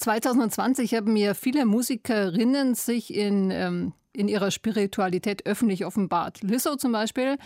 2020 0.00 0.94
haben 0.94 1.16
ja 1.16 1.34
viele 1.34 1.66
Musikerinnen 1.66 2.74
sich 2.74 3.14
in, 3.14 3.50
ähm, 3.50 3.92
in 4.12 4.28
ihrer 4.28 4.50
Spiritualität 4.50 5.46
öffentlich 5.46 5.84
offenbart. 5.84 6.42
Lizzo 6.42 6.76
zum 6.76 6.92
Beispiel 6.92 7.36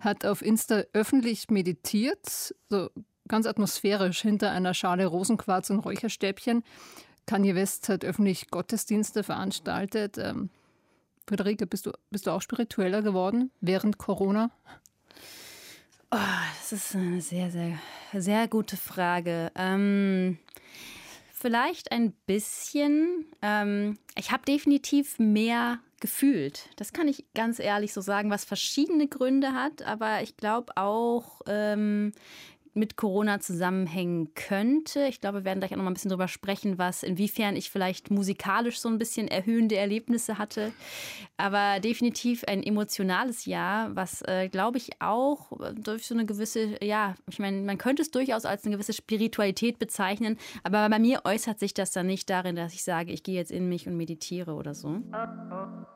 hat 0.00 0.26
auf 0.26 0.42
Insta 0.42 0.82
öffentlich 0.92 1.50
meditiert, 1.50 2.54
so 2.68 2.90
ganz 3.28 3.46
atmosphärisch 3.46 4.20
hinter 4.22 4.50
einer 4.50 4.74
Schale 4.74 5.06
Rosenquarz 5.06 5.70
und 5.70 5.78
Räucherstäbchen. 5.78 6.64
Kanye 7.26 7.54
West 7.54 7.88
hat 7.88 8.04
öffentlich 8.04 8.50
Gottesdienste 8.50 9.22
veranstaltet. 9.22 10.18
Ähm, 10.18 10.50
Friederike, 11.28 11.66
bist 11.66 11.86
du, 11.86 11.92
bist 12.10 12.26
du 12.26 12.32
auch 12.32 12.42
spiritueller 12.42 13.02
geworden 13.02 13.52
während 13.60 13.98
Corona? 13.98 14.50
Oh, 16.10 16.16
das 16.58 16.72
ist 16.72 16.96
eine 16.96 17.20
sehr, 17.20 17.52
sehr, 17.52 17.78
sehr 18.12 18.48
gute 18.48 18.76
Frage. 18.76 19.52
Ähm, 19.54 20.38
vielleicht 21.40 21.90
ein 21.92 22.12
bisschen. 22.26 23.26
Ähm, 23.42 23.98
ich 24.16 24.30
habe 24.30 24.44
definitiv 24.44 25.18
mehr 25.18 25.80
gefühlt. 26.00 26.68
Das 26.76 26.92
kann 26.92 27.08
ich 27.08 27.24
ganz 27.34 27.58
ehrlich 27.58 27.92
so 27.92 28.00
sagen, 28.00 28.30
was 28.30 28.44
verschiedene 28.44 29.08
Gründe 29.08 29.52
hat. 29.52 29.82
Aber 29.82 30.22
ich 30.22 30.36
glaube 30.36 30.76
auch, 30.76 31.40
ähm, 31.46 32.12
mit 32.74 32.96
Corona 32.96 33.40
zusammenhängen 33.40 34.34
könnte. 34.34 35.06
Ich 35.06 35.20
glaube, 35.20 35.38
wir 35.38 35.44
werden 35.44 35.60
gleich 35.60 35.72
auch 35.72 35.76
noch 35.76 35.84
mal 35.84 35.90
ein 35.90 35.94
bisschen 35.94 36.10
drüber 36.10 36.28
sprechen, 36.28 36.78
was, 36.78 37.02
inwiefern 37.02 37.56
ich 37.56 37.70
vielleicht 37.70 38.10
musikalisch 38.10 38.80
so 38.80 38.88
ein 38.88 38.98
bisschen 38.98 39.28
erhöhende 39.28 39.76
Erlebnisse 39.76 40.38
hatte. 40.38 40.72
Aber 41.36 41.80
definitiv 41.80 42.44
ein 42.44 42.62
emotionales 42.62 43.46
Jahr, 43.46 43.94
was, 43.96 44.22
äh, 44.22 44.48
glaube 44.48 44.78
ich, 44.78 44.90
auch 45.00 45.52
durch 45.74 46.06
so 46.06 46.14
eine 46.14 46.26
gewisse, 46.26 46.82
ja, 46.84 47.14
ich 47.28 47.38
meine, 47.38 47.62
man 47.62 47.78
könnte 47.78 48.02
es 48.02 48.10
durchaus 48.10 48.44
als 48.44 48.64
eine 48.64 48.74
gewisse 48.74 48.92
Spiritualität 48.92 49.78
bezeichnen. 49.78 50.38
Aber 50.62 50.88
bei 50.88 50.98
mir 50.98 51.22
äußert 51.24 51.58
sich 51.58 51.74
das 51.74 51.92
dann 51.92 52.06
nicht 52.06 52.30
darin, 52.30 52.56
dass 52.56 52.74
ich 52.74 52.84
sage, 52.84 53.12
ich 53.12 53.22
gehe 53.22 53.36
jetzt 53.36 53.50
in 53.50 53.68
mich 53.68 53.86
und 53.86 53.96
meditiere 53.96 54.52
oder 54.54 54.74
so. 54.74 55.00
Oh, 55.12 55.16
oh, 55.52 55.86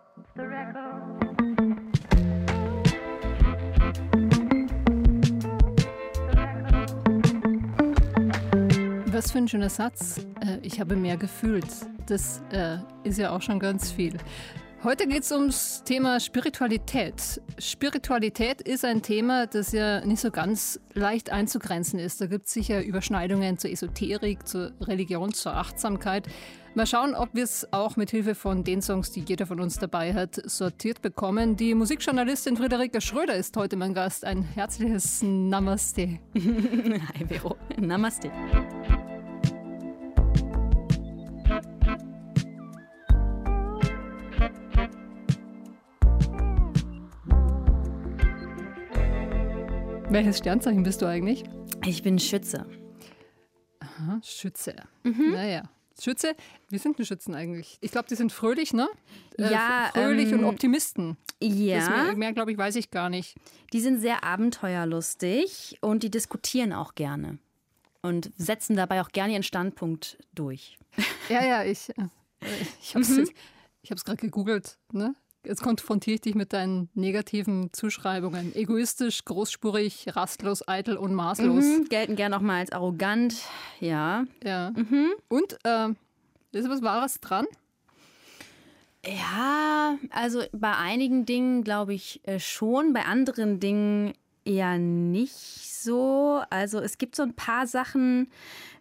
Was 9.14 9.30
für 9.30 9.38
ein 9.38 9.46
schöner 9.46 9.70
Satz. 9.70 10.26
Äh, 10.40 10.58
ich 10.62 10.80
habe 10.80 10.96
mehr 10.96 11.16
gefühlt. 11.16 11.68
Das 12.06 12.42
äh, 12.50 12.78
ist 13.04 13.16
ja 13.16 13.30
auch 13.30 13.40
schon 13.40 13.60
ganz 13.60 13.92
viel. 13.92 14.16
Heute 14.82 15.06
geht 15.06 15.22
es 15.22 15.30
ums 15.30 15.84
Thema 15.84 16.18
Spiritualität. 16.18 17.40
Spiritualität 17.56 18.60
ist 18.60 18.84
ein 18.84 19.02
Thema, 19.02 19.46
das 19.46 19.70
ja 19.70 20.04
nicht 20.04 20.20
so 20.20 20.32
ganz 20.32 20.80
leicht 20.94 21.30
einzugrenzen 21.30 22.00
ist. 22.00 22.20
Da 22.20 22.26
gibt 22.26 22.46
es 22.46 22.54
sicher 22.54 22.84
Überschneidungen 22.84 23.56
zur 23.56 23.70
Esoterik, 23.70 24.48
zur 24.48 24.72
Religion, 24.80 25.32
zur 25.32 25.54
Achtsamkeit. 25.54 26.26
Mal 26.74 26.88
schauen, 26.88 27.14
ob 27.14 27.28
wir 27.34 27.44
es 27.44 27.72
auch 27.72 27.94
mit 27.94 28.10
Hilfe 28.10 28.34
von 28.34 28.64
den 28.64 28.82
Songs, 28.82 29.12
die 29.12 29.20
jeder 29.20 29.46
von 29.46 29.60
uns 29.60 29.78
dabei 29.78 30.12
hat, 30.12 30.42
sortiert 30.50 31.02
bekommen. 31.02 31.54
Die 31.54 31.72
Musikjournalistin 31.76 32.56
Friederike 32.56 33.00
Schröder 33.00 33.36
ist 33.36 33.56
heute 33.56 33.76
mein 33.76 33.94
Gast. 33.94 34.24
Ein 34.24 34.42
herzliches 34.42 35.22
Namaste. 35.22 36.18
Hi 36.34 37.26
Vero. 37.28 37.56
Namaste. 37.78 38.32
Welches 50.14 50.38
Sternzeichen 50.38 50.84
bist 50.84 51.02
du 51.02 51.06
eigentlich? 51.06 51.42
Ich 51.84 52.04
bin 52.04 52.20
Schütze. 52.20 52.66
Aha, 53.80 54.20
Schütze. 54.22 54.76
Mhm. 55.02 55.32
Naja. 55.32 55.64
Schütze, 56.00 56.36
wie 56.68 56.78
sind 56.78 56.96
denn 56.96 57.04
Schützen 57.04 57.34
eigentlich? 57.34 57.78
Ich 57.80 57.90
glaube, 57.90 58.06
die 58.08 58.14
sind 58.14 58.30
fröhlich, 58.30 58.72
ne? 58.72 58.88
Äh, 59.36 59.50
ja. 59.50 59.90
Fröhlich 59.92 60.30
ähm, 60.30 60.38
und 60.38 60.44
Optimisten. 60.44 61.16
Ja. 61.42 62.04
Mehr, 62.04 62.16
mehr 62.16 62.32
glaube 62.32 62.52
ich, 62.52 62.58
weiß 62.58 62.76
ich 62.76 62.92
gar 62.92 63.10
nicht. 63.10 63.34
Die 63.72 63.80
sind 63.80 63.98
sehr 63.98 64.22
abenteuerlustig 64.22 65.78
und 65.80 66.04
die 66.04 66.12
diskutieren 66.12 66.72
auch 66.72 66.94
gerne. 66.94 67.38
Und 68.00 68.30
setzen 68.36 68.76
dabei 68.76 69.00
auch 69.00 69.08
gerne 69.08 69.32
ihren 69.32 69.42
Standpunkt 69.42 70.18
durch. 70.32 70.78
Ja, 71.28 71.44
ja, 71.44 71.64
ich, 71.64 71.88
äh, 71.88 72.06
ich 72.80 72.94
habe 72.94 73.02
es 73.02 73.08
mhm. 73.08 73.96
gerade 74.04 74.18
gegoogelt. 74.18 74.78
Ne? 74.92 75.16
Jetzt 75.44 75.62
konfrontiere 75.62 76.14
ich 76.14 76.20
dich 76.22 76.34
mit 76.34 76.52
deinen 76.52 76.88
negativen 76.94 77.72
Zuschreibungen. 77.72 78.54
Egoistisch, 78.54 79.24
großspurig, 79.24 80.06
rastlos, 80.16 80.66
eitel 80.66 80.96
und 80.96 81.14
maßlos. 81.14 81.64
Mhm, 81.64 81.88
gelten 81.88 82.16
gern 82.16 82.32
auch 82.32 82.40
mal 82.40 82.60
als 82.60 82.72
arrogant, 82.72 83.36
ja. 83.80 84.24
Ja. 84.42 84.72
Mhm. 84.74 85.12
Und 85.28 85.58
äh, 85.64 85.88
ist 86.52 86.68
was 86.68 86.82
Wahres 86.82 87.20
dran? 87.20 87.46
Ja, 89.06 89.98
also 90.10 90.42
bei 90.52 90.74
einigen 90.76 91.26
Dingen 91.26 91.62
glaube 91.62 91.92
ich 91.92 92.20
äh, 92.26 92.40
schon, 92.40 92.94
bei 92.94 93.04
anderen 93.04 93.60
Dingen 93.60 94.14
eher 94.44 94.78
nicht 94.78 95.34
so. 95.34 96.42
Also 96.50 96.80
es 96.80 96.98
gibt 96.98 97.16
so 97.16 97.22
ein 97.22 97.34
paar 97.34 97.66
Sachen, 97.66 98.30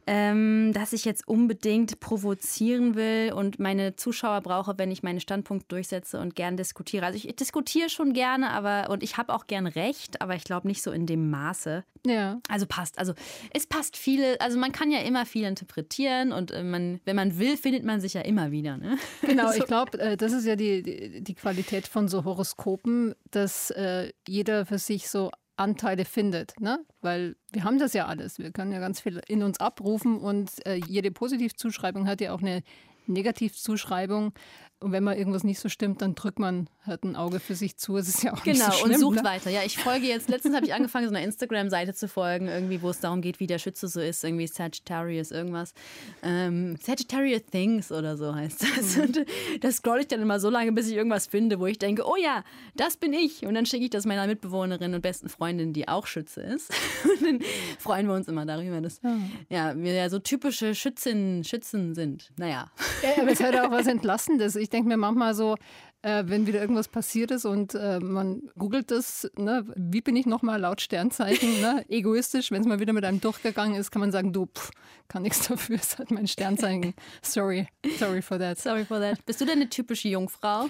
ähm, 0.08 0.72
dass 0.74 0.94
ich 0.94 1.06
jetzt 1.06 1.28
unbedingt 1.28 2.00
provozieren 2.00 2.96
will 2.96 3.34
und 3.34 3.60
meine 3.60 3.96
Zuschauer 3.96 4.42
brauche, 4.42 4.78
wenn 4.78 4.92
ich 4.92 5.04
meinen 5.04 5.20
Standpunkt 5.20 5.72
durchsetze 5.72 6.20
und 6.20 6.36
gern 6.36 6.58
diskutiere. 6.58 7.06
Also 7.06 7.18
ich, 7.18 7.36
diskutiere 7.36 7.90
schon 7.90 8.14
gerne, 8.14 8.52
aber 8.52 8.90
und 8.90 9.04
ich 9.04 9.18
habe 9.18 9.34
auch 9.34 9.48
gern 9.48 9.68
Recht, 9.68 10.22
aber 10.22 10.36
ich 10.36 10.44
glaube 10.44 10.68
nicht 10.68 10.82
so 10.82 10.92
in 10.92 11.06
dem 11.06 11.30
Maße. 11.30 11.84
Ja. 12.06 12.40
Also 12.50 12.66
passt. 12.66 13.00
Also 13.00 13.14
es 13.52 13.66
passt 13.66 13.96
viele. 13.96 14.40
Also 14.42 14.58
man 14.58 14.72
kann 14.72 14.92
ja 14.92 15.00
immer 15.00 15.26
viel 15.26 15.46
interpretieren 15.46 16.34
und 16.34 16.52
äh, 16.52 16.64
man, 16.64 17.00
wenn 17.06 17.16
man 17.16 17.40
will, 17.40 17.56
findet 17.56 17.86
man 17.86 18.02
sich 18.02 18.14
ja 18.14 18.22
immer 18.22 18.52
wieder. 18.52 18.78
Ne? 18.78 18.98
Genau. 19.22 19.52
so. 19.52 19.60
Ich 19.60 19.66
glaube, 19.66 19.98
äh, 20.00 20.18
das 20.18 20.34
ist 20.34 20.46
ja 20.46 20.56
die, 20.56 20.84
die, 20.84 21.24
die 21.24 21.34
Qualität 21.34 21.88
von 21.88 22.08
so 22.08 22.26
Horoskopen, 22.26 23.16
dass 23.32 23.72
äh, 23.72 24.12
jeder 24.28 24.66
für 24.66 24.78
sich 24.78 25.10
so 25.10 25.32
Anteile 25.56 26.06
findet, 26.06 26.60
ne? 26.60 26.80
Weil 27.02 27.36
wir 27.52 27.64
haben 27.64 27.80
das 27.80 27.94
ja 27.94 28.08
alles. 28.08 28.40
Wir 28.40 28.52
können 28.52 28.72
ja 28.72 28.80
ganz 28.80 29.02
viel 29.02 29.22
in 29.28 29.44
uns 29.44 29.60
abrufen 29.60 30.18
und 30.18 30.66
äh, 30.66 30.76
jede 30.76 31.12
Positivzuschreibung 31.12 32.08
hat 32.08 32.22
ja 32.22 32.34
auch 32.34 32.42
eine 32.42 32.64
Negativzuschreibung. 33.06 34.34
Und 34.84 34.92
wenn 34.92 35.04
mal 35.04 35.16
irgendwas 35.16 35.44
nicht 35.44 35.60
so 35.60 35.70
stimmt, 35.70 36.02
dann 36.02 36.14
drückt 36.14 36.40
man 36.40 36.68
halt 36.86 37.04
ein 37.04 37.16
Auge 37.16 37.40
für 37.40 37.56
sich 37.56 37.78
zu. 37.78 37.96
Es 37.96 38.10
ist 38.10 38.24
ja 38.24 38.34
auch 38.34 38.44
genau, 38.44 38.66
nicht 38.66 38.66
so 38.66 38.86
schlimm, 38.86 38.96
und 38.96 39.00
sucht 39.00 39.18
ne? 39.18 39.24
weiter. 39.24 39.50
Ja, 39.50 39.62
ich 39.66 39.78
folge 39.78 40.06
jetzt, 40.06 40.28
letztens 40.28 40.56
habe 40.56 40.66
ich 40.66 40.74
angefangen, 40.74 41.08
so 41.08 41.16
einer 41.16 41.24
Instagram-Seite 41.24 41.94
zu 41.94 42.10
folgen, 42.10 42.48
irgendwie, 42.48 42.82
wo 42.82 42.90
es 42.90 43.00
darum 43.00 43.22
geht, 43.22 43.40
wie 43.40 43.48
der 43.48 43.60
Schütze 43.60 43.88
so 43.88 44.02
ist, 44.02 44.24
irgendwie 44.24 44.46
Sagittarius, 44.46 45.32
irgendwas. 45.32 45.74
Ähm, 46.22 46.76
Sagittarius 46.82 47.44
Things 47.50 47.92
oder 47.92 48.18
so 48.18 48.36
heißt 48.36 48.64
das. 48.64 48.98
Mhm. 48.98 49.04
Und 49.04 49.26
das 49.62 49.78
scroll 49.78 50.02
ich 50.02 50.08
dann 50.08 50.22
immer 50.22 50.40
so 50.42 50.50
lange, 50.50 50.74
bis 50.74 50.90
ich 50.90 50.96
irgendwas 50.96 51.28
finde, 51.28 51.60
wo 51.60 51.66
ich 51.66 51.80
denke, 51.80 52.04
oh 52.06 52.18
ja, 52.18 52.44
das 52.76 52.98
bin 52.98 53.14
ich. 53.14 53.46
Und 53.46 53.54
dann 53.54 53.66
schicke 53.66 53.86
ich 53.86 53.90
das 53.90 54.06
meiner 54.06 54.28
Mitbewohnerin 54.28 54.94
und 54.94 55.02
besten 55.02 55.30
Freundin, 55.30 55.72
die 55.72 55.88
auch 55.88 56.08
Schütze 56.08 56.42
ist. 56.42 56.72
Und 57.04 57.22
dann 57.22 57.40
freuen 57.80 58.08
wir 58.08 58.16
uns 58.16 58.28
immer 58.28 58.46
darüber, 58.46 58.82
dass 58.82 59.02
mhm. 59.04 59.32
ja, 59.50 59.76
wir 59.78 59.94
ja 59.94 60.10
so 60.10 60.20
typische 60.20 60.76
Schützen, 60.76 61.44
Schützen 61.44 61.96
sind. 61.96 62.32
Naja. 62.38 62.72
Ja, 63.02 63.22
aber 63.22 63.32
es 63.32 63.42
hat 63.42 63.56
auch 63.56 63.72
was 63.72 63.88
Entlassendes. 63.94 64.56
Ich 64.56 64.70
denke 64.74 64.90
mir 64.90 64.98
manchmal 64.98 65.34
so, 65.36 65.56
äh, 66.02 66.24
wenn 66.28 66.46
wieder 66.48 66.60
irgendwas 66.60 66.90
passiert 66.90 67.32
ist 67.32 67.46
und 67.46 67.76
äh, 67.76 68.00
man 68.00 68.50
googelt 68.58 68.92
das, 68.92 69.32
ne, 69.38 69.66
wie 69.76 70.02
bin 70.02 70.16
ich 70.16 70.26
nochmal 70.26 70.60
laut 70.60 70.82
Sternzeichen, 70.82 71.62
ne, 71.62 71.86
egoistisch, 71.90 72.52
wenn 72.52 72.62
es 72.62 72.68
mal 72.68 72.80
wieder 72.80 72.94
mit 72.94 73.06
einem 73.06 73.22
durchgegangen 73.22 73.76
ist, 73.76 73.92
kann 73.92 74.02
man 74.02 74.12
sagen, 74.12 74.34
du, 74.34 74.48
pff, 74.48 74.72
kann 75.08 75.24
nichts 75.24 75.48
dafür, 75.48 75.78
es 75.78 75.98
hat 75.98 76.12
mein 76.12 76.28
Sternzeichen. 76.28 76.94
Sorry, 77.22 77.68
sorry 77.98 78.22
for 78.22 78.38
that. 78.38 78.60
Sorry 78.60 78.84
for 78.84 79.00
that. 79.00 79.26
Bist 79.26 79.40
du 79.40 79.46
denn 79.46 79.60
eine 79.60 79.70
typische 79.70 80.10
Jungfrau? 80.10 80.70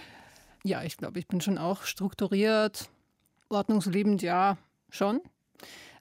Ja, 0.63 0.83
ich 0.83 0.97
glaube, 0.97 1.19
ich 1.19 1.27
bin 1.27 1.41
schon 1.41 1.57
auch 1.57 1.83
strukturiert, 1.83 2.89
ordnungsliebend, 3.49 4.21
ja, 4.21 4.57
schon. 4.89 5.19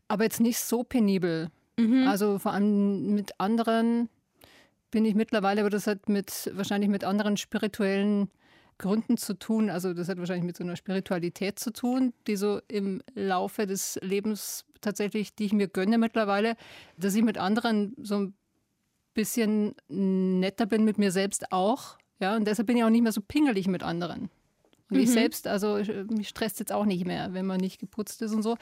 Aber 0.09 0.25
jetzt 0.25 0.41
nicht 0.41 0.59
so 0.59 0.85
penibel. 0.85 1.49
Mhm. 1.79 2.07
Also 2.07 2.39
vor 2.39 2.53
allem 2.53 3.15
mit 3.15 3.41
anderen 3.41 4.09
bin 4.93 5.05
ich 5.05 5.17
mittlerweile, 5.17 5.63
aber 5.63 5.71
das 5.71 5.89
hat 5.89 6.09
mit 6.09 6.53
wahrscheinlich 6.55 6.89
mit 6.89 7.03
anderen 7.03 7.37
spirituellen 7.37 8.31
Gründen 8.79 9.17
zu 9.17 9.35
tun. 9.35 9.71
Also 9.71 9.95
das 9.95 10.09
hat 10.09 10.19
wahrscheinlich 10.19 10.45
mit 10.45 10.57
so 10.57 10.63
einer 10.63 10.77
Spiritualität 10.77 11.59
zu 11.59 11.73
tun, 11.73 12.13
die 12.29 12.37
so 12.37 12.61
im 12.69 13.03
Laufe 13.15 13.67
des 13.67 13.99
Lebens 14.03 14.65
tatsächlich, 14.81 15.35
die 15.35 15.47
ich 15.47 15.53
mir 15.53 15.67
gönne 15.67 15.99
mittlerweile, 15.99 16.57
dass 16.97 17.15
ich 17.15 17.23
mit 17.23 17.39
anderen 17.39 17.97
so 17.99 18.19
ein 18.19 18.35
bisschen 19.15 19.75
netter 19.89 20.67
bin, 20.67 20.85
mit 20.85 20.99
mir 20.99 21.11
selbst 21.11 21.51
auch. 21.53 21.99
Ja, 22.21 22.37
und 22.37 22.47
deshalb 22.47 22.67
bin 22.67 22.77
ich 22.77 22.85
auch 22.85 22.91
nicht 22.91 23.03
mehr 23.03 23.13
so 23.13 23.21
pingelig 23.21 23.67
mit 23.67 23.83
anderen. 23.83 24.31
Und 24.91 24.97
mhm. 24.97 25.03
ich 25.03 25.11
selbst, 25.11 25.47
also 25.47 25.81
mich 26.11 26.29
stresst 26.29 26.61
jetzt 26.61 26.73
auch 26.73 26.85
nicht 26.85 27.07
mehr, 27.07 27.33
wenn 27.33 27.47
man 27.47 27.61
nicht 27.61 27.81
geputzt 27.81 28.23
ist 28.23 28.33
und 28.33 28.43
so. 28.43 28.57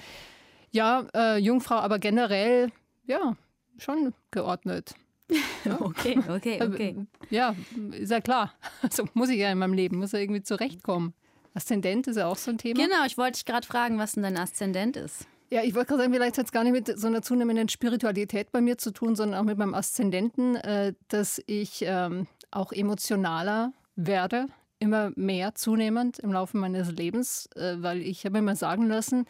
Ja, 0.71 1.07
äh, 1.15 1.39
Jungfrau, 1.39 1.77
aber 1.77 1.99
generell, 1.99 2.71
ja, 3.07 3.37
schon 3.79 4.15
geordnet. 4.31 4.95
Okay, 5.81 6.19
okay, 6.29 6.63
okay. 6.63 6.97
Ja, 7.31 7.55
ist 7.93 8.11
ja 8.11 8.21
klar. 8.21 8.53
Also 8.83 9.05
muss 9.15 9.29
ich 9.29 9.39
ja 9.39 9.51
in 9.53 9.59
meinem 9.59 9.75
Leben, 9.75 9.99
muss 9.99 10.13
ja 10.13 10.19
irgendwie 10.19 10.43
zurechtkommen. 10.43 11.15
Aszendent 11.55 12.07
ist 12.07 12.17
ja 12.17 12.27
auch 12.27 12.37
so 12.37 12.51
ein 12.51 12.59
Thema. 12.59 12.81
Genau, 12.81 13.05
ich 13.07 13.19
wollte 13.19 13.33
dich 13.33 13.45
gerade 13.45 13.67
fragen, 13.67 13.99
was 13.99 14.13
denn 14.13 14.23
dein 14.23 14.37
Aszendent 14.37 14.97
ist. 14.97 15.27
Ja, 15.51 15.63
ich 15.65 15.75
wollte 15.75 15.89
gerade 15.89 16.03
sagen, 16.03 16.15
vielleicht 16.15 16.39
hat 16.39 16.47
es 16.47 16.53
gar 16.53 16.63
nicht 16.63 16.73
mit 16.73 16.99
so 16.99 17.09
einer 17.09 17.23
zunehmenden 17.23 17.69
Spiritualität 17.69 18.53
bei 18.53 18.61
mir 18.61 18.79
zu 18.79 18.93
tun, 18.93 19.17
sondern 19.17 19.41
auch 19.41 19.45
mit 19.45 19.59
meinem 19.59 19.75
Aszendenten, 19.75 20.55
äh, 20.57 20.95
dass 21.09 21.43
ich 21.47 21.83
ähm, 21.85 22.29
auch 22.53 22.71
emotionaler 22.73 23.73
werde, 23.97 24.47
immer 24.79 25.11
mehr 25.17 25.57
zunehmend 25.57 26.21
im 26.21 26.33
Laufe 26.33 26.57
meines 26.57 26.93
Lebens, 26.93 27.49
äh, 27.57 27.77
weil 27.79 28.01
ich 28.01 28.25
habe 28.25 28.39
mir 28.39 28.43
mal 28.43 28.57
sagen 28.57 28.87
lassen, 28.87 29.27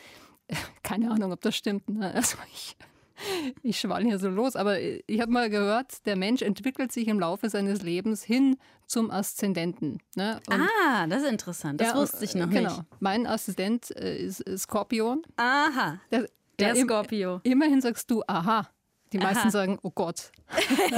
keine 0.83 1.11
Ahnung, 1.11 1.33
ob 1.33 1.41
das 1.41 1.57
stimmt. 1.57 1.89
Ne? 1.89 2.13
Also 2.15 2.37
ich, 2.53 2.77
ich 3.63 3.81
schwall 3.81 4.05
hier 4.05 4.19
so 4.19 4.29
los, 4.29 4.57
aber 4.57 4.79
ich 4.81 5.21
habe 5.21 5.31
mal 5.31 5.51
gehört, 5.51 6.07
der 6.07 6.17
Mensch 6.17 6.43
entwickelt 6.43 6.93
sich 6.93 7.09
im 7.09 7.21
Laufe 7.21 7.49
seines 7.49 7.83
Lebens 7.83 8.23
hin 8.23 8.57
zum 8.87 9.11
Aszendenten. 9.11 9.99
Ne? 10.17 10.41
ah, 10.49 11.07
das 11.07 11.23
ist 11.23 11.29
interessant. 11.31 11.81
Das 11.81 11.89
ja, 11.89 11.97
wusste 11.97 12.25
ich 12.25 12.35
noch 12.35 12.51
genau. 12.51 12.69
nicht. 12.69 12.77
Genau. 12.77 12.97
Mein 13.01 13.27
Aszendent 13.27 13.91
äh, 13.97 14.17
ist 14.17 14.45
Skorpion. 14.59 15.23
Aha. 15.37 16.01
Der, 16.11 16.27
der, 16.59 16.75
der 16.75 16.77
Skorpio. 16.77 17.41
immerhin 17.45 17.81
sagst 17.81 18.11
du, 18.11 18.23
aha. 18.27 18.69
Die 19.13 19.19
meisten 19.19 19.39
Aha. 19.39 19.51
sagen, 19.51 19.79
oh 19.83 19.91
Gott. 19.91 20.31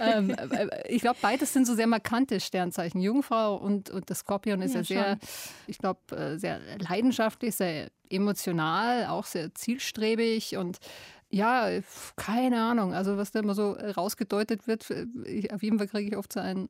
ähm, 0.00 0.30
äh, 0.30 0.88
ich 0.88 1.02
glaube, 1.02 1.18
beides 1.20 1.52
sind 1.52 1.66
so 1.66 1.74
sehr 1.74 1.88
markante 1.88 2.38
Sternzeichen. 2.38 3.00
Jungfrau 3.00 3.56
und, 3.56 3.90
und 3.90 4.08
das 4.08 4.20
Skorpion 4.20 4.62
ist 4.62 4.74
ja, 4.74 4.80
ja 4.80 4.84
sehr, 4.84 5.18
ich 5.66 5.78
glaube, 5.78 6.16
äh, 6.16 6.38
sehr 6.38 6.60
leidenschaftlich, 6.78 7.56
sehr 7.56 7.90
emotional, 8.08 9.06
auch 9.06 9.24
sehr 9.24 9.52
zielstrebig 9.54 10.56
und 10.56 10.78
ja, 11.30 11.68
keine 12.16 12.60
Ahnung. 12.60 12.94
Also 12.94 13.16
was 13.16 13.30
da 13.30 13.40
immer 13.40 13.54
so 13.54 13.72
rausgedeutet 13.72 14.66
wird, 14.66 14.90
äh, 14.90 15.06
ich, 15.24 15.52
auf 15.52 15.62
jeden 15.62 15.78
Fall 15.78 15.88
kriege 15.88 16.10
ich 16.10 16.16
oft 16.16 16.32
so 16.32 16.40
ein 16.40 16.68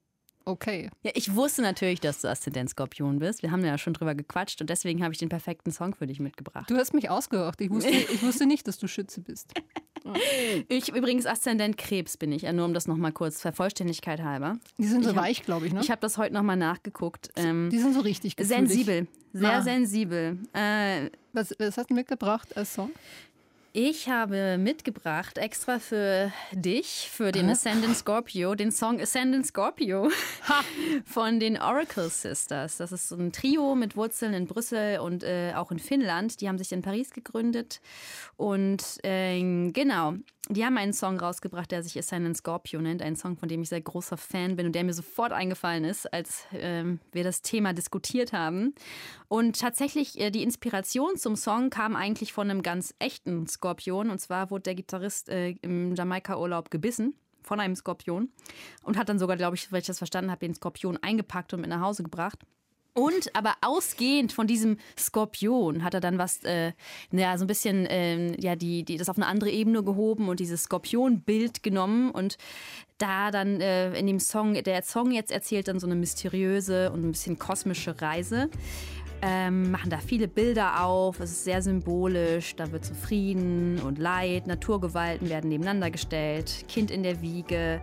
Okay. 0.48 0.88
Ja, 1.02 1.10
ich 1.14 1.34
wusste 1.34 1.60
natürlich, 1.60 2.00
dass 2.00 2.22
du 2.22 2.28
Aszendent 2.28 2.70
Skorpion 2.70 3.18
bist. 3.18 3.42
Wir 3.42 3.50
haben 3.50 3.62
ja 3.62 3.76
schon 3.76 3.92
drüber 3.92 4.14
gequatscht 4.14 4.62
und 4.62 4.70
deswegen 4.70 5.02
habe 5.02 5.12
ich 5.12 5.18
den 5.18 5.28
perfekten 5.28 5.70
Song 5.72 5.94
für 5.94 6.06
dich 6.06 6.20
mitgebracht. 6.20 6.70
Du 6.70 6.76
hast 6.76 6.94
mich 6.94 7.10
ausgehört. 7.10 7.60
Ich 7.60 7.68
wusste, 7.68 7.90
ich 7.90 8.22
wusste 8.22 8.46
nicht, 8.46 8.66
dass 8.66 8.78
du 8.78 8.88
Schütze 8.88 9.20
bist. 9.20 9.52
Ich 10.68 10.88
übrigens 10.94 11.26
Aszendent 11.26 11.76
Krebs 11.76 12.16
bin 12.16 12.32
ich, 12.32 12.50
nur 12.50 12.64
um 12.64 12.72
das 12.72 12.86
nochmal 12.86 13.12
kurz 13.12 13.42
für 13.42 13.52
Vollständigkeit 13.52 14.22
halber. 14.22 14.56
Die 14.78 14.86
sind 14.86 15.04
so 15.04 15.10
ich 15.10 15.16
weich, 15.16 15.42
glaube 15.42 15.66
ich, 15.66 15.72
ne? 15.74 15.80
Ich 15.80 15.90
habe 15.90 16.00
das 16.00 16.16
heute 16.16 16.32
nochmal 16.32 16.56
nachgeguckt. 16.56 17.28
Ähm, 17.36 17.68
die 17.70 17.78
sind 17.78 17.92
so 17.92 18.00
richtig 18.00 18.36
gefühlig. 18.36 18.68
Sensibel, 18.68 19.06
sehr 19.32 19.58
ah. 19.58 19.62
sensibel. 19.62 20.38
Äh, 20.54 21.10
was, 21.34 21.54
was 21.58 21.76
hast 21.76 21.90
du 21.90 21.94
mitgebracht 21.94 22.56
als 22.56 22.72
Song? 22.72 22.90
Ich 23.80 24.08
habe 24.08 24.58
mitgebracht, 24.58 25.38
extra 25.38 25.78
für 25.78 26.32
dich, 26.50 27.08
für 27.12 27.30
den 27.30 27.48
Ascendant 27.48 27.96
Scorpio, 27.96 28.56
den 28.56 28.72
Song 28.72 29.00
Ascendant 29.00 29.46
Scorpio 29.46 30.10
von 31.04 31.38
den 31.38 31.56
Oracle 31.62 32.10
Sisters. 32.10 32.78
Das 32.78 32.90
ist 32.90 33.08
so 33.08 33.14
ein 33.14 33.30
Trio 33.30 33.76
mit 33.76 33.94
Wurzeln 33.94 34.34
in 34.34 34.48
Brüssel 34.48 34.98
und 34.98 35.22
äh, 35.22 35.52
auch 35.54 35.70
in 35.70 35.78
Finnland. 35.78 36.40
Die 36.40 36.48
haben 36.48 36.58
sich 36.58 36.72
in 36.72 36.82
Paris 36.82 37.12
gegründet. 37.12 37.80
Und 38.36 38.82
äh, 39.04 39.70
genau, 39.70 40.14
die 40.48 40.64
haben 40.64 40.78
einen 40.78 40.92
Song 40.92 41.18
rausgebracht, 41.18 41.70
der 41.70 41.82
sich 41.82 41.98
Ascendant 41.98 42.36
Scorpio 42.36 42.80
nennt. 42.80 43.02
Ein 43.02 43.16
Song, 43.16 43.36
von 43.36 43.48
dem 43.48 43.62
ich 43.62 43.68
sehr 43.68 43.80
großer 43.80 44.16
Fan 44.16 44.56
bin 44.56 44.66
und 44.66 44.74
der 44.74 44.84
mir 44.84 44.94
sofort 44.94 45.32
eingefallen 45.32 45.84
ist, 45.84 46.12
als 46.12 46.44
ähm, 46.52 47.00
wir 47.12 47.24
das 47.24 47.42
Thema 47.42 47.72
diskutiert 47.72 48.32
haben. 48.32 48.74
Und 49.28 49.60
tatsächlich, 49.60 50.18
äh, 50.18 50.30
die 50.30 50.42
Inspiration 50.42 51.16
zum 51.16 51.36
Song 51.36 51.70
kam 51.70 51.96
eigentlich 51.96 52.32
von 52.32 52.50
einem 52.50 52.62
ganz 52.62 52.94
echten 52.98 53.46
Skorpion. 53.46 54.10
Und 54.10 54.20
zwar 54.20 54.50
wurde 54.50 54.62
der 54.62 54.74
Gitarrist 54.74 55.28
äh, 55.28 55.50
im 55.62 55.94
Jamaika-Urlaub 55.94 56.70
gebissen 56.70 57.14
von 57.42 57.60
einem 57.60 57.76
Skorpion 57.76 58.30
und 58.82 58.96
hat 58.96 59.08
dann 59.08 59.18
sogar, 59.18 59.36
glaube 59.36 59.56
ich, 59.56 59.70
weil 59.72 59.80
ich 59.80 59.86
das 59.86 59.98
verstanden 59.98 60.30
habe, 60.30 60.40
den 60.40 60.54
Skorpion 60.54 60.98
eingepackt 60.98 61.54
und 61.54 61.62
mit 61.62 61.70
nach 61.70 61.80
Hause 61.80 62.02
gebracht. 62.02 62.38
Und 62.98 63.32
aber 63.36 63.54
ausgehend 63.60 64.32
von 64.32 64.48
diesem 64.48 64.76
Skorpion 64.98 65.84
hat 65.84 65.94
er 65.94 66.00
dann 66.00 66.18
was, 66.18 66.42
äh, 66.42 66.72
ja, 67.12 67.38
so 67.38 67.44
ein 67.44 67.46
bisschen, 67.46 67.86
äh, 67.86 68.34
ja, 68.40 68.56
die, 68.56 68.82
die, 68.82 68.96
das 68.96 69.08
auf 69.08 69.16
eine 69.16 69.28
andere 69.28 69.50
Ebene 69.50 69.84
gehoben 69.84 70.28
und 70.28 70.40
dieses 70.40 70.64
Skorpionbild 70.64 71.62
genommen 71.62 72.10
und 72.10 72.38
da 72.98 73.30
dann 73.30 73.60
äh, 73.60 73.96
in 73.96 74.08
dem 74.08 74.18
Song, 74.18 74.54
der 74.54 74.82
Song 74.82 75.12
jetzt 75.12 75.30
erzählt 75.30 75.68
dann 75.68 75.78
so 75.78 75.86
eine 75.86 75.94
mysteriöse 75.94 76.90
und 76.90 77.04
ein 77.04 77.12
bisschen 77.12 77.38
kosmische 77.38 78.02
Reise 78.02 78.50
ähm, 79.22 79.70
machen 79.70 79.90
da 79.90 79.98
viele 79.98 80.28
Bilder 80.28 80.84
auf. 80.84 81.20
Es 81.20 81.30
ist 81.30 81.44
sehr 81.44 81.62
symbolisch. 81.62 82.56
Da 82.56 82.70
wird 82.72 82.84
so 82.84 82.94
Frieden 82.94 83.80
und 83.80 83.98
Leid, 83.98 84.46
Naturgewalten 84.46 85.28
werden 85.28 85.48
nebeneinander 85.50 85.90
gestellt. 85.90 86.64
Kind 86.68 86.90
in 86.90 87.02
der 87.02 87.20
Wiege, 87.20 87.80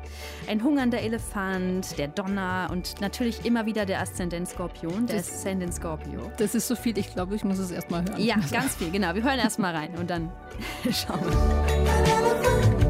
ein 0.48 0.64
hungernder 0.64 1.00
Elefant, 1.00 1.98
der 1.98 2.08
Donner 2.08 2.70
und 2.72 3.02
natürlich 3.02 3.46
immer 3.46 3.66
wieder 3.66 3.86
der 3.86 4.02
Aszendent 4.02 4.48
Skorpion, 4.48 5.08
der 5.08 5.20
Aszendent 5.20 5.74
Skorpio. 5.74 6.32
Das 6.38 6.56
ist 6.56 6.68
so 6.68 6.76
viel, 6.76 6.98
ich 6.98 7.14
glaube, 7.14 7.36
ich 7.36 7.44
muss 7.44 7.60
es 7.60 7.72
erstmal 7.72 8.04
hören. 8.04 8.22
Ja, 8.22 8.36
ganz 8.52 8.76
viel, 8.76 8.92
genau. 8.92 9.14
Wir 9.14 9.24
hören 9.24 9.40
erstmal 9.40 9.76
rein 9.76 9.96
und 10.00 10.10
dann 10.10 10.32
schauen 10.92 11.22
wir. 11.22 12.85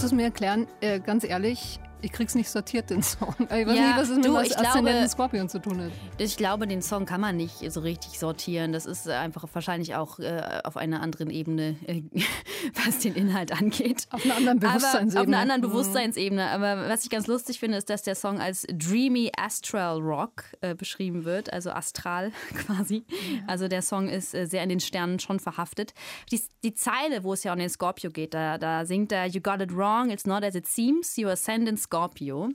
Kannst 0.00 0.12
du 0.12 0.16
es 0.16 0.18
mir 0.18 0.28
erklären, 0.28 0.66
äh, 0.80 0.98
ganz 0.98 1.24
ehrlich, 1.24 1.78
ich 2.02 2.12
krieg's 2.12 2.34
nicht 2.34 2.50
sortiert, 2.50 2.90
den 2.90 3.02
Song. 3.02 3.34
Ich 3.38 3.50
weiß 3.50 3.76
ja, 3.76 3.88
nicht, 3.88 3.96
was 3.96 4.08
es 4.10 4.16
mit 4.18 4.58
Aszendenten 4.58 5.08
Scorpion 5.08 5.48
zu 5.48 5.60
tun 5.60 5.80
hat. 5.80 5.92
Ich 6.18 6.36
glaube, 6.36 6.66
den 6.66 6.82
Song 6.82 7.06
kann 7.06 7.20
man 7.20 7.36
nicht 7.36 7.70
so 7.70 7.80
richtig 7.80 8.18
sortieren. 8.18 8.72
Das 8.72 8.86
ist 8.86 9.08
einfach 9.08 9.44
wahrscheinlich 9.52 9.94
auch 9.94 10.18
äh, 10.18 10.60
auf 10.64 10.76
einer 10.76 11.00
anderen 11.02 11.30
Ebene, 11.30 11.76
äh, 11.86 12.02
was 12.84 12.98
den 12.98 13.14
Inhalt 13.14 13.52
angeht. 13.52 14.06
Auf 14.10 14.24
einer 14.24 14.36
anderen 14.36 14.60
Bewusstseinsebene. 14.60 15.10
Aber 15.12 15.20
auf 15.20 15.26
einer 15.28 15.38
anderen 15.40 15.60
mhm. 15.60 15.66
Bewusstseinsebene. 15.66 16.50
Aber 16.50 16.88
was 16.88 17.04
ich 17.04 17.10
ganz 17.10 17.26
lustig 17.26 17.58
finde, 17.58 17.78
ist, 17.78 17.90
dass 17.90 18.02
der 18.02 18.14
Song 18.14 18.40
als 18.40 18.66
Dreamy 18.72 19.30
Astral 19.36 19.98
Rock 19.98 20.44
äh, 20.60 20.74
beschrieben 20.74 21.24
wird, 21.24 21.52
also 21.52 21.70
astral 21.70 22.32
quasi. 22.54 23.04
Ja. 23.08 23.42
Also 23.46 23.68
der 23.68 23.82
Song 23.82 24.08
ist 24.08 24.34
äh, 24.34 24.46
sehr 24.46 24.62
in 24.62 24.68
den 24.68 24.80
Sternen 24.80 25.18
schon 25.18 25.40
verhaftet. 25.40 25.94
Die, 26.30 26.40
die 26.62 26.74
Zeile, 26.74 27.24
wo 27.24 27.32
es 27.32 27.44
ja 27.44 27.52
um 27.52 27.58
den 27.58 27.68
Scorpio 27.68 28.10
geht, 28.10 28.34
da, 28.34 28.58
da 28.58 28.84
singt 28.84 29.12
er 29.12 29.26
You 29.26 29.40
got 29.40 29.60
it 29.60 29.74
wrong, 29.74 30.10
it's 30.10 30.26
not 30.26 30.44
as 30.44 30.54
it 30.54 30.66
seems, 30.66 31.16
your 31.18 31.30
ascendant 31.30 31.80
Scorpio. 31.90 32.50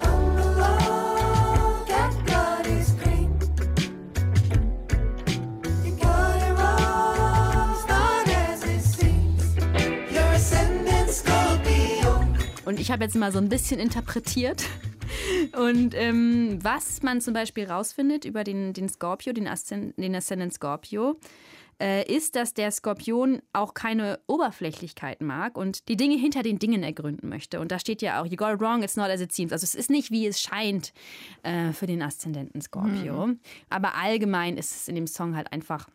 Und 12.63 12.79
ich 12.79 12.89
habe 12.89 13.03
jetzt 13.03 13.17
mal 13.17 13.33
so 13.33 13.39
ein 13.39 13.49
bisschen 13.49 13.81
interpretiert. 13.81 14.63
Und 15.57 15.93
ähm, 15.95 16.59
was 16.61 17.03
man 17.03 17.19
zum 17.19 17.33
Beispiel 17.33 17.69
rausfindet 17.69 18.23
über 18.23 18.45
den, 18.45 18.71
den 18.71 18.87
Scorpio, 18.87 19.33
den, 19.33 19.49
Ascend 19.49 19.97
den 19.97 20.15
Ascendant 20.15 20.53
Scorpio, 20.53 21.19
äh, 21.81 22.11
ist, 22.11 22.35
dass 22.35 22.53
der 22.53 22.71
Skorpion 22.71 23.41
auch 23.53 23.73
keine 23.73 24.19
Oberflächlichkeit 24.27 25.21
mag 25.21 25.57
und 25.57 25.87
die 25.87 25.97
Dinge 25.97 26.17
hinter 26.17 26.43
den 26.43 26.59
Dingen 26.59 26.83
ergründen 26.83 27.29
möchte. 27.29 27.59
Und 27.59 27.71
da 27.71 27.79
steht 27.79 28.01
ja 28.01 28.21
auch, 28.21 28.25
you 28.25 28.35
got 28.35 28.53
it 28.53 28.59
wrong, 28.61 28.83
it's 28.83 28.95
not 28.95 29.09
as 29.09 29.21
it 29.21 29.31
seems. 29.31 29.51
Also 29.51 29.63
es 29.63 29.75
ist 29.75 29.89
nicht, 29.89 30.11
wie 30.11 30.27
es 30.27 30.41
scheint 30.41 30.93
äh, 31.43 31.71
für 31.71 31.87
den 31.87 32.01
Aszendenten 32.01 32.61
Skorpio. 32.61 33.27
Mhm. 33.27 33.39
Aber 33.69 33.95
allgemein 33.95 34.57
ist 34.57 34.75
es 34.75 34.87
in 34.87 34.95
dem 34.95 35.07
Song 35.07 35.35
halt 35.35 35.51
einfach 35.51 35.87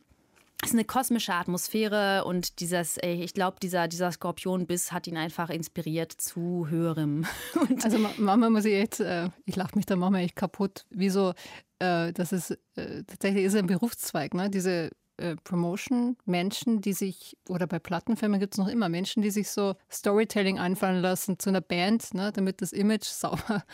es 0.63 0.71
ist 0.71 0.75
eine 0.75 0.85
kosmische 0.85 1.33
Atmosphäre 1.33 2.25
und 2.25 2.61
dieses, 2.61 2.99
ich 3.03 3.33
glaube, 3.33 3.57
dieser, 3.63 3.89
dieser 3.89 4.13
Skorpionbiss 4.13 4.93
hat 4.93 5.07
ihn 5.07 5.17
einfach 5.17 5.49
inspiriert 5.49 6.13
zu 6.13 6.67
höherem. 6.69 7.25
Und 7.55 7.83
also 7.83 7.97
Mama 8.19 8.51
muss 8.51 8.67
ich 8.67 8.75
jetzt, 8.75 9.01
äh, 9.01 9.31
ich 9.47 9.57
lache 9.57 9.75
mich 9.77 9.87
da 9.87 9.97
manchmal 9.97 10.23
echt 10.23 10.37
kaputt. 10.37 10.85
Wieso, 10.91 11.33
äh, 11.79 12.13
das 12.13 12.33
ist 12.33 12.51
äh, 12.77 13.05
tatsächlich 13.07 13.45
ist 13.45 13.57
ein 13.57 13.69
Berufszweig, 13.69 14.35
ne? 14.35 14.51
Diese 14.51 14.91
äh, 15.21 15.37
Promotion-Menschen, 15.37 16.81
die 16.81 16.93
sich, 16.93 17.37
oder 17.49 17.67
bei 17.67 17.79
Plattenfirmen 17.79 18.41
gibt 18.41 18.55
es 18.55 18.59
noch 18.59 18.69
immer 18.69 18.89
Menschen, 18.89 19.23
die 19.23 19.31
sich 19.31 19.51
so 19.51 19.75
Storytelling 19.91 20.59
einfallen 20.59 21.01
lassen 21.01 21.39
zu 21.39 21.51
einer 21.51 21.61
Band, 21.61 22.15
ne, 22.15 22.33
damit 22.33 22.63
das 22.63 22.73
Image 22.73 23.05
sauber 23.05 23.65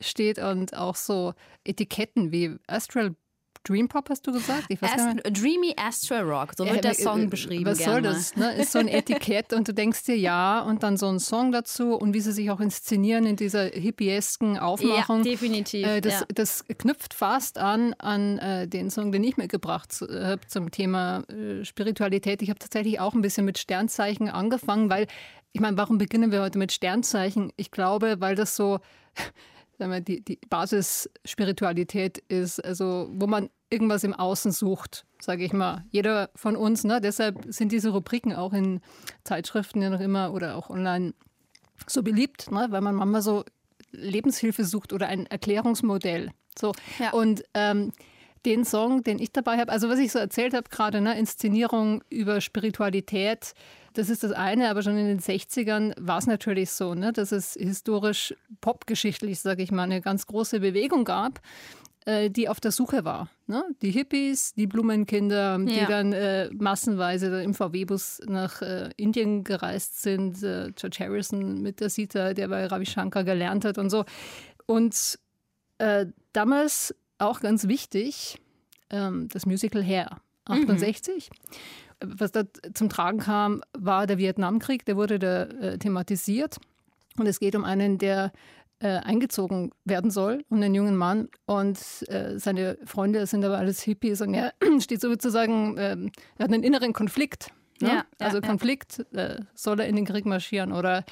steht 0.00 0.38
und 0.38 0.76
auch 0.76 0.96
so 0.96 1.34
Etiketten 1.64 2.32
wie 2.32 2.56
Astral 2.66 3.14
Dream 3.64 3.88
Pop 3.88 4.10
hast 4.10 4.26
du 4.26 4.32
gesagt? 4.32 4.66
Ich 4.68 4.80
weiß 4.80 4.92
Ast 4.92 5.42
Dreamy 5.42 5.74
Astral 5.76 6.22
Rock, 6.22 6.52
so 6.56 6.64
wird 6.64 6.76
ja, 6.76 6.82
der 6.82 6.94
Song 6.94 7.30
beschrieben. 7.30 7.64
Was 7.64 7.78
soll 7.78 8.02
das? 8.02 8.36
Ne? 8.36 8.54
Ist 8.56 8.72
so 8.72 8.78
ein 8.78 8.88
Etikett 8.88 9.54
und 9.54 9.66
du 9.66 9.72
denkst 9.72 10.04
dir 10.04 10.16
ja 10.16 10.60
und 10.60 10.82
dann 10.82 10.98
so 10.98 11.08
ein 11.08 11.18
Song 11.18 11.50
dazu 11.50 11.94
und 11.94 12.12
wie 12.12 12.20
sie 12.20 12.32
sich 12.32 12.50
auch 12.50 12.60
inszenieren 12.60 13.24
in 13.24 13.36
dieser 13.36 13.64
hippiesken 13.64 14.58
Aufmachung. 14.58 15.24
Ja, 15.24 15.30
definitiv. 15.30 15.86
Äh, 15.86 16.00
das, 16.02 16.20
ja. 16.20 16.26
das, 16.34 16.64
knüpft 16.78 17.14
fast 17.14 17.56
an 17.58 17.94
an 17.94 18.38
äh, 18.38 18.68
den 18.68 18.90
Song, 18.90 19.12
den 19.12 19.24
ich 19.24 19.38
mitgebracht 19.38 19.94
habe 20.00 20.32
äh, 20.32 20.46
zum 20.46 20.70
Thema 20.70 21.24
äh, 21.30 21.64
Spiritualität. 21.64 22.42
Ich 22.42 22.50
habe 22.50 22.58
tatsächlich 22.58 23.00
auch 23.00 23.14
ein 23.14 23.22
bisschen 23.22 23.46
mit 23.46 23.58
Sternzeichen 23.58 24.28
angefangen, 24.28 24.90
weil 24.90 25.06
ich 25.52 25.60
meine, 25.60 25.76
warum 25.78 25.98
beginnen 25.98 26.32
wir 26.32 26.42
heute 26.42 26.58
mit 26.58 26.72
Sternzeichen? 26.72 27.52
Ich 27.56 27.70
glaube, 27.70 28.16
weil 28.18 28.34
das 28.34 28.56
so 28.56 28.80
die, 29.78 30.24
die 30.24 30.38
Basisspiritualität 30.48 32.18
ist, 32.28 32.64
also 32.64 33.08
wo 33.12 33.26
man 33.26 33.50
irgendwas 33.70 34.04
im 34.04 34.14
Außen 34.14 34.52
sucht, 34.52 35.04
sage 35.20 35.44
ich 35.44 35.52
mal. 35.52 35.84
Jeder 35.90 36.30
von 36.34 36.56
uns, 36.56 36.84
ne? 36.84 37.00
deshalb 37.00 37.44
sind 37.48 37.72
diese 37.72 37.90
Rubriken 37.90 38.32
auch 38.32 38.52
in 38.52 38.80
Zeitschriften 39.24 39.82
ja 39.82 39.90
noch 39.90 40.00
immer 40.00 40.32
oder 40.32 40.56
auch 40.56 40.70
online 40.70 41.14
so 41.86 42.02
beliebt, 42.02 42.50
ne? 42.50 42.68
weil 42.70 42.80
man 42.80 42.94
manchmal 42.94 43.22
so 43.22 43.44
Lebenshilfe 43.90 44.64
sucht 44.64 44.92
oder 44.92 45.08
ein 45.08 45.26
Erklärungsmodell. 45.26 46.30
So. 46.58 46.72
Ja. 46.98 47.12
Und 47.12 47.44
ähm, 47.54 47.92
den 48.44 48.64
Song, 48.64 49.02
den 49.02 49.18
ich 49.18 49.32
dabei 49.32 49.58
habe, 49.58 49.72
also 49.72 49.88
was 49.88 49.98
ich 49.98 50.12
so 50.12 50.18
erzählt 50.18 50.54
habe 50.54 50.68
gerade, 50.68 51.00
ne, 51.00 51.18
Inszenierung 51.18 52.02
über 52.10 52.40
Spiritualität, 52.40 53.54
das 53.94 54.10
ist 54.10 54.24
das 54.24 54.32
eine, 54.32 54.68
aber 54.70 54.82
schon 54.82 54.98
in 54.98 55.06
den 55.06 55.20
60ern 55.20 55.94
war 55.98 56.18
es 56.18 56.26
natürlich 56.26 56.70
so, 56.70 56.94
ne, 56.94 57.12
dass 57.12 57.32
es 57.32 57.54
historisch 57.54 58.34
popgeschichtlich, 58.60 59.40
sage 59.40 59.62
ich 59.62 59.70
mal, 59.70 59.84
eine 59.84 60.00
ganz 60.00 60.26
große 60.26 60.60
Bewegung 60.60 61.04
gab, 61.04 61.40
äh, 62.04 62.28
die 62.28 62.48
auf 62.48 62.60
der 62.60 62.72
Suche 62.72 63.04
war. 63.04 63.30
Ne? 63.46 63.64
Die 63.80 63.90
Hippies, 63.90 64.52
die 64.54 64.66
Blumenkinder, 64.66 65.58
die 65.58 65.76
ja. 65.76 65.86
dann 65.86 66.12
äh, 66.12 66.50
massenweise 66.52 67.42
im 67.42 67.54
VW-Bus 67.54 68.22
nach 68.26 68.60
äh, 68.62 68.90
Indien 68.96 69.44
gereist 69.44 70.02
sind. 70.02 70.42
Äh, 70.42 70.72
George 70.74 70.98
Harrison 71.00 71.62
mit 71.62 71.80
der 71.80 71.88
Sita, 71.88 72.34
der 72.34 72.48
bei 72.48 72.66
Ravi 72.66 72.86
Shankar 72.86 73.24
gelernt 73.24 73.64
hat 73.64 73.78
und 73.78 73.90
so. 73.90 74.04
Und 74.66 75.18
äh, 75.78 76.06
damals 76.32 76.94
auch 77.26 77.40
ganz 77.40 77.68
wichtig, 77.68 78.40
ähm, 78.90 79.28
das 79.32 79.46
Musical 79.46 79.82
Hair, 79.82 80.20
68. 80.46 81.30
Mhm. 81.30 82.14
Was 82.18 82.32
da 82.32 82.42
zum 82.74 82.88
Tragen 82.88 83.18
kam, 83.18 83.62
war 83.72 84.06
der 84.06 84.18
Vietnamkrieg, 84.18 84.84
der 84.84 84.96
wurde 84.96 85.18
da 85.18 85.44
äh, 85.44 85.78
thematisiert. 85.78 86.58
Und 87.16 87.26
es 87.26 87.38
geht 87.38 87.54
um 87.54 87.64
einen, 87.64 87.98
der 87.98 88.32
äh, 88.80 88.98
eingezogen 88.98 89.70
werden 89.84 90.10
soll, 90.10 90.44
um 90.50 90.58
einen 90.58 90.74
jungen 90.74 90.96
Mann. 90.96 91.28
Und 91.46 91.78
äh, 92.08 92.38
seine 92.38 92.76
Freunde 92.84 93.26
sind 93.26 93.44
aber 93.44 93.58
alles 93.58 93.80
Hippies 93.82 94.20
und 94.20 94.34
er 94.34 94.52
steht 94.80 95.00
sozusagen, 95.00 95.76
ähm, 95.78 96.12
er 96.36 96.44
hat 96.44 96.52
einen 96.52 96.62
inneren 96.62 96.92
Konflikt. 96.92 97.48
Ne? 97.80 97.88
Ja, 97.88 98.04
also 98.18 98.38
ja, 98.38 98.46
Konflikt, 98.46 99.04
äh, 99.14 99.40
soll 99.54 99.80
er 99.80 99.86
in 99.86 99.96
den 99.96 100.04
Krieg 100.04 100.26
marschieren 100.26 100.72
oder 100.72 101.04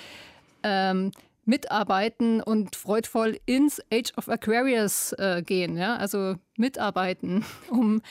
ähm, 0.63 1.13
mitarbeiten 1.45 2.41
und 2.41 2.77
freudvoll 2.77 3.39
ins 3.47 3.81
Age 3.93 4.13
of 4.17 4.29
Aquarius 4.29 5.13
äh, 5.19 5.43
gehen. 5.45 5.77
Ja? 5.77 5.97
Also 5.97 6.37
mitarbeiten, 6.57 7.45
um 7.69 8.03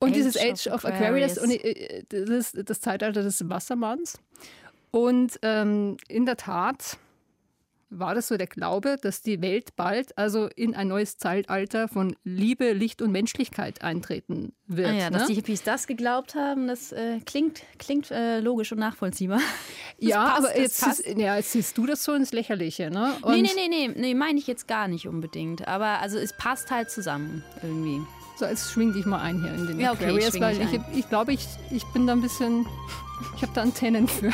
und 0.00 0.10
Age 0.10 0.14
dieses 0.14 0.36
Age 0.36 0.68
of, 0.68 0.84
of 0.84 0.84
Aquarius, 0.84 1.38
Aquarius 1.38 1.38
und, 1.38 1.64
äh, 1.64 2.04
das 2.08 2.54
ist 2.54 2.70
das 2.70 2.80
Zeitalter 2.80 3.22
des 3.22 3.48
Wassermanns. 3.48 4.20
Und 4.90 5.38
ähm, 5.42 5.96
in 6.08 6.24
der 6.24 6.36
Tat 6.36 6.98
war 7.90 8.14
das 8.14 8.28
so 8.28 8.36
der 8.36 8.46
Glaube, 8.46 8.96
dass 9.00 9.22
die 9.22 9.40
Welt 9.40 9.76
bald 9.76 10.16
also 10.18 10.48
in 10.54 10.74
ein 10.74 10.88
neues 10.88 11.16
Zeitalter 11.16 11.88
von 11.88 12.14
Liebe, 12.24 12.72
Licht 12.72 13.02
und 13.02 13.12
Menschlichkeit 13.12 13.82
eintreten 13.82 14.52
wird. 14.66 14.88
Ah 14.88 14.92
ja, 14.92 15.10
ne? 15.10 15.18
dass 15.18 15.26
die 15.26 15.34
Hippies 15.34 15.62
das 15.62 15.86
geglaubt 15.86 16.34
haben, 16.34 16.68
das 16.68 16.92
äh, 16.92 17.20
klingt, 17.24 17.62
klingt 17.78 18.10
äh, 18.10 18.40
logisch 18.40 18.72
und 18.72 18.78
nachvollziehbar. 18.78 19.40
Das 20.00 20.10
ja, 20.10 20.24
passt, 20.24 20.38
aber 20.38 20.60
jetzt, 20.60 20.86
ist, 20.86 21.06
ja, 21.18 21.36
jetzt 21.36 21.50
siehst 21.50 21.76
du 21.76 21.84
das 21.84 22.04
so 22.04 22.12
ins 22.12 22.30
Lächerliche. 22.30 22.88
Ne? 22.88 23.16
Und 23.22 23.34
nee, 23.34 23.42
nee, 23.42 23.68
nee, 23.68 23.88
nee, 23.88 23.94
nee 23.96 24.14
meine 24.14 24.38
ich 24.38 24.46
jetzt 24.46 24.68
gar 24.68 24.86
nicht 24.86 25.08
unbedingt. 25.08 25.66
Aber 25.66 26.00
also 26.00 26.18
es 26.18 26.32
passt 26.32 26.70
halt 26.70 26.88
zusammen 26.88 27.42
irgendwie. 27.64 28.00
So, 28.38 28.46
jetzt 28.46 28.70
schwing 28.70 28.92
dich 28.92 29.06
mal 29.06 29.20
ein 29.20 29.42
hier 29.42 29.52
in 29.52 29.66
den 29.66 29.80
ja, 29.80 29.90
okay, 29.90 30.04
Aquarius, 30.04 30.34
ich 30.34 30.40
weil 30.40 30.60
ich, 30.60 30.72
ich, 30.72 30.98
ich 30.98 31.08
glaube, 31.08 31.32
ich, 31.32 31.44
ich 31.72 31.84
bin 31.86 32.06
da 32.06 32.12
ein 32.12 32.20
bisschen, 32.20 32.64
ich 33.34 33.42
habe 33.42 33.52
da 33.52 33.62
Antennen 33.62 34.06
für. 34.06 34.32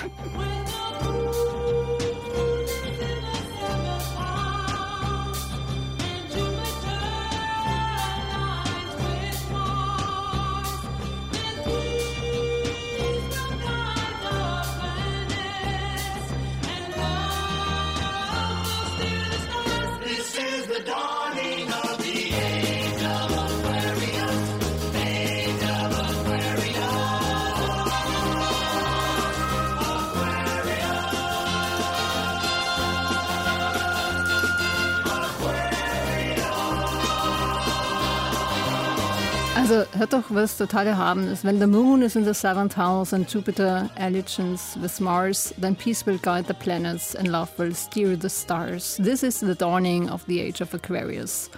Also 39.65 39.87
hört 39.97 40.13
doch, 40.13 40.25
was 40.29 40.59
total 40.59 40.87
erhaben 40.87 41.27
ist. 41.27 41.43
When 41.43 41.59
the 41.59 41.67
moon 41.67 42.03
is 42.03 42.17
in 42.17 42.25
the 42.27 42.35
seventh 42.35 42.77
house 42.77 43.15
and 43.15 43.27
Jupiter 43.27 43.89
allegiance 43.97 44.79
with 44.79 45.01
Mars, 45.01 45.55
then 45.59 45.75
peace 45.75 46.05
will 46.05 46.19
guide 46.19 46.45
the 46.47 46.53
planets 46.53 47.17
and 47.17 47.29
love 47.29 47.51
will 47.57 47.75
steer 47.75 48.15
the 48.15 48.29
stars. 48.29 48.99
This 49.03 49.23
is 49.23 49.41
the 49.41 49.55
dawning 49.55 50.11
of 50.11 50.23
the 50.27 50.43
age 50.43 50.61
of 50.61 50.75
Aquarius. 50.75 51.49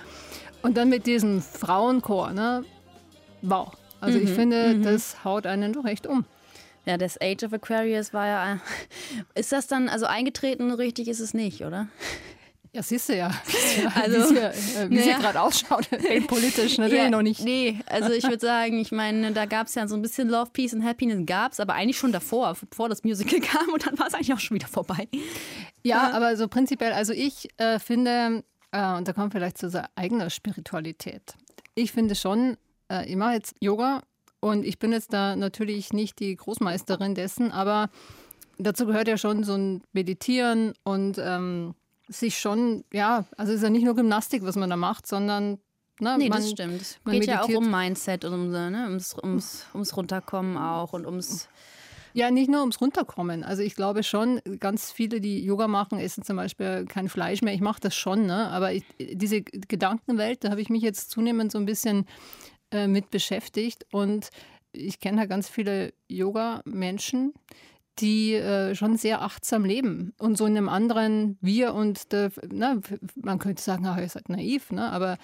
Und 0.62 0.76
dann 0.76 0.88
mit 0.88 1.04
diesem 1.06 1.42
Frauenchor, 1.42 2.32
ne? 2.32 2.64
Wow. 3.42 3.72
Also 4.00 4.18
mhm, 4.18 4.24
ich 4.24 4.30
finde, 4.30 4.74
mhm. 4.74 4.82
das 4.84 5.24
haut 5.24 5.44
einen 5.44 5.72
doch 5.72 5.84
echt 5.84 6.06
um. 6.06 6.24
Ja, 6.84 6.98
das 6.98 7.20
Age 7.20 7.42
of 7.42 7.52
Aquarius 7.54 8.14
war 8.14 8.26
ja. 8.28 8.60
Ist 9.34 9.50
das 9.50 9.66
dann, 9.66 9.88
also 9.88 10.06
eingetreten, 10.06 10.70
richtig 10.70 11.08
ist 11.08 11.18
es 11.18 11.34
nicht, 11.34 11.62
oder? 11.64 11.88
Ja, 12.76 12.82
siehst 12.82 13.08
du 13.08 13.16
ja. 13.16 13.30
Also, 13.94 14.18
wie 14.18 14.34
sie, 14.34 14.76
äh, 14.76 14.88
naja. 14.90 15.18
gerade 15.18 15.40
ausschaut, 15.40 15.88
politisch 16.26 16.76
natürlich 16.76 17.04
ja, 17.04 17.08
noch 17.08 17.22
nicht. 17.22 17.42
Nee, 17.42 17.80
also 17.86 18.12
ich 18.12 18.24
würde 18.28 18.44
sagen, 18.44 18.78
ich 18.78 18.92
meine, 18.92 19.32
da 19.32 19.46
gab 19.46 19.68
es 19.68 19.74
ja 19.76 19.88
so 19.88 19.94
ein 19.94 20.02
bisschen 20.02 20.28
Love, 20.28 20.50
Peace 20.52 20.74
and 20.74 20.84
Happiness 20.84 21.24
gab 21.24 21.52
es, 21.52 21.60
aber 21.60 21.72
eigentlich 21.72 21.96
schon 21.96 22.12
davor, 22.12 22.54
bevor 22.68 22.90
das 22.90 23.02
Musical 23.02 23.40
kam 23.40 23.70
und 23.72 23.86
dann 23.86 23.98
war 23.98 24.08
es 24.08 24.14
eigentlich 24.14 24.34
auch 24.34 24.40
schon 24.40 24.56
wieder 24.56 24.68
vorbei. 24.68 25.08
Ja, 25.84 26.08
ja. 26.08 26.10
aber 26.12 26.36
so 26.36 26.48
prinzipiell, 26.48 26.92
also 26.92 27.14
ich 27.14 27.48
äh, 27.56 27.78
finde, 27.78 28.44
äh, 28.72 28.94
und 28.94 29.08
da 29.08 29.14
kommt 29.14 29.32
vielleicht 29.32 29.56
zu 29.56 29.66
unserer 29.66 29.88
eigenen 29.94 30.28
Spiritualität. 30.28 31.22
Ich 31.74 31.92
finde 31.92 32.14
schon, 32.14 32.58
äh, 32.92 33.08
ich 33.08 33.16
mache 33.16 33.32
jetzt 33.32 33.54
Yoga 33.58 34.02
und 34.40 34.66
ich 34.66 34.78
bin 34.78 34.92
jetzt 34.92 35.14
da 35.14 35.34
natürlich 35.34 35.94
nicht 35.94 36.20
die 36.20 36.36
Großmeisterin 36.36 37.14
dessen, 37.14 37.52
aber 37.52 37.88
dazu 38.58 38.84
gehört 38.84 39.08
ja 39.08 39.16
schon 39.16 39.44
so 39.44 39.54
ein 39.54 39.82
Meditieren 39.94 40.74
und 40.84 41.16
ähm, 41.16 41.74
sich 42.08 42.38
schon, 42.38 42.84
ja, 42.92 43.24
also 43.36 43.52
es 43.52 43.58
ist 43.58 43.64
ja 43.64 43.70
nicht 43.70 43.84
nur 43.84 43.96
Gymnastik, 43.96 44.44
was 44.44 44.56
man 44.56 44.70
da 44.70 44.76
macht, 44.76 45.06
sondern 45.06 45.58
Ne, 45.98 46.16
nee, 46.18 46.28
man, 46.28 46.42
das 46.42 46.50
stimmt. 46.50 46.82
Es 46.82 46.94
geht 46.96 47.06
meditiert. 47.06 47.36
ja 47.36 47.42
auch 47.42 47.48
um 47.48 47.70
Mindset 47.70 48.24
und 48.24 48.34
um, 48.34 48.50
ne, 48.50 48.84
ums, 48.86 49.16
ums, 49.22 49.66
ums 49.72 49.96
Runterkommen 49.96 50.58
auch 50.58 50.92
und 50.92 51.06
ums. 51.06 51.48
Ja, 52.12 52.30
nicht 52.30 52.50
nur 52.50 52.60
ums 52.60 52.80
Runterkommen. 52.80 53.44
Also 53.44 53.62
ich 53.62 53.74
glaube 53.74 54.02
schon, 54.02 54.40
ganz 54.58 54.90
viele, 54.90 55.20
die 55.20 55.42
Yoga 55.44 55.68
machen, 55.68 55.98
essen 55.98 56.22
zum 56.22 56.36
Beispiel 56.36 56.86
kein 56.86 57.08
Fleisch 57.08 57.42
mehr. 57.42 57.54
Ich 57.54 57.60
mache 57.60 57.80
das 57.80 57.94
schon, 57.94 58.26
ne? 58.26 58.48
aber 58.50 58.72
ich, 58.72 58.84
diese 58.98 59.42
Gedankenwelt, 59.42 60.44
da 60.44 60.50
habe 60.50 60.60
ich 60.60 60.70
mich 60.70 60.82
jetzt 60.82 61.10
zunehmend 61.10 61.52
so 61.52 61.58
ein 61.58 61.66
bisschen 61.66 62.06
äh, 62.70 62.86
mit 62.86 63.10
beschäftigt. 63.10 63.86
Und 63.90 64.30
ich 64.72 65.00
kenne 65.00 65.20
halt 65.20 65.30
ganz 65.30 65.48
viele 65.48 65.92
Yoga-Menschen, 66.08 67.34
die 67.98 68.34
äh, 68.34 68.74
schon 68.74 68.96
sehr 68.96 69.22
achtsam 69.22 69.64
leben 69.64 70.12
und 70.18 70.36
so 70.36 70.46
in 70.46 70.56
einem 70.56 70.68
anderen 70.68 71.38
Wir 71.40 71.74
und 71.74 72.12
der, 72.12 72.30
na, 72.50 72.78
man 73.14 73.38
könnte 73.38 73.62
sagen, 73.62 73.86
ah, 73.86 74.00
ihr 74.00 74.08
seid 74.08 74.28
naiv, 74.28 74.70
ne? 74.70 74.90
aber 74.92 75.16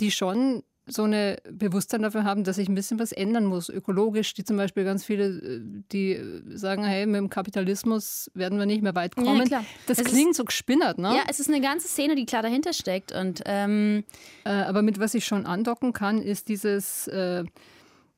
die 0.00 0.10
schon 0.10 0.62
so 0.86 1.04
eine 1.04 1.38
Bewusstsein 1.50 2.02
dafür 2.02 2.24
haben, 2.24 2.44
dass 2.44 2.56
sich 2.56 2.68
ein 2.68 2.74
bisschen 2.74 2.98
was 2.98 3.12
ändern 3.12 3.46
muss, 3.46 3.70
ökologisch, 3.70 4.34
die 4.34 4.44
zum 4.44 4.56
Beispiel 4.56 4.84
ganz 4.84 5.04
viele, 5.04 5.26
äh, 5.28 5.60
die 5.92 6.20
sagen, 6.54 6.84
hey, 6.84 7.06
mit 7.06 7.16
dem 7.16 7.30
Kapitalismus 7.30 8.30
werden 8.34 8.58
wir 8.58 8.66
nicht 8.66 8.82
mehr 8.82 8.94
weit 8.94 9.16
kommen. 9.16 9.48
Ja, 9.48 9.64
das 9.86 9.98
es 9.98 10.04
klingt 10.04 10.32
ist, 10.32 10.36
so 10.36 10.44
gespinnert, 10.44 10.98
ne? 10.98 11.14
Ja, 11.16 11.22
es 11.28 11.40
ist 11.40 11.48
eine 11.48 11.60
ganze 11.60 11.88
Szene, 11.88 12.16
die 12.16 12.26
klar 12.26 12.42
dahinter 12.42 12.72
steckt. 12.72 13.12
Und, 13.12 13.42
ähm 13.46 14.04
äh, 14.44 14.50
aber 14.50 14.82
mit 14.82 14.98
was 14.98 15.14
ich 15.14 15.24
schon 15.24 15.46
andocken 15.46 15.92
kann, 15.92 16.20
ist 16.20 16.48
dieses 16.48 17.06
äh, 17.08 17.44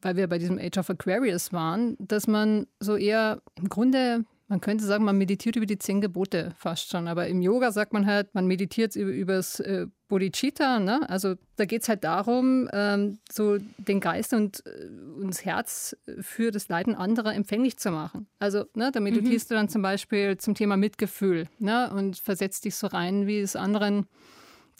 weil 0.02 0.16
wir 0.16 0.28
bei 0.28 0.38
diesem 0.38 0.58
Age 0.58 0.78
of 0.78 0.90
Aquarius 0.90 1.52
waren, 1.52 1.96
dass 1.98 2.26
man 2.26 2.66
so 2.80 2.96
eher 2.96 3.42
im 3.56 3.68
Grunde, 3.68 4.24
man 4.48 4.60
könnte 4.60 4.84
sagen, 4.84 5.04
man 5.04 5.18
meditiert 5.18 5.56
über 5.56 5.66
die 5.66 5.78
zehn 5.78 6.00
Gebote 6.00 6.54
fast 6.58 6.90
schon. 6.90 7.08
Aber 7.08 7.26
im 7.26 7.42
Yoga 7.42 7.72
sagt 7.72 7.92
man 7.92 8.06
halt, 8.06 8.34
man 8.34 8.46
meditiert 8.46 8.94
über, 8.94 9.34
das 9.34 9.58
äh, 9.60 9.86
Bodhicitta. 10.08 10.78
Ne? 10.78 11.08
Also 11.08 11.34
da 11.56 11.64
geht 11.64 11.82
es 11.82 11.88
halt 11.88 12.04
darum, 12.04 12.68
ähm, 12.72 13.18
so 13.30 13.58
den 13.78 14.00
Geist 14.00 14.32
und, 14.34 14.64
äh, 14.66 14.86
und 15.16 15.28
das 15.28 15.44
Herz 15.44 15.96
für 16.20 16.50
das 16.50 16.68
Leiden 16.68 16.94
anderer 16.94 17.34
empfänglich 17.34 17.78
zu 17.78 17.90
machen. 17.90 18.28
Also 18.38 18.66
ne, 18.74 18.90
da 18.92 19.00
meditierst 19.00 19.50
mhm. 19.50 19.54
du 19.54 19.58
dann 19.58 19.68
zum 19.68 19.82
Beispiel 19.82 20.36
zum 20.36 20.54
Thema 20.54 20.76
Mitgefühl 20.76 21.48
ne? 21.58 21.90
und 21.92 22.18
versetzt 22.18 22.64
dich 22.64 22.76
so 22.76 22.86
rein, 22.86 23.26
wie 23.26 23.40
es 23.40 23.56
anderen 23.56 24.06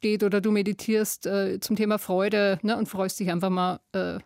geht. 0.01 0.23
Oder 0.23 0.41
du 0.41 0.53
meditierst 0.53 1.27
äh, 1.27 1.59
zum 1.59 1.75
Thema 1.75 1.99
Freude 1.99 2.61
ne? 2.63 2.77
und 2.77 2.89
freust 2.89 3.19
dich 3.19 3.31
einfach 3.31 3.51
mal 3.51 3.81
äh, 3.93 4.21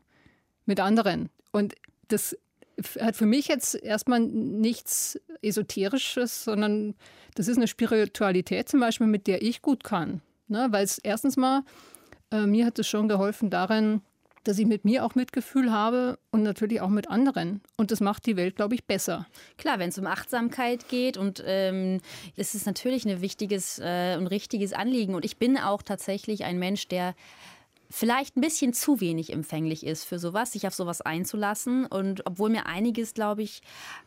mit 0.70 0.78
anderen. 0.78 1.30
Und 1.50 1.74
das 2.06 2.36
hat 3.00 3.16
für 3.16 3.26
mich 3.26 3.48
jetzt 3.48 3.74
erstmal 3.74 4.20
nichts 4.20 5.18
Esoterisches, 5.42 6.44
sondern 6.44 6.94
das 7.34 7.48
ist 7.48 7.56
eine 7.56 7.66
Spiritualität 7.66 8.68
zum 8.68 8.78
Beispiel, 8.78 9.08
mit 9.08 9.26
der 9.26 9.42
ich 9.42 9.62
gut 9.62 9.82
kann. 9.82 10.22
Ne? 10.46 10.68
Weil 10.70 10.84
es 10.84 10.98
erstens 10.98 11.36
mal, 11.36 11.64
äh, 12.30 12.46
mir 12.46 12.66
hat 12.66 12.78
es 12.78 12.86
schon 12.86 13.08
geholfen 13.08 13.50
darin, 13.50 14.00
dass 14.44 14.58
ich 14.58 14.66
mit 14.66 14.84
mir 14.84 15.04
auch 15.04 15.16
Mitgefühl 15.16 15.72
habe 15.72 16.18
und 16.30 16.44
natürlich 16.44 16.80
auch 16.80 16.88
mit 16.88 17.10
anderen. 17.10 17.60
Und 17.76 17.90
das 17.90 18.00
macht 18.00 18.26
die 18.26 18.36
Welt, 18.36 18.56
glaube 18.56 18.76
ich, 18.76 18.84
besser. 18.84 19.26
Klar, 19.58 19.80
wenn 19.80 19.90
es 19.90 19.98
um 19.98 20.06
Achtsamkeit 20.06 20.88
geht 20.88 21.16
und 21.16 21.42
ähm, 21.44 22.00
es 22.36 22.54
ist 22.54 22.64
natürlich 22.64 23.04
ein 23.04 23.20
wichtiges 23.20 23.80
äh, 23.82 24.16
und 24.16 24.28
richtiges 24.28 24.72
Anliegen. 24.72 25.14
Und 25.16 25.24
ich 25.24 25.36
bin 25.36 25.58
auch 25.58 25.82
tatsächlich 25.82 26.44
ein 26.44 26.58
Mensch, 26.58 26.88
der 26.88 27.14
vielleicht 27.90 28.36
ein 28.36 28.40
bisschen 28.40 28.72
zu 28.72 29.00
wenig 29.00 29.32
empfänglich 29.32 29.84
ist 29.84 30.04
für 30.04 30.18
sowas, 30.18 30.52
sich 30.52 30.66
auf 30.66 30.74
sowas 30.74 31.00
einzulassen. 31.00 31.86
Und 31.86 32.26
obwohl 32.26 32.50
mir 32.50 32.66
einiges, 32.66 33.14
glaube 33.14 33.42
ich, 33.42 33.62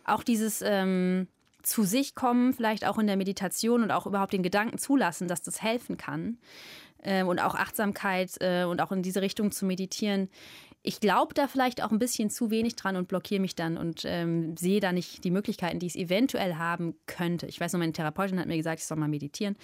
auch 0.06 0.24
dieses 0.24 0.62
ähm, 0.62 1.28
zu 1.62 1.84
sich 1.84 2.16
kommen, 2.16 2.54
vielleicht 2.54 2.86
auch 2.86 2.98
in 2.98 3.08
der 3.08 3.18
Meditation 3.18 3.84
und 3.84 3.92
auch 3.92 4.08
überhaupt 4.08 4.34
den 4.34 4.44
Gedanken 4.44 4.78
zulassen, 4.78 5.28
dass 5.28 5.42
das 5.42 5.62
helfen 5.62 5.98
kann. 5.98 6.38
Äh, 7.04 7.24
und 7.24 7.40
auch 7.40 7.56
Achtsamkeit 7.56 8.32
äh, 8.40 8.64
und 8.64 8.82
auch 8.82 8.92
in 8.92 9.04
diese 9.04 9.22
Richtung 9.22 9.52
zu 9.52 9.66
meditieren. 9.66 10.30
Ich 10.82 11.00
glaube 11.00 11.34
da 11.34 11.48
vielleicht 11.48 11.82
auch 11.82 11.92
ein 11.92 12.00
bisschen 12.00 12.30
zu 12.30 12.50
wenig 12.50 12.76
dran 12.76 12.96
und 12.96 13.08
blockiere 13.08 13.40
mich 13.40 13.56
dann 13.56 13.78
und 13.78 14.04
ähm, 14.06 14.58
sehe 14.58 14.82
da 14.82 14.92
nicht 14.92 15.24
die 15.24 15.32
Möglichkeiten, 15.32 15.80
die 15.80 15.88
es 15.88 15.96
eventuell 15.96 16.56
haben 16.56 16.96
könnte. 17.06 17.46
Ich 17.48 17.60
weiß 17.60 17.72
noch, 17.74 17.80
meine 17.80 17.94
Therapeutin 17.94 18.40
hat 18.40 18.48
mir 18.48 18.58
gesagt, 18.58 18.80
ich 18.80 18.86
soll 18.86 18.98
mal 18.98 19.08
meditieren. 19.08 19.56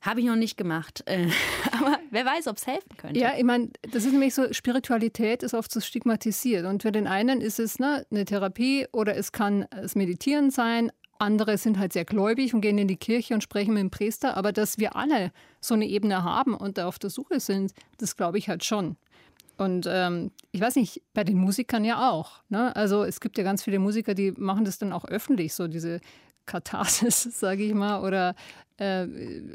Habe 0.00 0.20
ich 0.20 0.26
noch 0.26 0.36
nicht 0.36 0.56
gemacht. 0.56 1.04
Äh, 1.08 1.30
aber 1.72 1.98
wer 2.10 2.26
weiß, 2.26 2.48
ob 2.48 2.58
es 2.58 2.66
helfen 2.66 2.96
könnte. 2.96 3.18
Ja, 3.18 3.32
ich 3.36 3.44
meine, 3.44 3.70
das 3.80 4.04
ist 4.04 4.12
nämlich 4.12 4.34
so, 4.34 4.52
Spiritualität 4.52 5.42
ist 5.42 5.54
oft 5.54 5.72
so 5.72 5.80
stigmatisiert. 5.80 6.66
Und 6.66 6.82
für 6.82 6.92
den 6.92 7.06
einen 7.06 7.40
ist 7.40 7.58
es 7.58 7.78
ne, 7.78 8.04
eine 8.10 8.24
Therapie 8.26 8.86
oder 8.92 9.16
es 9.16 9.32
kann 9.32 9.66
das 9.70 9.94
Meditieren 9.94 10.50
sein. 10.50 10.92
Andere 11.18 11.56
sind 11.56 11.78
halt 11.78 11.92
sehr 11.94 12.04
gläubig 12.04 12.52
und 12.52 12.60
gehen 12.60 12.76
in 12.76 12.88
die 12.88 12.96
Kirche 12.96 13.34
und 13.34 13.42
sprechen 13.42 13.74
mit 13.74 13.80
dem 13.80 13.90
Priester. 13.90 14.36
Aber 14.36 14.52
dass 14.52 14.78
wir 14.78 14.96
alle 14.96 15.32
so 15.60 15.74
eine 15.74 15.86
Ebene 15.86 16.22
haben 16.22 16.54
und 16.54 16.76
da 16.78 16.86
auf 16.86 16.98
der 16.98 17.10
Suche 17.10 17.40
sind, 17.40 17.72
das 17.96 18.16
glaube 18.16 18.38
ich 18.38 18.48
halt 18.48 18.64
schon. 18.64 18.96
Und 19.56 19.86
ähm, 19.90 20.30
ich 20.52 20.60
weiß 20.60 20.76
nicht, 20.76 21.02
bei 21.14 21.24
den 21.24 21.36
Musikern 21.36 21.84
ja 21.84 22.10
auch. 22.10 22.42
Ne? 22.48 22.74
Also 22.76 23.02
es 23.02 23.20
gibt 23.20 23.38
ja 23.38 23.44
ganz 23.44 23.64
viele 23.64 23.80
Musiker, 23.80 24.14
die 24.14 24.32
machen 24.32 24.64
das 24.64 24.78
dann 24.78 24.92
auch 24.92 25.04
öffentlich, 25.04 25.52
so 25.52 25.66
diese 25.66 26.00
Katharsis, 26.46 27.22
sage 27.38 27.64
ich 27.64 27.74
mal, 27.74 28.02
oder 28.02 28.34
äh, 28.78 29.06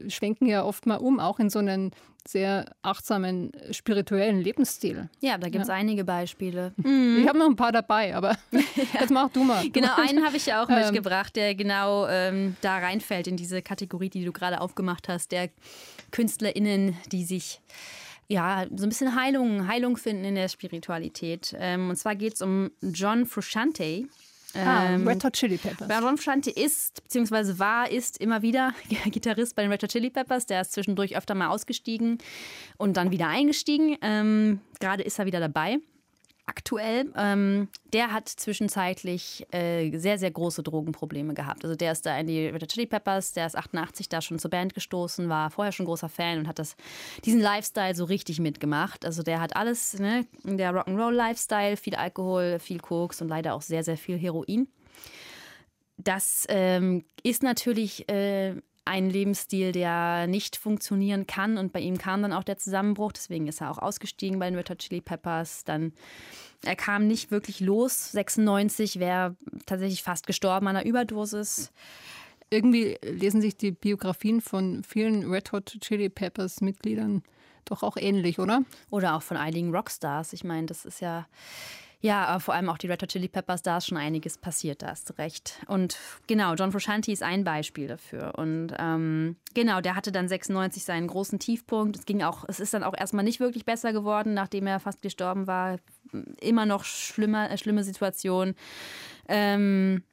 schwenken 0.10 0.46
ja 0.46 0.64
oft 0.64 0.86
mal 0.86 0.98
um, 0.98 1.20
auch 1.20 1.40
in 1.40 1.50
so 1.50 1.60
einen 1.60 1.92
sehr 2.26 2.74
achtsamen, 2.82 3.52
spirituellen 3.72 4.40
Lebensstil. 4.40 5.10
Ja, 5.20 5.38
da 5.38 5.50
gibt 5.50 5.64
es 5.64 5.68
ja. 5.68 5.74
einige 5.74 6.06
Beispiele. 6.06 6.74
Mhm. 6.78 7.20
Ich 7.22 7.28
habe 7.28 7.38
noch 7.38 7.48
ein 7.48 7.56
paar 7.56 7.74
dabei, 7.74 8.16
aber 8.16 8.38
jetzt 8.94 9.12
mach 9.12 9.30
du 9.30 9.44
mal. 9.44 9.70
Genau, 9.70 9.96
einen 9.98 10.24
habe 10.26 10.38
ich 10.38 10.46
ja 10.46 10.64
auch 10.64 10.70
ähm, 10.70 10.76
mitgebracht, 10.76 11.36
der 11.36 11.54
genau 11.56 12.08
ähm, 12.08 12.56
da 12.62 12.78
reinfällt 12.78 13.28
in 13.28 13.36
diese 13.36 13.62
Kategorie, 13.62 14.10
die 14.10 14.24
du 14.24 14.32
gerade 14.32 14.62
aufgemacht 14.62 15.10
hast, 15.10 15.32
der 15.32 15.50
KünstlerInnen, 16.12 16.96
die 17.12 17.26
sich 17.26 17.62
ja, 18.30 18.66
so 18.74 18.86
ein 18.86 18.90
bisschen 18.90 19.16
Heilung, 19.16 19.68
Heilung 19.68 19.98
finden 19.98 20.24
in 20.24 20.36
der 20.36 20.48
Spiritualität. 20.48 21.56
Ähm, 21.60 21.90
und 21.90 21.98
zwar 21.98 22.16
geht 22.16 22.36
es 22.36 22.42
um 22.42 22.72
John 22.82 23.26
Frusciante. 23.26 24.08
Ah, 24.56 24.92
ähm, 24.92 25.08
Red 25.08 25.24
Hot 25.24 25.34
Chili 25.34 25.58
Peppers. 25.58 25.88
Baron 25.88 26.18
Frusciante 26.18 26.52
ist, 26.52 27.04
beziehungsweise 27.04 27.58
war, 27.60 27.90
ist 27.90 28.20
immer 28.20 28.42
wieder 28.42 28.74
Gitarrist 29.06 29.56
bei 29.56 29.64
den 29.64 29.72
Red 29.72 29.84
Hot 29.84 29.92
Chili 29.92 30.10
Peppers. 30.10 30.46
Der 30.46 30.62
ist 30.62 30.74
zwischendurch 30.74 31.16
öfter 31.16 31.36
mal 31.36 31.50
ausgestiegen 31.50 32.20
und 32.78 32.98
dann 32.98 33.12
wieder 33.12 33.28
eingestiegen. 33.28 33.98
Ähm, 34.02 34.60
Gerade 34.80 35.04
ist 35.04 35.20
er 35.20 35.26
wieder 35.26 35.40
dabei 35.40 35.80
aktuell. 36.46 37.12
Ähm, 37.16 37.70
der 37.94 38.12
hat 38.12 38.28
zwischenzeitlich 38.28 39.46
äh, 39.54 39.98
sehr, 39.98 40.18
sehr 40.18 40.32
große 40.32 40.64
Drogenprobleme 40.64 41.34
gehabt. 41.34 41.64
Also 41.64 41.76
der 41.76 41.92
ist 41.94 42.06
da 42.06 42.18
in 42.18 42.28
die 42.28 42.48
Red 42.48 42.62
Hot 42.62 42.70
Chili 42.70 42.86
Peppers, 42.86 43.34
der 43.34 43.48
ist 43.48 43.56
88 43.56 44.10
da 44.10 44.22
schon 44.22 44.40
zur 44.40 44.52
Band 44.52 44.74
gestoßen, 44.74 45.30
war 45.30 45.50
vorher 45.50 45.72
schon 45.72 45.86
großer 45.86 46.10
Fan 46.10 46.40
und 46.40 46.48
hat 46.48 46.60
das, 46.60 46.76
diesen 47.24 47.40
Lifestyle 47.40 47.96
so 47.96 48.06
richtig 48.06 48.40
mitgemacht. 48.40 49.06
Also 49.06 49.24
der 49.24 49.40
hat 49.40 49.56
alles, 49.56 50.00
ne, 50.00 50.26
der 50.44 50.74
Rock'n'Roll-Lifestyle, 50.74 51.78
viel 51.78 51.96
Alkohol, 51.96 52.60
viel 52.60 52.80
Koks 52.80 53.22
und 53.22 53.30
leider 53.30 53.54
auch 53.54 53.62
sehr, 53.62 53.84
sehr 53.84 53.98
viel 53.98 54.18
Heroin. 54.18 54.68
Das 55.98 56.46
ähm, 56.50 57.06
ist 57.22 57.44
natürlich 57.44 58.10
äh, 58.10 58.56
ein 58.86 59.10
Lebensstil, 59.10 59.72
der 59.72 60.28
nicht 60.28 60.56
funktionieren 60.56 61.28
kann. 61.28 61.58
Und 61.58 61.72
bei 61.74 61.80
ihm 61.80 61.98
kam 61.98 62.22
dann 62.22 62.34
auch 62.34 62.44
der 62.44 62.58
Zusammenbruch. 62.58 63.12
Deswegen 63.14 63.48
ist 63.48 63.62
er 63.62 63.72
auch 63.72 63.78
ausgestiegen 63.78 64.40
bei 64.40 64.50
den 64.50 64.56
Red 64.58 64.70
Hot 64.70 64.80
Chili 64.80 65.02
Peppers. 65.02 65.64
Dann, 65.64 65.94
er 66.64 66.76
kam 66.76 67.08
nicht 67.08 67.32
wirklich 67.32 67.60
los. 67.60 68.12
96 68.12 69.00
wäre 69.00 69.36
tatsächlich 69.66 70.04
fast 70.04 70.28
gestorben 70.28 70.68
an 70.68 70.76
einer 70.76 70.86
Überdosis. 70.86 71.72
Irgendwie 72.50 72.98
lesen 73.02 73.42
sich 73.42 73.58
die 73.58 73.72
Biografien 73.72 74.42
von 74.42 74.84
vielen 74.84 75.30
Red 75.30 75.52
Hot 75.54 75.78
Chili 75.80 76.10
Peppers 76.10 76.62
Mitgliedern 76.62 77.24
doch 77.66 77.84
auch 77.84 77.98
ähnlich, 77.98 78.40
oder? 78.40 78.64
Oder 78.90 79.16
auch 79.16 79.22
von 79.22 79.38
einigen 79.38 79.74
Rockstars. 79.74 80.34
Ich 80.34 80.44
meine, 80.44 80.68
das 80.68 80.86
ist 80.86 81.00
ja 81.00 81.28
ja, 82.04 82.26
aber 82.26 82.42
vor 82.42 82.54
allem 82.54 82.68
auch 82.68 82.78
die 82.78 82.88
Red 82.88 83.02
Hot 83.02 83.12
Chili 83.12 83.30
Peppers, 83.30 83.62
da 83.62 83.78
ist 83.78 83.88
schon 83.88 83.98
einiges 83.98 84.38
passiert, 84.38 84.82
da 84.82 84.88
hast 84.88 85.10
du 85.10 85.14
recht. 85.14 85.62
Und 85.68 85.98
genau, 86.28 86.54
John 86.54 86.74
Frusciante 86.74 87.14
ist 87.14 87.24
ein 87.24 87.46
Beispiel 87.46 87.88
dafür. 87.88 88.34
Und 88.36 88.74
ähm, 88.78 89.38
genau, 89.54 89.80
der 89.80 89.96
hatte 89.96 90.12
dann 90.12 90.28
96 90.28 90.84
seinen 90.84 91.08
großen 91.08 91.40
Tiefpunkt. 91.40 91.96
Es 91.96 92.06
ging 92.06 92.22
auch, 92.22 92.44
es 92.50 92.60
ist 92.60 92.74
dann 92.74 92.84
auch 92.84 92.94
erstmal 92.94 93.24
nicht 93.24 93.40
wirklich 93.40 93.64
besser 93.64 93.94
geworden, 93.94 94.34
nachdem 94.34 94.68
er 94.68 94.82
fast 94.82 95.02
gestorben 95.02 95.48
war. 95.48 95.78
Immer 96.42 96.66
noch 96.66 96.84
schlimmer, 96.84 97.50
äh, 97.50 97.58
schlimme 97.58 97.86
Situation. 97.86 98.56
Ähm, 99.30 100.04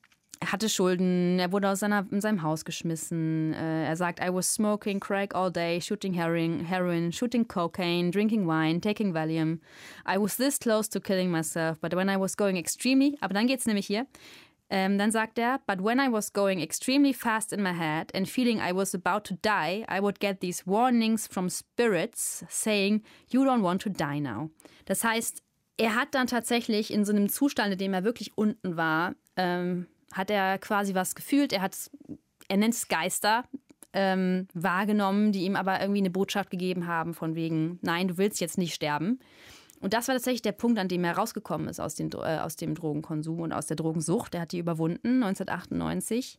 er 0.41 0.53
hatte 0.53 0.71
Schulden, 0.71 1.39
er 1.39 1.53
wurde 1.53 1.69
aus 1.69 1.81
seiner, 1.81 2.07
in 2.11 2.21
seinem 2.23 2.43
Haus 2.43 2.65
geschmissen. 2.65 3.53
Äh, 3.53 3.87
er 3.87 3.97
sagt, 3.97 4.21
I 4.21 4.33
was 4.33 4.53
smoking 4.53 4.99
crack 4.99 5.35
all 5.35 5.53
day, 5.53 5.81
shooting 5.81 6.15
heroin, 6.15 6.65
heroin, 6.65 7.13
shooting 7.13 7.47
cocaine, 7.47 8.11
drinking 8.11 8.47
wine, 8.47 8.81
taking 8.81 9.13
Valium. 9.15 9.61
I 10.07 10.19
was 10.19 10.37
this 10.37 10.59
close 10.59 10.89
to 10.91 11.01
killing 11.01 11.31
myself, 11.31 11.79
but 11.81 11.95
when 11.95 12.09
I 12.09 12.17
was 12.19 12.37
going 12.37 12.57
extremely, 12.57 13.19
aber 13.21 13.35
dann 13.35 13.47
geht's 13.47 13.67
nämlich 13.67 13.87
hier, 13.87 14.07
ähm, 14.71 14.97
dann 14.97 15.11
sagt 15.11 15.39
er, 15.39 15.61
but 15.67 15.85
when 15.85 15.99
I 15.99 16.11
was 16.11 16.33
going 16.33 16.61
extremely 16.61 17.13
fast 17.13 17.53
in 17.53 17.63
my 17.63 17.75
head 17.75 18.15
and 18.15 18.27
feeling 18.27 18.61
I 18.61 18.75
was 18.75 18.95
about 18.95 19.25
to 19.25 19.35
die, 19.43 19.85
I 19.91 20.01
would 20.01 20.21
get 20.21 20.41
these 20.41 20.67
warnings 20.67 21.27
from 21.27 21.51
spirits 21.51 22.47
saying, 22.49 23.03
you 23.29 23.45
don't 23.45 23.63
want 23.63 23.83
to 23.83 23.91
die 23.91 24.21
now. 24.21 24.49
Das 24.87 25.05
heißt, 25.05 25.43
er 25.77 25.95
hat 25.97 26.15
dann 26.15 26.29
tatsächlich 26.29 26.93
in 26.93 27.05
so 27.05 27.13
einem 27.13 27.29
Zustand, 27.29 27.73
in 27.73 27.79
dem 27.79 27.93
er 27.93 28.05
wirklich 28.05 28.39
unten 28.39 28.77
war, 28.77 29.15
ähm, 29.37 29.87
hat 30.13 30.31
er 30.31 30.59
quasi 30.59 30.95
was 30.95 31.15
gefühlt. 31.15 31.53
Er 31.53 31.63
hat, 31.63 31.77
er 32.49 32.57
nennt 32.57 32.75
es 32.75 32.89
Geister, 32.89 33.45
ähm, 33.93 34.47
wahrgenommen, 34.55 35.33
die 35.33 35.45
ihm 35.45 35.57
aber 35.57 35.81
irgendwie 35.81 36.01
eine 36.01 36.11
Botschaft 36.11 36.51
gegeben 36.51 36.87
haben 36.87 37.15
von 37.15 37.35
wegen, 37.35 37.79
nein, 37.83 38.09
du 38.09 38.19
willst 38.19 38.41
jetzt 38.41 38.59
nicht 38.59 38.75
sterben. 38.75 39.19
Und 39.81 39.95
das 39.95 40.09
war 40.09 40.15
tatsächlich 40.15 40.43
der 40.43 40.53
Punkt, 40.53 40.79
an 40.79 40.89
dem 40.89 41.05
er 41.05 41.17
rausgekommen 41.17 41.69
ist 41.69 41.81
aus, 41.81 41.95
den, 41.95 42.11
äh, 42.13 42.39
aus 42.39 42.57
dem 42.57 42.75
Drogenkonsum 42.75 43.41
und 43.41 43.53
aus 43.53 43.67
der 43.67 43.77
Drogensucht. 43.77 44.35
Er 44.35 44.43
hat 44.43 44.53
die 44.53 44.59
überwunden, 44.59 45.23
1998. 45.23 46.39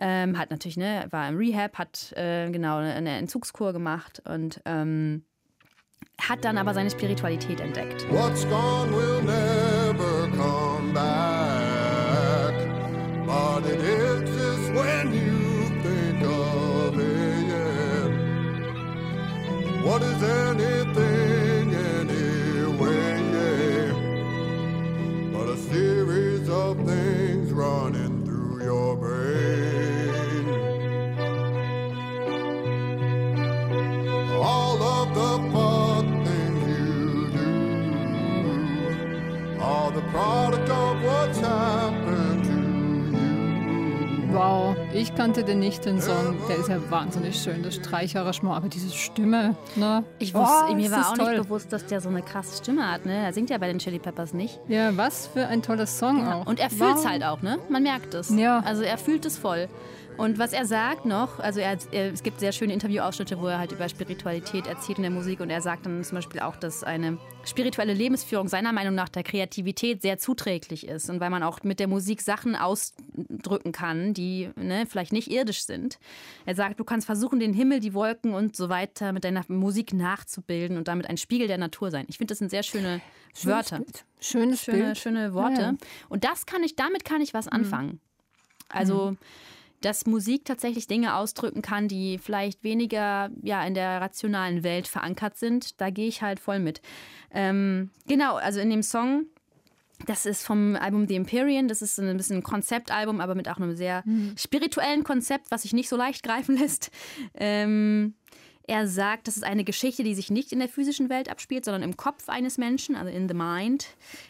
Ähm, 0.00 0.38
hat 0.38 0.50
natürlich, 0.50 0.76
ne, 0.76 1.06
war 1.10 1.28
im 1.28 1.36
Rehab, 1.36 1.78
hat 1.78 2.12
äh, 2.12 2.50
genau 2.50 2.76
eine 2.76 3.16
Entzugskur 3.16 3.72
gemacht 3.72 4.22
und 4.28 4.60
ähm, 4.64 5.24
hat 6.20 6.44
dann 6.44 6.58
aber 6.58 6.74
seine 6.74 6.90
Spiritualität 6.90 7.60
entdeckt. 7.60 8.06
What's 8.10 8.46
gone 8.48 8.92
will 8.92 9.22
never 9.22 10.28
come 10.36 10.92
back. 10.92 11.27
Is 20.02 20.22
anything 20.22 21.74
anyway? 21.74 23.12
But 25.32 25.48
a 25.50 25.56
series 25.56 26.48
of 26.50 26.76
things 26.86 27.52
running 27.52 28.24
through 28.26 28.64
your 28.64 28.96
brain. 28.96 30.72
All 34.24 34.82
of 34.82 35.14
the 35.14 35.52
fun 35.52 36.24
things 36.26 36.68
you 36.68 37.30
do 37.38 37.78
are 39.60 39.92
the 39.92 40.02
product 40.02 40.70
of 40.70 41.02
what's 41.02 41.40
happened 41.40 42.46
Wow, 44.32 44.67
ich 45.00 45.14
kannte 45.14 45.44
den 45.44 45.60
nicht, 45.60 45.84
den 45.84 46.00
Song. 46.00 46.36
Der 46.48 46.56
ist 46.56 46.68
ja 46.68 46.78
wahnsinnig 46.90 47.40
schön, 47.40 47.62
das 47.62 47.76
Streicherarrangement. 47.76 48.56
Aber 48.56 48.68
diese 48.68 48.90
Stimme, 48.90 49.54
ne? 49.76 50.02
Ich 50.18 50.34
wusste, 50.34 50.66
oh, 50.70 50.74
mir 50.74 50.90
war 50.90 51.10
auch 51.10 51.14
toll. 51.16 51.30
nicht 51.30 51.42
bewusst, 51.42 51.72
dass 51.72 51.86
der 51.86 52.00
so 52.00 52.08
eine 52.08 52.22
krasse 52.22 52.56
Stimme 52.58 52.90
hat, 52.90 53.06
ne? 53.06 53.24
Er 53.24 53.32
singt 53.32 53.50
ja 53.50 53.58
bei 53.58 53.68
den 53.68 53.78
Chili 53.78 54.00
Peppers 54.00 54.34
nicht. 54.34 54.58
Ja, 54.66 54.96
was 54.96 55.28
für 55.28 55.46
ein 55.46 55.62
toller 55.62 55.86
Song 55.86 56.18
ja. 56.20 56.34
auch. 56.34 56.46
Und 56.46 56.58
er 56.58 56.70
fühlt 56.70 56.96
es 56.96 57.06
halt 57.06 57.22
auch, 57.22 57.42
ne? 57.42 57.58
Man 57.68 57.84
merkt 57.84 58.14
es. 58.14 58.30
Ja. 58.30 58.60
Also 58.60 58.82
er 58.82 58.98
fühlt 58.98 59.24
es 59.24 59.38
voll. 59.38 59.68
Und 60.18 60.36
was 60.36 60.52
er 60.52 60.66
sagt 60.66 61.06
noch, 61.06 61.38
also 61.38 61.60
er, 61.60 61.78
er, 61.92 62.12
es 62.12 62.24
gibt 62.24 62.40
sehr 62.40 62.50
schöne 62.50 62.72
Interviewausschnitte, 62.72 63.40
wo 63.40 63.46
er 63.46 63.60
halt 63.60 63.70
über 63.70 63.88
Spiritualität 63.88 64.66
erzählt 64.66 64.98
in 64.98 65.02
der 65.02 65.12
Musik 65.12 65.38
und 65.38 65.48
er 65.48 65.60
sagt 65.60 65.86
dann 65.86 66.02
zum 66.02 66.16
Beispiel 66.16 66.40
auch, 66.40 66.56
dass 66.56 66.82
eine 66.82 67.18
spirituelle 67.44 67.94
Lebensführung 67.94 68.48
seiner 68.48 68.72
Meinung 68.72 68.96
nach 68.96 69.08
der 69.08 69.22
Kreativität 69.22 70.02
sehr 70.02 70.18
zuträglich 70.18 70.88
ist 70.88 71.08
und 71.08 71.20
weil 71.20 71.30
man 71.30 71.44
auch 71.44 71.62
mit 71.62 71.78
der 71.78 71.86
Musik 71.86 72.20
Sachen 72.20 72.56
ausdrücken 72.56 73.70
kann, 73.70 74.12
die 74.12 74.50
ne, 74.56 74.86
vielleicht 74.88 75.12
nicht 75.12 75.30
irdisch 75.30 75.62
sind. 75.62 76.00
Er 76.46 76.56
sagt, 76.56 76.80
du 76.80 76.84
kannst 76.84 77.06
versuchen, 77.06 77.38
den 77.38 77.52
Himmel, 77.52 77.78
die 77.78 77.94
Wolken 77.94 78.34
und 78.34 78.56
so 78.56 78.68
weiter 78.68 79.12
mit 79.12 79.22
deiner 79.22 79.44
Musik 79.46 79.94
nachzubilden 79.94 80.78
und 80.78 80.88
damit 80.88 81.08
ein 81.08 81.16
Spiegel 81.16 81.46
der 81.46 81.58
Natur 81.58 81.92
sein. 81.92 82.06
Ich 82.08 82.18
finde, 82.18 82.32
das 82.32 82.38
sind 82.38 82.50
sehr 82.50 82.64
schöne 82.64 83.00
Schönes 83.34 83.46
Wörter. 83.46 83.76
Bild. 83.76 84.04
Schönes 84.20 84.64
schöne, 84.64 84.78
Bild. 84.78 84.98
schöne 84.98 85.32
Worte. 85.32 85.60
Ja. 85.60 85.74
Und 86.08 86.24
das 86.24 86.44
kann 86.44 86.64
ich, 86.64 86.74
damit 86.74 87.04
kann 87.04 87.20
ich 87.20 87.34
was 87.34 87.46
anfangen. 87.46 88.00
Also 88.68 89.12
mhm 89.12 89.18
dass 89.80 90.06
Musik 90.06 90.44
tatsächlich 90.44 90.86
Dinge 90.86 91.16
ausdrücken 91.16 91.62
kann, 91.62 91.88
die 91.88 92.18
vielleicht 92.18 92.64
weniger 92.64 93.30
ja, 93.42 93.64
in 93.64 93.74
der 93.74 94.00
rationalen 94.00 94.62
Welt 94.62 94.88
verankert 94.88 95.36
sind. 95.36 95.80
Da 95.80 95.90
gehe 95.90 96.08
ich 96.08 96.22
halt 96.22 96.40
voll 96.40 96.58
mit. 96.58 96.80
Ähm, 97.30 97.90
genau, 98.06 98.36
also 98.36 98.60
in 98.60 98.70
dem 98.70 98.82
Song 98.82 99.26
das 100.06 100.26
ist 100.26 100.44
vom 100.44 100.76
Album 100.76 101.08
The 101.08 101.16
Empyrean. 101.16 101.68
Das 101.68 101.82
ist 101.82 101.98
ein 101.98 102.16
bisschen 102.16 102.36
ein 102.36 102.42
Konzeptalbum, 102.42 103.20
aber 103.20 103.34
mit 103.34 103.48
auch 103.48 103.56
einem 103.56 103.76
sehr 103.76 104.02
mhm. 104.06 104.34
spirituellen 104.38 105.04
Konzept, 105.04 105.50
was 105.50 105.62
sich 105.62 105.72
nicht 105.72 105.88
so 105.88 105.96
leicht 105.96 106.22
greifen 106.22 106.56
lässt. 106.56 106.90
Ähm, 107.34 108.14
er 108.68 108.86
sagt, 108.86 109.26
das 109.26 109.38
ist 109.38 109.44
eine 109.44 109.64
Geschichte, 109.64 110.04
die 110.04 110.14
sich 110.14 110.30
nicht 110.30 110.52
in 110.52 110.58
der 110.58 110.68
physischen 110.68 111.08
Welt 111.08 111.30
abspielt, 111.30 111.64
sondern 111.64 111.82
im 111.82 111.96
Kopf 111.96 112.28
eines 112.28 112.58
Menschen, 112.58 112.96
also 112.96 113.10
in 113.10 113.26
the 113.26 113.34
mind. 113.34 113.86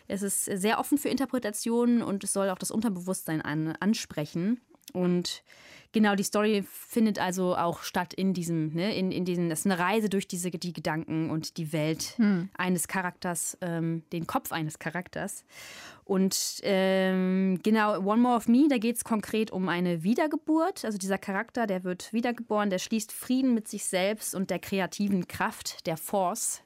Es 0.06 0.22
ist 0.22 0.44
sehr 0.44 0.78
offen 0.78 0.96
für 0.96 1.08
Interpretationen 1.08 2.02
und 2.02 2.22
es 2.22 2.32
soll 2.32 2.48
auch 2.48 2.58
das 2.58 2.70
Unterbewusstsein 2.70 3.42
an, 3.42 3.74
ansprechen. 3.80 4.60
Und 4.90 5.42
genau, 5.92 6.14
die 6.14 6.22
Story 6.22 6.64
findet 6.68 7.18
also 7.18 7.56
auch 7.56 7.82
statt 7.82 8.14
in 8.14 8.34
diesem, 8.34 8.74
ne, 8.74 8.94
in, 8.96 9.10
in 9.10 9.24
diesen, 9.24 9.48
das 9.48 9.60
ist 9.60 9.66
eine 9.66 9.78
Reise 9.78 10.08
durch 10.08 10.28
diese, 10.28 10.50
die 10.50 10.72
Gedanken 10.72 11.30
und 11.30 11.56
die 11.56 11.72
Welt 11.72 12.14
hm. 12.16 12.50
eines 12.56 12.88
Charakters, 12.88 13.58
ähm, 13.60 14.02
den 14.12 14.26
Kopf 14.26 14.52
eines 14.52 14.78
Charakters. 14.78 15.44
Und 16.04 16.60
ähm, 16.62 17.60
genau, 17.62 17.98
One 17.98 18.22
More 18.22 18.36
of 18.36 18.48
Me, 18.48 18.66
da 18.68 18.78
geht 18.78 18.96
es 18.96 19.04
konkret 19.04 19.50
um 19.50 19.68
eine 19.68 20.02
Wiedergeburt. 20.02 20.84
Also 20.84 20.96
dieser 20.98 21.18
Charakter, 21.18 21.66
der 21.66 21.84
wird 21.84 22.12
wiedergeboren, 22.12 22.70
der 22.70 22.78
schließt 22.78 23.12
Frieden 23.12 23.54
mit 23.54 23.68
sich 23.68 23.84
selbst 23.84 24.34
und 24.34 24.50
der 24.50 24.58
kreativen 24.58 25.28
Kraft, 25.28 25.86
der 25.86 25.96
Force 25.96 26.62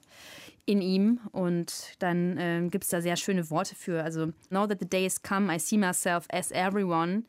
in 0.65 0.81
ihm. 0.81 1.21
Und 1.33 1.95
dann 1.99 2.37
ähm, 2.39 2.71
gibt 2.71 2.85
es 2.85 2.91
da 2.91 3.01
sehr 3.01 3.17
schöne 3.17 3.51
Worte 3.51 3.75
für. 3.75 4.03
Also, 4.03 4.27
Now 4.51 4.67
that 4.67 4.79
the 4.81 4.89
day 4.89 5.05
has 5.05 5.21
come, 5.23 5.53
I 5.53 5.59
see 5.59 5.77
myself 5.77 6.27
as 6.31 6.53
everyone. 6.53 7.25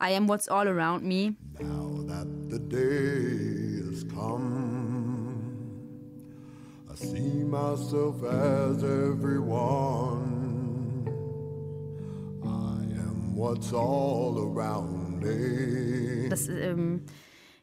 I 0.00 0.10
am 0.10 0.26
what's 0.28 0.46
all 0.48 0.68
around 0.68 1.02
me. 1.02 1.34
Now 1.60 1.90
that 2.06 2.26
the 2.50 2.58
day 2.60 3.82
has 3.90 4.04
come, 4.04 5.66
I 6.90 6.94
see 6.94 7.42
myself 7.42 8.22
as 8.22 8.84
everyone. 8.84 10.24
I 12.44 12.82
am 13.00 13.34
what's 13.34 13.72
all 13.72 14.38
around 14.38 15.20
me. 15.20 16.28
Das 16.28 16.48
ähm, 16.48 17.02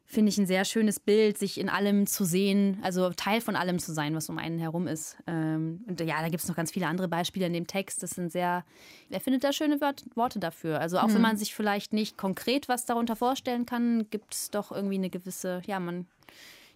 finde 0.06 0.30
ich 0.30 0.38
ein 0.38 0.46
sehr 0.46 0.66
schönes 0.66 1.00
Bild, 1.00 1.38
sich 1.38 1.60
in 1.60 1.68
allem 1.68 2.06
zu 2.06 2.26
sehen, 2.26 2.80
also 2.84 3.10
Teil 3.12 3.42
von 3.42 3.56
allem 3.56 3.80
zu 3.80 3.92
sein, 3.92 4.16
was 4.16 4.30
um 4.30 4.38
einen 4.38 4.60
herum 4.60 4.88
ist. 4.88 5.18
Ähm, 5.26 5.84
und 5.88 6.00
ja, 6.00 6.22
da 6.22 6.30
gibt 6.30 6.44
es 6.44 6.48
noch 6.48 6.56
ganz 6.56 6.72
viele 6.72 6.88
andere 6.88 7.08
Beispiele 7.08 7.48
in 7.48 7.54
dem 7.54 7.68
Text. 7.68 8.04
Das 8.04 8.12
sind 8.12 8.32
sehr, 8.32 8.64
er 9.10 9.20
findet 9.20 9.44
da 9.44 9.52
schöne 9.52 9.80
Worte 9.82 10.40
dafür. 10.40 10.80
Also 10.80 11.00
auch 11.00 11.08
mhm. 11.08 11.16
wenn 11.16 11.22
man 11.22 11.38
sich 11.38 11.56
vielleicht 11.56 11.92
nicht 11.92 12.18
konkret 12.18 12.70
was 12.70 12.86
darunter 12.86 13.16
vorstellen 13.16 13.66
kann, 13.66 14.08
gibt 14.12 14.34
es 14.34 14.52
doch 14.52 14.72
irgendwie 14.72 14.96
eine 14.96 15.10
gewisse, 15.10 15.62
ja, 15.66 15.80
man 15.80 16.06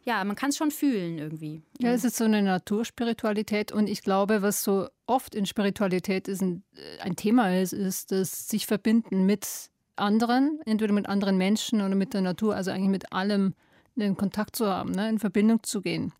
ja, 0.06 0.24
man 0.24 0.36
kann 0.36 0.50
es 0.50 0.58
schon 0.58 0.72
fühlen 0.72 1.20
irgendwie. 1.20 1.62
Ja, 1.80 1.92
es 1.92 2.04
ist 2.04 2.16
so 2.16 2.24
eine 2.24 2.42
Naturspiritualität 2.42 3.72
und 3.72 3.88
ich 3.88 4.02
glaube, 4.02 4.42
was 4.42 4.64
so 4.64 4.88
oft 5.06 5.36
in 5.36 5.46
Spiritualität 5.46 6.28
ist, 6.28 6.42
ein, 6.42 6.64
äh, 6.76 7.02
ein 7.02 7.16
Thema 7.16 7.60
ist, 7.60 7.74
ist 7.74 8.12
das 8.12 8.48
sich 8.48 8.66
verbinden 8.66 9.26
mit 9.26 9.70
anderen, 10.00 10.60
entweder 10.66 10.94
mit 10.94 11.08
anderen 11.08 11.38
Menschen 11.38 11.82
oder 11.82 11.96
mit 11.96 12.14
der 12.14 12.22
Natur, 12.22 12.56
also 12.56 12.72
eigentlich 12.72 12.90
mit 12.90 13.14
allem 13.14 13.54
in 13.96 14.16
Kontakt 14.16 14.56
zu 14.56 14.68
haben, 14.68 14.92
ne, 14.92 15.10
in 15.10 15.20
Verbindung 15.20 15.62
zu 15.64 15.82
gehen. 15.82 16.14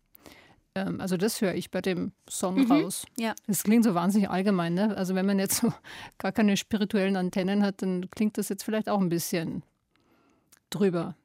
Ähm, 0.74 1.00
also 1.00 1.16
das 1.16 1.40
höre 1.40 1.54
ich 1.54 1.70
bei 1.70 1.80
dem 1.80 2.12
Song 2.28 2.56
mhm, 2.56 2.72
raus. 2.72 3.04
Ja. 3.18 3.34
Das 3.46 3.62
klingt 3.62 3.84
so 3.84 3.94
wahnsinnig 3.94 4.30
allgemein. 4.30 4.74
Ne? 4.74 4.96
Also 4.96 5.14
wenn 5.14 5.26
man 5.26 5.38
jetzt 5.38 5.56
so 5.56 5.72
gar 6.18 6.32
keine 6.32 6.56
spirituellen 6.56 7.16
Antennen 7.16 7.62
hat, 7.62 7.82
dann 7.82 8.10
klingt 8.10 8.38
das 8.38 8.48
jetzt 8.48 8.62
vielleicht 8.62 8.88
auch 8.88 9.00
ein 9.00 9.08
bisschen 9.08 9.62
drüber. 10.70 11.16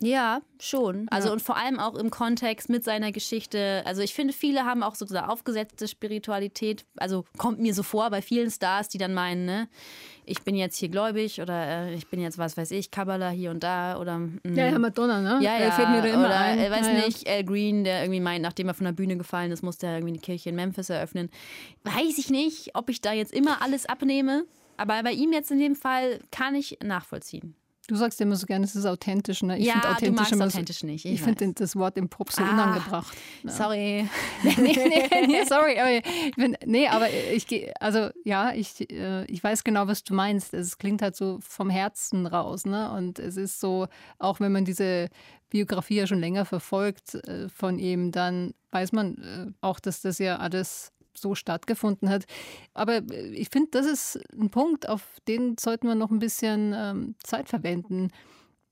Ja, 0.00 0.42
schon. 0.60 1.08
Also 1.10 1.28
ja. 1.28 1.32
und 1.32 1.42
vor 1.42 1.56
allem 1.56 1.80
auch 1.80 1.96
im 1.96 2.10
Kontext 2.10 2.68
mit 2.68 2.84
seiner 2.84 3.10
Geschichte. 3.10 3.82
Also 3.84 4.00
ich 4.00 4.14
finde, 4.14 4.32
viele 4.32 4.64
haben 4.64 4.82
auch 4.82 4.94
so 4.94 5.04
diese 5.04 5.28
aufgesetzte 5.28 5.88
Spiritualität. 5.88 6.84
Also 6.96 7.24
kommt 7.36 7.58
mir 7.58 7.74
so 7.74 7.82
vor 7.82 8.08
bei 8.10 8.22
vielen 8.22 8.50
Stars, 8.50 8.88
die 8.88 8.98
dann 8.98 9.12
meinen, 9.12 9.44
ne, 9.44 9.68
ich 10.24 10.42
bin 10.42 10.54
jetzt 10.54 10.76
hier 10.76 10.88
gläubig 10.88 11.40
oder 11.40 11.66
äh, 11.66 11.94
ich 11.94 12.08
bin 12.08 12.20
jetzt 12.20 12.38
was 12.38 12.56
weiß 12.56 12.70
ich, 12.72 12.90
Kabbalah 12.90 13.30
hier 13.30 13.50
und 13.50 13.64
da 13.64 13.98
oder 13.98 14.18
mh. 14.18 14.40
Mm. 14.44 14.54
ja, 14.56 14.66
ja, 14.66 14.78
Madonna, 14.78 15.20
ne? 15.20 15.44
Ja, 15.44 15.58
ja, 15.58 15.70
fällt 15.72 15.90
mir 15.90 16.02
da 16.02 16.08
immer 16.08 16.26
oder, 16.26 16.38
ein. 16.38 16.58
Äh, 16.58 16.70
weiß 16.70 16.86
ja, 16.86 16.92
nicht, 16.92 17.28
Al 17.28 17.44
Green, 17.44 17.82
der 17.82 18.02
irgendwie 18.02 18.20
meint, 18.20 18.42
nachdem 18.42 18.68
er 18.68 18.74
von 18.74 18.84
der 18.84 18.92
Bühne 18.92 19.16
gefallen 19.16 19.50
ist, 19.50 19.62
musste 19.62 19.86
er 19.86 19.94
irgendwie 19.94 20.14
eine 20.14 20.20
Kirche 20.20 20.50
in 20.50 20.56
Memphis 20.56 20.90
eröffnen. 20.90 21.28
Weiß 21.82 22.18
ich 22.18 22.30
nicht, 22.30 22.70
ob 22.74 22.88
ich 22.88 23.00
da 23.00 23.12
jetzt 23.12 23.32
immer 23.32 23.62
alles 23.62 23.86
abnehme. 23.86 24.44
Aber 24.76 25.02
bei 25.02 25.10
ihm 25.10 25.32
jetzt 25.32 25.50
in 25.50 25.58
dem 25.58 25.74
Fall 25.74 26.20
kann 26.30 26.54
ich 26.54 26.78
nachvollziehen. 26.84 27.56
Du 27.88 27.96
sagst 27.96 28.20
immer 28.20 28.36
so 28.36 28.46
gerne, 28.46 28.66
es 28.66 28.76
ist 28.76 28.84
authentisch. 28.84 29.42
Ne? 29.42 29.58
Ich 29.58 29.64
ja, 29.64 29.76
authentisch 29.76 30.28
du 30.28 30.36
magst 30.36 30.54
authentisch 30.54 30.82
nicht. 30.84 31.06
Ich, 31.06 31.14
ich 31.14 31.22
finde 31.22 31.54
das 31.54 31.74
Wort 31.74 31.96
im 31.96 32.10
Pop 32.10 32.30
so 32.30 32.42
ah, 32.42 32.50
unangebracht. 32.50 33.16
Ja. 33.42 33.50
Sorry. 33.50 34.08
nee, 34.42 34.52
nee, 34.58 35.26
nee, 35.26 35.44
sorry. 35.44 35.80
Aber 35.80 35.90
ich 35.90 36.36
bin, 36.36 36.56
nee, 36.66 36.86
aber 36.86 37.06
ich 37.10 37.46
gehe, 37.46 37.72
also 37.80 38.10
ja, 38.24 38.52
ich, 38.52 38.90
äh, 38.90 39.24
ich 39.24 39.42
weiß 39.42 39.64
genau, 39.64 39.86
was 39.86 40.04
du 40.04 40.12
meinst. 40.12 40.52
Es 40.52 40.76
klingt 40.76 41.00
halt 41.00 41.16
so 41.16 41.38
vom 41.40 41.70
Herzen 41.70 42.26
raus. 42.26 42.66
Ne? 42.66 42.92
Und 42.92 43.18
es 43.18 43.38
ist 43.38 43.58
so, 43.58 43.88
auch 44.18 44.38
wenn 44.38 44.52
man 44.52 44.66
diese 44.66 45.08
Biografie 45.48 45.96
ja 45.96 46.06
schon 46.06 46.20
länger 46.20 46.44
verfolgt 46.44 47.14
äh, 47.14 47.48
von 47.48 47.78
ihm, 47.78 48.12
dann 48.12 48.52
weiß 48.70 48.92
man 48.92 49.16
äh, 49.16 49.50
auch, 49.62 49.80
dass 49.80 50.02
das 50.02 50.18
ja 50.18 50.36
alles 50.36 50.92
so 51.20 51.34
stattgefunden 51.34 52.08
hat. 52.08 52.24
Aber 52.74 52.96
äh, 52.96 53.28
ich 53.34 53.48
finde, 53.50 53.68
das 53.72 53.86
ist 53.86 54.20
ein 54.32 54.50
Punkt, 54.50 54.88
auf 54.88 55.02
den 55.26 55.56
sollten 55.58 55.88
wir 55.88 55.94
noch 55.94 56.10
ein 56.10 56.18
bisschen 56.18 56.74
ähm, 56.76 57.14
Zeit 57.22 57.48
verwenden. 57.48 58.10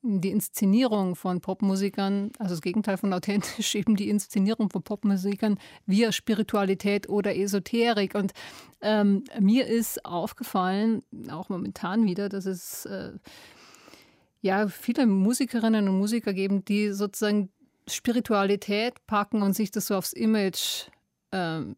Die 0.02 0.30
Inszenierung 0.30 1.16
von 1.16 1.40
Popmusikern, 1.40 2.30
also 2.38 2.54
das 2.54 2.62
Gegenteil 2.62 2.96
von 2.96 3.12
authentisch, 3.12 3.74
eben 3.74 3.96
die 3.96 4.08
Inszenierung 4.08 4.70
von 4.70 4.82
Popmusikern 4.82 5.58
via 5.86 6.12
Spiritualität 6.12 7.08
oder 7.08 7.36
Esoterik. 7.36 8.14
Und 8.14 8.32
ähm, 8.80 9.24
mir 9.40 9.66
ist 9.66 10.04
aufgefallen, 10.04 11.02
auch 11.30 11.48
momentan 11.48 12.06
wieder, 12.06 12.28
dass 12.28 12.46
es 12.46 12.86
äh, 12.86 13.12
ja 14.42 14.68
viele 14.68 15.06
Musikerinnen 15.06 15.88
und 15.88 15.98
Musiker 15.98 16.32
geben, 16.32 16.64
die 16.64 16.92
sozusagen 16.92 17.50
Spiritualität 17.88 19.06
packen 19.06 19.42
und 19.42 19.54
sich 19.54 19.70
das 19.70 19.86
so 19.86 19.96
aufs 19.96 20.12
Image 20.12 20.88
ähm, 21.32 21.76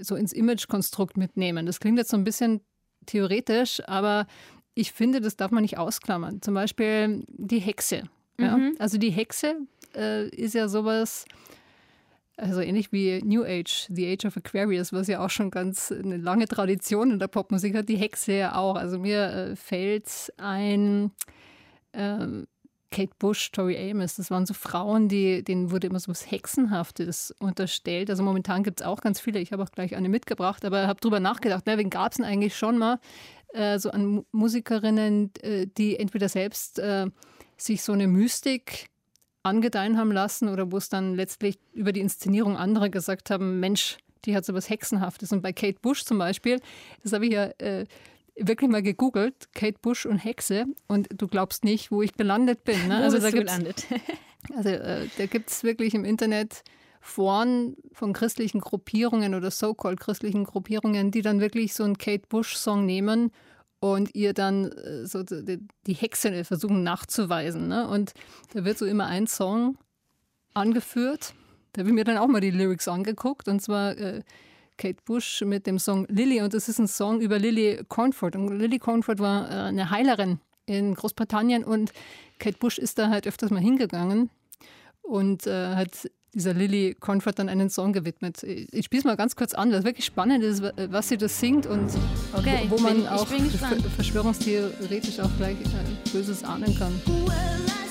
so 0.00 0.16
ins 0.16 0.32
Imagekonstrukt 0.32 1.16
mitnehmen. 1.16 1.66
Das 1.66 1.80
klingt 1.80 1.98
jetzt 1.98 2.10
so 2.10 2.16
ein 2.16 2.24
bisschen 2.24 2.60
theoretisch, 3.06 3.82
aber 3.86 4.26
ich 4.74 4.92
finde, 4.92 5.20
das 5.20 5.36
darf 5.36 5.50
man 5.50 5.62
nicht 5.62 5.78
ausklammern. 5.78 6.40
Zum 6.40 6.54
Beispiel 6.54 7.24
die 7.28 7.58
Hexe. 7.58 8.04
Ja? 8.38 8.56
Mhm. 8.56 8.76
Also 8.78 8.98
die 8.98 9.10
Hexe 9.10 9.56
äh, 9.94 10.28
ist 10.28 10.54
ja 10.54 10.68
sowas, 10.68 11.24
also 12.36 12.60
ähnlich 12.60 12.92
wie 12.92 13.20
New 13.22 13.44
Age, 13.44 13.86
The 13.90 14.12
Age 14.12 14.24
of 14.26 14.36
Aquarius, 14.36 14.92
was 14.92 15.08
ja 15.08 15.24
auch 15.24 15.30
schon 15.30 15.50
ganz 15.50 15.92
eine 15.92 16.16
lange 16.16 16.46
Tradition 16.46 17.10
in 17.10 17.18
der 17.18 17.28
Popmusik 17.28 17.74
hat, 17.74 17.88
die 17.88 17.96
Hexe 17.96 18.32
ja 18.32 18.54
auch. 18.54 18.76
Also 18.76 18.98
mir 18.98 19.24
äh, 19.24 19.56
fällt 19.56 20.32
ein 20.38 21.10
ähm, 21.92 22.46
Kate 22.92 23.12
Bush, 23.18 23.50
Tori 23.50 23.90
Amos, 23.90 24.14
das 24.16 24.30
waren 24.30 24.46
so 24.46 24.54
Frauen, 24.54 25.08
die, 25.08 25.42
denen 25.42 25.72
wurde 25.72 25.88
immer 25.88 25.98
so 25.98 26.10
was 26.10 26.30
Hexenhaftes 26.30 27.34
unterstellt. 27.40 28.10
Also 28.10 28.22
momentan 28.22 28.62
gibt 28.62 28.80
es 28.80 28.86
auch 28.86 29.00
ganz 29.00 29.18
viele. 29.18 29.40
Ich 29.40 29.52
habe 29.52 29.62
auch 29.64 29.72
gleich 29.72 29.96
eine 29.96 30.08
mitgebracht, 30.08 30.64
aber 30.64 30.86
habe 30.86 31.00
darüber 31.00 31.18
nachgedacht, 31.18 31.64
na, 31.66 31.76
wen 31.78 31.90
gab 31.90 32.12
es 32.12 32.18
denn 32.18 32.26
eigentlich 32.26 32.56
schon 32.56 32.78
mal 32.78 33.00
äh, 33.54 33.78
so 33.78 33.90
an 33.90 34.24
Musikerinnen, 34.30 35.32
äh, 35.40 35.66
die 35.66 35.98
entweder 35.98 36.28
selbst 36.28 36.78
äh, 36.78 37.06
sich 37.56 37.82
so 37.82 37.92
eine 37.92 38.06
Mystik 38.06 38.90
angedeihen 39.42 39.96
haben 39.98 40.12
lassen 40.12 40.48
oder 40.48 40.70
wo 40.70 40.76
es 40.76 40.88
dann 40.88 41.16
letztlich 41.16 41.58
über 41.72 41.92
die 41.92 42.00
Inszenierung 42.00 42.56
anderer 42.56 42.90
gesagt 42.90 43.30
haben, 43.30 43.58
Mensch, 43.58 43.98
die 44.24 44.36
hat 44.36 44.44
so 44.44 44.54
was 44.54 44.70
Hexenhaftes. 44.70 45.32
Und 45.32 45.42
bei 45.42 45.52
Kate 45.52 45.78
Bush 45.80 46.04
zum 46.04 46.18
Beispiel, 46.18 46.60
das 47.02 47.12
habe 47.12 47.26
ich 47.26 47.32
ja 47.32 47.46
äh, 47.58 47.86
wirklich 48.36 48.70
mal 48.70 48.82
gegoogelt, 48.82 49.52
Kate 49.54 49.78
Bush 49.80 50.06
und 50.06 50.18
Hexe, 50.18 50.66
und 50.88 51.08
du 51.14 51.28
glaubst 51.28 51.64
nicht, 51.64 51.90
wo 51.90 52.02
ich 52.02 52.14
gelandet 52.14 52.64
bin. 52.64 52.88
Ne? 52.88 52.98
Also, 52.98 53.18
da 53.18 53.30
gelandet? 53.30 53.86
also 54.56 54.70
äh, 54.70 55.06
da 55.18 55.26
gibt 55.26 55.50
es 55.50 55.64
wirklich 55.64 55.94
im 55.94 56.04
Internet 56.04 56.62
Foren 57.00 57.76
von 57.92 58.12
christlichen 58.12 58.60
Gruppierungen 58.60 59.34
oder 59.34 59.50
so-called 59.50 59.98
christlichen 59.98 60.44
Gruppierungen, 60.44 61.10
die 61.10 61.20
dann 61.20 61.40
wirklich 61.40 61.74
so 61.74 61.82
einen 61.82 61.98
Kate 61.98 62.26
Bush-Song 62.28 62.86
nehmen 62.86 63.32
und 63.80 64.14
ihr 64.14 64.32
dann 64.32 64.70
äh, 64.70 65.06
so 65.06 65.24
die 65.24 65.94
Hexe 65.94 66.44
versuchen 66.44 66.84
nachzuweisen. 66.84 67.66
Ne? 67.66 67.88
Und 67.88 68.14
da 68.54 68.64
wird 68.64 68.78
so 68.78 68.86
immer 68.86 69.06
ein 69.06 69.26
Song 69.26 69.76
angeführt. 70.54 71.34
Da 71.72 71.80
habe 71.80 71.88
ich 71.88 71.94
mir 71.94 72.04
dann 72.04 72.18
auch 72.18 72.28
mal 72.28 72.40
die 72.40 72.52
Lyrics 72.52 72.86
angeguckt 72.86 73.48
und 73.48 73.60
zwar 73.60 73.96
äh, 73.98 74.22
Kate 74.76 74.98
Bush 75.04 75.42
mit 75.42 75.66
dem 75.66 75.78
Song 75.78 76.06
Lily 76.08 76.40
und 76.40 76.54
das 76.54 76.68
ist 76.68 76.78
ein 76.78 76.88
Song 76.88 77.20
über 77.20 77.38
Lily 77.38 77.82
Cornford. 77.88 78.36
Und 78.36 78.58
Lily 78.58 78.78
Cornford 78.78 79.18
war 79.18 79.50
äh, 79.50 79.54
eine 79.68 79.90
Heilerin 79.90 80.40
in 80.66 80.94
Großbritannien 80.94 81.64
und 81.64 81.92
Kate 82.38 82.58
Bush 82.58 82.78
ist 82.78 82.98
da 82.98 83.08
halt 83.08 83.26
öfters 83.26 83.50
mal 83.50 83.60
hingegangen 83.60 84.30
und 85.02 85.46
äh, 85.46 85.74
hat 85.74 86.08
dieser 86.34 86.54
Lily 86.54 86.96
Confort 86.98 87.38
dann 87.38 87.48
einen 87.48 87.68
Song 87.68 87.92
gewidmet. 87.92 88.42
Ich 88.42 88.86
spiele 88.86 89.00
es 89.00 89.04
mal 89.04 89.16
ganz 89.16 89.36
kurz 89.36 89.52
an, 89.54 89.70
weil 89.70 89.80
es 89.80 89.84
wirklich 89.84 90.06
spannend 90.06 90.42
ist, 90.42 90.62
was 90.62 91.08
sie 91.08 91.18
das 91.18 91.38
singt 91.38 91.66
und 91.66 91.90
okay, 92.32 92.66
wo, 92.68 92.78
wo 92.78 92.82
man 92.82 92.96
bin, 92.96 93.08
auch 93.08 93.26
verschwörungstheoretisch 93.26 95.20
auch 95.20 95.30
gleich 95.36 95.56
äh, 95.60 96.10
Böses 96.10 96.42
ahnen 96.42 96.74
kann. 96.78 97.00
Well, 97.26 97.81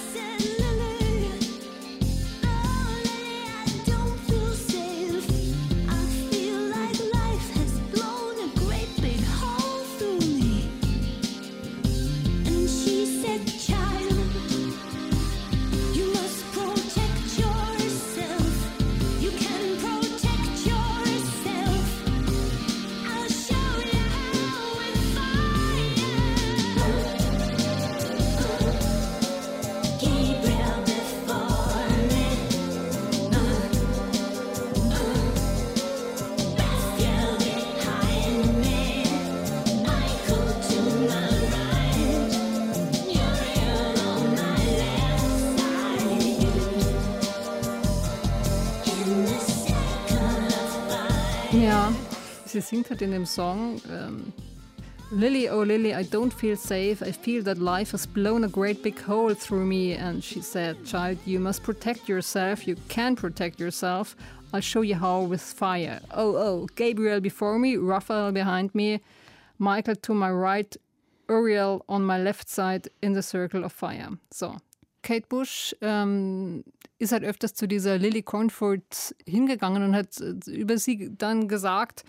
Sie 52.62 52.76
singt 52.76 52.92
halt 52.92 53.02
in 53.02 53.12
dem 53.12 53.26
Song 53.26 53.82
ähm, 53.90 54.34
Lily, 55.12 55.50
oh 55.50 55.64
Lily, 55.64 55.94
I 55.94 56.04
don't 56.04 56.32
feel 56.32 56.56
safe. 56.56 57.02
I 57.02 57.12
feel 57.12 57.44
that 57.44 57.58
life 57.58 57.92
has 57.92 58.06
blown 58.06 58.44
a 58.44 58.48
great 58.48 58.82
big 58.82 58.98
hole 59.02 59.34
through 59.34 59.66
me. 59.66 59.94
And 59.94 60.24
she 60.24 60.42
said, 60.42 60.86
Child, 60.86 61.18
you 61.26 61.40
must 61.40 61.64
protect 61.64 62.08
yourself. 62.08 62.66
You 62.66 62.78
can 62.88 63.16
protect 63.16 63.60
yourself. 63.60 64.16
I'll 64.54 64.62
show 64.62 64.82
you 64.84 64.96
how 64.96 65.22
with 65.22 65.42
fire. 65.42 66.00
Oh, 66.12 66.36
oh, 66.38 66.68
Gabriel 66.76 67.20
before 67.20 67.58
me, 67.58 67.78
Raphael 67.78 68.32
behind 68.32 68.74
me, 68.74 69.02
Michael 69.58 69.96
to 69.96 70.14
my 70.14 70.32
right, 70.32 70.78
Uriel 71.28 71.84
on 71.90 72.06
my 72.06 72.18
left 72.18 72.48
side 72.48 72.88
in 73.02 73.14
the 73.14 73.24
circle 73.24 73.66
of 73.66 73.74
fire. 73.74 74.12
So, 74.32 74.58
Kate 75.02 75.28
Bush 75.28 75.74
ähm, 75.82 76.64
ist 77.00 77.12
halt 77.12 77.24
öfters 77.24 77.54
zu 77.54 77.68
dieser 77.68 77.98
Lily 77.98 78.22
Cornford 78.22 79.16
hingegangen 79.26 79.84
und 79.84 79.96
hat 79.96 80.22
äh, 80.22 80.52
über 80.52 80.78
sie 80.78 81.12
dann 81.18 81.48
gesagt, 81.48 82.04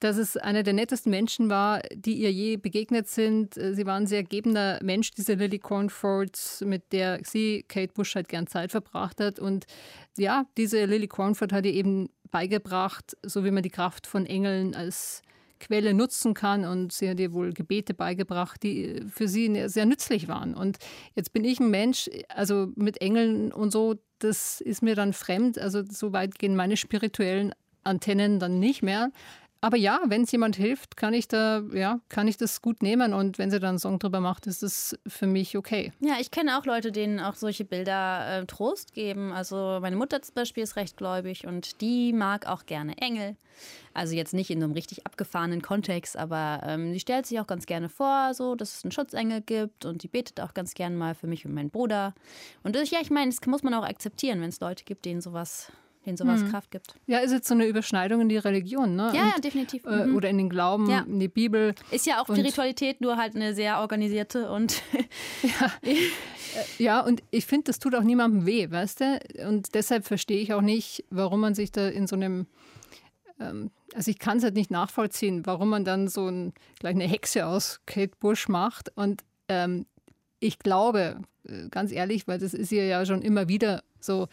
dass 0.00 0.18
es 0.18 0.36
einer 0.36 0.62
der 0.62 0.74
nettesten 0.74 1.10
Menschen 1.10 1.48
war, 1.48 1.80
die 1.94 2.14
ihr 2.14 2.30
je 2.30 2.56
begegnet 2.56 3.08
sind. 3.08 3.56
Äh, 3.56 3.74
sie 3.74 3.86
war 3.86 3.96
ein 3.96 4.06
sehr 4.06 4.22
gebender 4.24 4.78
Mensch, 4.82 5.10
diese 5.12 5.34
Lily 5.34 5.58
Cornford, 5.58 6.62
mit 6.64 6.92
der 6.92 7.20
sie, 7.24 7.64
Kate 7.68 7.92
Bush, 7.94 8.14
halt 8.14 8.28
gern 8.28 8.46
Zeit 8.46 8.70
verbracht 8.70 9.20
hat. 9.20 9.38
Und 9.38 9.66
ja, 10.18 10.46
diese 10.56 10.84
Lily 10.84 11.08
Cornford 11.08 11.52
hat 11.52 11.64
ihr 11.64 11.74
eben 11.74 12.08
beigebracht, 12.30 13.16
so 13.22 13.44
wie 13.44 13.50
man 13.50 13.62
die 13.62 13.70
Kraft 13.70 14.06
von 14.06 14.26
Engeln 14.26 14.74
als 14.74 15.22
Quelle 15.58 15.94
nutzen 15.94 16.34
kann. 16.34 16.66
Und 16.66 16.92
sie 16.92 17.08
hat 17.08 17.18
ihr 17.18 17.32
wohl 17.32 17.54
Gebete 17.54 17.94
beigebracht, 17.94 18.62
die 18.62 19.02
für 19.10 19.28
sie 19.28 19.68
sehr 19.68 19.86
nützlich 19.86 20.28
waren. 20.28 20.54
Und 20.54 20.76
jetzt 21.14 21.32
bin 21.32 21.44
ich 21.44 21.60
ein 21.60 21.70
Mensch, 21.70 22.10
also 22.28 22.68
mit 22.76 23.00
Engeln 23.00 23.52
und 23.52 23.70
so, 23.70 23.94
das 24.18 24.60
ist 24.60 24.82
mir 24.82 24.94
dann 24.94 25.14
fremd. 25.14 25.58
Also 25.58 25.82
so 25.88 26.12
weit 26.12 26.38
gehen 26.38 26.56
meine 26.56 26.76
spirituellen 26.76 27.54
Antennen 27.84 28.38
dann 28.38 28.58
nicht 28.58 28.82
mehr. 28.82 29.10
Aber 29.60 29.76
ja, 29.76 30.00
wenn 30.06 30.22
es 30.22 30.32
jemand 30.32 30.56
hilft, 30.56 30.96
kann 30.96 31.14
ich 31.14 31.28
da, 31.28 31.62
ja, 31.72 32.00
kann 32.08 32.28
ich 32.28 32.36
das 32.36 32.60
gut 32.62 32.82
nehmen 32.82 33.14
und 33.14 33.38
wenn 33.38 33.50
sie 33.50 33.58
dann 33.58 33.70
einen 33.70 33.78
Song 33.78 33.98
drüber 33.98 34.20
macht, 34.20 34.46
ist 34.46 34.62
es 34.62 34.98
für 35.06 35.26
mich 35.26 35.56
okay. 35.56 35.92
Ja, 36.00 36.14
ich 36.20 36.30
kenne 36.30 36.58
auch 36.58 36.66
Leute, 36.66 36.92
denen 36.92 37.20
auch 37.20 37.34
solche 37.34 37.64
Bilder 37.64 38.42
äh, 38.42 38.46
Trost 38.46 38.92
geben. 38.92 39.32
Also 39.32 39.78
meine 39.80 39.96
Mutter 39.96 40.20
zum 40.22 40.34
Beispiel 40.34 40.62
ist 40.62 40.76
recht 40.76 40.96
gläubig 40.96 41.46
und 41.46 41.80
die 41.80 42.12
mag 42.12 42.46
auch 42.46 42.66
gerne 42.66 42.98
Engel. 42.98 43.36
Also 43.94 44.14
jetzt 44.14 44.34
nicht 44.34 44.50
in 44.50 44.62
einem 44.62 44.72
richtig 44.72 45.06
abgefahrenen 45.06 45.62
Kontext, 45.62 46.16
aber 46.18 46.60
ähm, 46.64 46.92
die 46.92 47.00
stellt 47.00 47.24
sich 47.24 47.40
auch 47.40 47.46
ganz 47.46 47.64
gerne 47.64 47.88
vor, 47.88 48.34
so, 48.34 48.54
dass 48.54 48.76
es 48.76 48.84
einen 48.84 48.92
Schutzengel 48.92 49.40
gibt 49.40 49.86
und 49.86 50.02
die 50.02 50.08
betet 50.08 50.40
auch 50.40 50.52
ganz 50.52 50.74
gerne 50.74 50.94
mal 50.94 51.14
für 51.14 51.26
mich 51.26 51.46
und 51.46 51.54
meinen 51.54 51.70
Bruder. 51.70 52.14
Und 52.62 52.76
das, 52.76 52.90
ja, 52.90 52.98
ich 53.00 53.10
meine, 53.10 53.30
das 53.30 53.44
muss 53.46 53.62
man 53.62 53.72
auch 53.72 53.84
akzeptieren, 53.84 54.42
wenn 54.42 54.50
es 54.50 54.60
Leute 54.60 54.84
gibt, 54.84 55.06
denen 55.06 55.22
sowas 55.22 55.72
denen 56.06 56.16
sowas 56.16 56.40
hm. 56.40 56.50
Kraft 56.50 56.70
gibt. 56.70 56.94
Ja, 57.06 57.18
ist 57.18 57.32
jetzt 57.32 57.48
so 57.48 57.54
eine 57.54 57.66
Überschneidung 57.66 58.20
in 58.20 58.28
die 58.28 58.38
Religion, 58.38 58.96
ne? 58.96 59.12
Ja, 59.14 59.34
Und, 59.34 59.44
definitiv. 59.44 59.84
Äh, 59.84 60.06
mhm. 60.06 60.16
Oder 60.16 60.30
in 60.30 60.38
den 60.38 60.48
Glauben, 60.48 60.88
ja. 60.88 61.00
in 61.00 61.20
die 61.20 61.28
Bibel. 61.28 61.74
Ist 61.90 62.06
ja 62.06 62.20
auch 62.20 62.26
Spiritualität, 62.26 63.00
nur 63.00 63.16
halt 63.16 63.36
eine 63.36 63.54
sehr 63.54 63.80
organisierte 63.80 64.50
und. 64.50 64.82
ja. 65.42 65.72
Äh, 65.82 66.82
ja, 66.82 67.00
und 67.00 67.22
ich 67.30 67.46
finde, 67.46 67.64
das 67.64 67.78
tut 67.78 67.94
auch 67.94 68.02
niemandem 68.02 68.46
weh, 68.46 68.70
weißt 68.70 69.00
du? 69.00 69.20
Und 69.46 69.74
deshalb 69.74 70.06
verstehe 70.06 70.40
ich 70.40 70.54
auch 70.54 70.62
nicht, 70.62 71.04
warum 71.10 71.40
man 71.40 71.54
sich 71.54 71.72
da 71.72 71.88
in 71.88 72.06
so 72.06 72.16
einem. 72.16 72.46
Ähm, 73.38 73.70
also 73.94 74.10
ich 74.10 74.18
kann 74.18 74.38
es 74.38 74.44
halt 74.44 74.54
nicht 74.54 74.70
nachvollziehen, 74.70 75.46
warum 75.46 75.70
man 75.70 75.84
dann 75.84 76.08
so 76.08 76.28
ein, 76.28 76.52
gleich 76.78 76.94
eine 76.94 77.06
Hexe 77.06 77.46
aus 77.46 77.80
Kate 77.86 78.12
Bush 78.20 78.48
macht. 78.48 78.90
Und 78.94 79.22
ähm, 79.48 79.86
ich 80.38 80.58
glaube, 80.58 81.20
äh, 81.44 81.68
ganz 81.70 81.92
ehrlich, 81.92 82.28
weil 82.28 82.38
das 82.38 82.54
ist 82.54 82.72
ihr 82.72 82.86
ja 82.86 83.04
schon 83.06 83.22
immer 83.22 83.48
wieder 83.48 83.82
so 84.06 84.28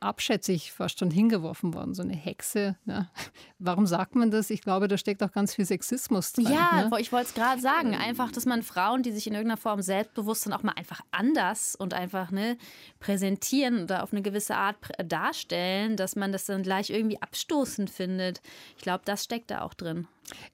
abschätzig 0.00 0.72
fast 0.72 0.98
schon 0.98 1.10
hingeworfen 1.10 1.74
worden, 1.74 1.94
so 1.94 2.02
eine 2.02 2.14
Hexe. 2.14 2.76
Ne? 2.84 3.08
Warum 3.58 3.86
sagt 3.86 4.14
man 4.14 4.30
das? 4.30 4.50
Ich 4.50 4.62
glaube, 4.62 4.88
da 4.88 4.96
steckt 4.98 5.22
auch 5.22 5.32
ganz 5.32 5.54
viel 5.54 5.64
Sexismus 5.64 6.32
drin. 6.32 6.46
Ja, 6.46 6.88
ne? 6.88 7.00
ich 7.00 7.12
wollte 7.12 7.28
es 7.28 7.34
gerade 7.34 7.60
sagen. 7.60 7.92
Ähm. 7.92 8.00
Einfach, 8.00 8.32
dass 8.32 8.46
man 8.46 8.62
Frauen, 8.62 9.02
die 9.02 9.12
sich 9.12 9.26
in 9.26 9.34
irgendeiner 9.34 9.60
Form 9.60 9.82
selbstbewusst 9.82 10.42
sind, 10.42 10.52
auch 10.52 10.62
mal 10.62 10.74
einfach 10.76 11.00
anders 11.10 11.74
und 11.76 11.94
einfach 11.94 12.30
ne, 12.30 12.56
präsentieren 13.00 13.84
oder 13.84 14.02
auf 14.02 14.12
eine 14.12 14.22
gewisse 14.22 14.56
Art 14.56 14.76
darstellen, 15.04 15.96
dass 15.96 16.16
man 16.16 16.32
das 16.32 16.46
dann 16.46 16.62
gleich 16.62 16.90
irgendwie 16.90 17.20
abstoßend 17.20 17.90
findet. 17.90 18.40
Ich 18.76 18.82
glaube, 18.82 19.02
das 19.04 19.24
steckt 19.24 19.50
da 19.50 19.62
auch 19.62 19.74
drin. 19.74 20.06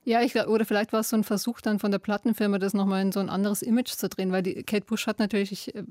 Ja, 0.04 0.22
ich, 0.22 0.36
oder 0.36 0.64
vielleicht 0.64 0.92
war 0.92 1.00
es 1.00 1.08
so 1.08 1.16
ein 1.16 1.24
Versuch 1.24 1.60
dann 1.60 1.78
von 1.78 1.90
der 1.90 1.98
Plattenfirma, 1.98 2.58
das 2.58 2.74
nochmal 2.74 3.02
in 3.02 3.12
so 3.12 3.20
ein 3.20 3.30
anderes 3.30 3.62
Image 3.62 3.90
zu 3.90 4.08
drehen, 4.08 4.32
weil 4.32 4.42
die 4.42 4.62
Kate 4.64 4.84
Bush 4.84 5.06
hat 5.06 5.18
natürlich, 5.18 5.74
äh, 5.74 5.84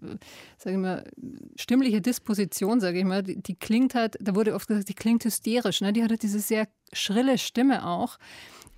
sage 0.58 0.76
ich 0.76 0.82
mal, 0.82 1.04
stimmliche 1.56 2.02
Disposition, 2.02 2.71
sage 2.80 3.00
ich 3.00 3.06
mal, 3.06 3.24
die, 3.24 3.42
die, 3.42 3.56
klingt 3.56 3.96
halt, 3.96 4.18
da 4.20 4.36
wurde 4.36 4.56
oft 4.56 4.68
gesagt, 4.68 4.90
die 4.90 4.94
klingt 4.94 5.26
hysterisch, 5.26 5.82
ne? 5.82 5.94
die 5.94 6.04
hatte 6.04 6.18
diese 6.18 6.40
sehr 6.40 6.68
schrille 6.94 7.38
Stimme 7.38 7.86
auch. 7.86 8.18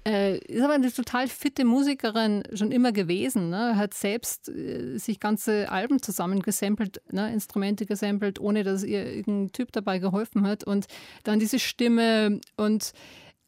Äh, 0.06 0.40
ist 0.40 0.62
aber 0.62 0.74
eine 0.74 0.92
total 0.92 1.30
fitte 1.30 1.64
Musikerin 1.64 2.44
schon 2.54 2.74
immer 2.74 2.92
gewesen. 2.92 3.50
Ne? 3.50 3.78
Hat 3.78 3.94
selbst 3.94 4.50
äh, 4.50 4.98
sich 4.98 5.22
ganze 5.22 5.72
Alben 5.72 6.02
zusammengesampelt, 6.02 7.02
ne? 7.12 7.32
Instrumente 7.32 7.86
gesampelt, 7.86 8.38
ohne 8.38 8.66
dass 8.66 8.84
ihr 8.84 9.06
irgendein 9.06 9.54
Typ 9.54 9.72
dabei 9.72 10.00
geholfen 10.00 10.46
hat. 10.46 10.66
Und 10.66 10.88
dann 11.24 11.40
diese 11.40 11.58
Stimme 11.58 12.42
und 12.58 12.92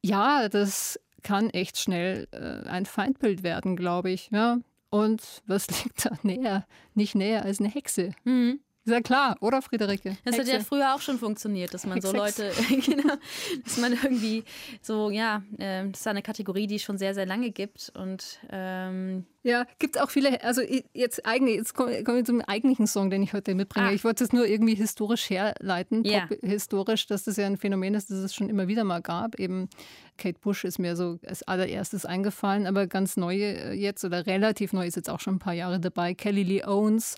ja, 0.01 0.47
das 0.47 0.97
kann 1.23 1.49
echt 1.49 1.77
schnell 1.77 2.27
äh, 2.31 2.69
ein 2.69 2.85
Feindbild 2.85 3.43
werden, 3.43 3.75
glaube 3.75 4.11
ich. 4.11 4.29
Ja? 4.31 4.59
Und 4.89 5.41
was 5.45 5.67
liegt 5.83 6.05
da 6.05 6.11
näher? 6.23 6.65
Nicht 6.93 7.15
näher 7.15 7.43
als 7.43 7.59
eine 7.59 7.69
Hexe. 7.69 8.11
Mhm. 8.23 8.61
Ist 8.85 8.91
ja 8.91 9.01
klar, 9.01 9.35
oder 9.41 9.63
Friederike? 9.63 10.15
Das 10.23 10.37
Hexe. 10.37 10.51
hat 10.53 10.59
ja 10.59 10.63
früher 10.63 10.93
auch 10.93 11.01
schon 11.01 11.17
funktioniert, 11.17 11.73
dass 11.73 11.87
man 11.87 11.99
so 12.01 12.11
Leute, 12.11 12.51
genau, 12.85 13.15
dass 13.63 13.77
man 13.77 13.93
irgendwie 13.93 14.43
so, 14.79 15.09
ja, 15.09 15.41
äh, 15.57 15.89
das 15.89 16.01
ist 16.01 16.07
eine 16.07 16.21
Kategorie, 16.21 16.67
die 16.67 16.75
es 16.75 16.83
schon 16.83 16.99
sehr, 16.99 17.15
sehr 17.15 17.25
lange 17.25 17.49
gibt. 17.49 17.91
Und 17.95 18.39
ähm 18.51 19.25
ja, 19.45 19.65
gibt 19.77 20.01
auch 20.01 20.09
viele, 20.09 20.43
also 20.43 20.61
jetzt 20.93 21.23
eigentlich, 21.23 21.57
jetzt 21.57 21.75
kommen 21.75 22.03
wir 22.03 22.25
zum 22.25 22.41
eigentlichen 22.41 22.87
Song, 22.87 23.11
den 23.11 23.21
ich 23.21 23.33
heute 23.33 23.53
mitbringe. 23.53 23.89
Ah. 23.89 23.91
Ich 23.91 24.03
wollte 24.03 24.23
es 24.23 24.33
nur 24.33 24.47
irgendwie 24.47 24.73
historisch 24.73 25.29
herleiten, 25.29 26.03
ja. 26.03 26.27
historisch, 26.41 27.05
dass 27.05 27.25
das 27.25 27.37
ja 27.37 27.45
ein 27.45 27.57
Phänomen 27.57 27.93
ist, 27.93 28.09
das 28.09 28.17
es 28.17 28.33
schon 28.33 28.49
immer 28.49 28.67
wieder 28.67 28.83
mal 28.83 29.03
gab. 29.03 29.39
Eben 29.39 29.69
Kate 30.17 30.39
Bush 30.39 30.63
ist 30.63 30.79
mir 30.79 30.95
so 30.95 31.19
als 31.27 31.43
allererstes 31.43 32.05
eingefallen, 32.05 32.65
aber 32.65 32.87
ganz 32.87 33.17
neu 33.17 33.35
äh, 33.35 33.73
jetzt 33.73 34.03
oder 34.03 34.25
relativ 34.25 34.73
neu 34.73 34.87
ist 34.87 34.95
jetzt 34.95 35.11
auch 35.11 35.19
schon 35.19 35.35
ein 35.35 35.39
paar 35.39 35.53
Jahre 35.53 35.79
dabei. 35.79 36.15
Kelly 36.15 36.41
Lee 36.41 36.65
Owens, 36.65 37.15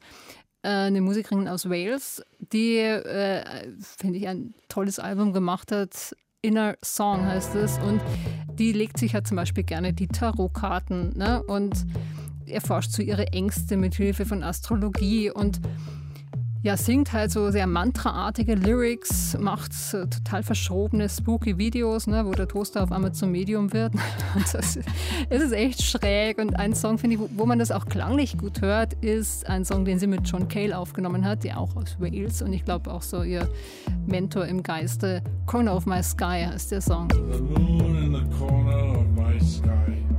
eine 0.67 1.01
Musikerin 1.01 1.47
aus 1.47 1.69
Wales, 1.69 2.21
die, 2.39 2.77
äh, 2.77 3.71
finde 3.79 4.19
ich, 4.19 4.27
ein 4.27 4.53
tolles 4.69 4.99
Album 4.99 5.33
gemacht 5.33 5.71
hat. 5.71 6.15
Inner 6.41 6.75
Song 6.83 7.25
heißt 7.25 7.55
es. 7.55 7.77
Und 7.79 8.01
die 8.53 8.73
legt 8.73 8.97
sich 8.97 9.13
ja 9.13 9.23
zum 9.23 9.37
Beispiel 9.37 9.63
gerne 9.63 9.93
die 9.93 10.07
Tarotkarten. 10.07 11.17
Ne? 11.17 11.41
Und 11.43 11.85
erforscht 12.45 12.91
so 12.91 13.01
ihre 13.01 13.27
Ängste 13.27 13.77
mit 13.77 13.95
Hilfe 13.95 14.25
von 14.25 14.43
Astrologie 14.43 15.31
und 15.31 15.59
ja, 16.61 16.75
singt 16.77 17.13
halt 17.13 17.31
so 17.31 17.51
sehr 17.51 17.67
mantraartige 17.67 18.55
Lyrics, 18.55 19.37
macht 19.39 19.73
so 19.73 20.05
total 20.05 20.43
verschrobene, 20.43 21.07
spooky 21.07 21.57
Videos, 21.57 22.07
ne, 22.07 22.25
wo 22.25 22.31
der 22.31 22.47
Toaster 22.47 22.83
auf 22.83 22.91
einmal 22.91 23.13
zum 23.13 23.31
Medium 23.31 23.73
wird. 23.73 23.93
es 25.29 25.43
ist 25.43 25.53
echt 25.53 25.83
schräg. 25.83 26.39
Und 26.39 26.55
ein 26.55 26.73
Song, 26.73 26.97
finde 26.97 27.15
ich, 27.15 27.21
wo, 27.21 27.29
wo 27.35 27.45
man 27.45 27.59
das 27.59 27.71
auch 27.71 27.85
klanglich 27.85 28.37
gut 28.37 28.61
hört, 28.61 28.93
ist 29.01 29.47
ein 29.47 29.65
Song, 29.65 29.85
den 29.85 29.99
sie 29.99 30.07
mit 30.07 30.27
John 30.27 30.47
Cale 30.47 30.77
aufgenommen 30.77 31.25
hat, 31.25 31.43
der 31.43 31.59
auch 31.59 31.75
aus 31.75 31.97
Wales 31.99 32.41
und 32.41 32.53
ich 32.53 32.65
glaube 32.65 32.91
auch 32.91 33.01
so 33.01 33.23
ihr 33.23 33.47
Mentor 34.05 34.45
im 34.45 34.63
Geiste. 34.63 35.21
Corner 35.45 35.75
of 35.75 35.85
My 35.85 36.01
Sky 36.01 36.45
heißt 36.45 36.71
der 36.71 36.81
Song. 36.81 37.07
The 37.11 37.41
moon 37.41 37.95
in 37.95 38.13
the 38.13 38.37
corner 38.37 38.99
of 38.99 39.05
my 39.15 39.39
sky. 39.39 40.16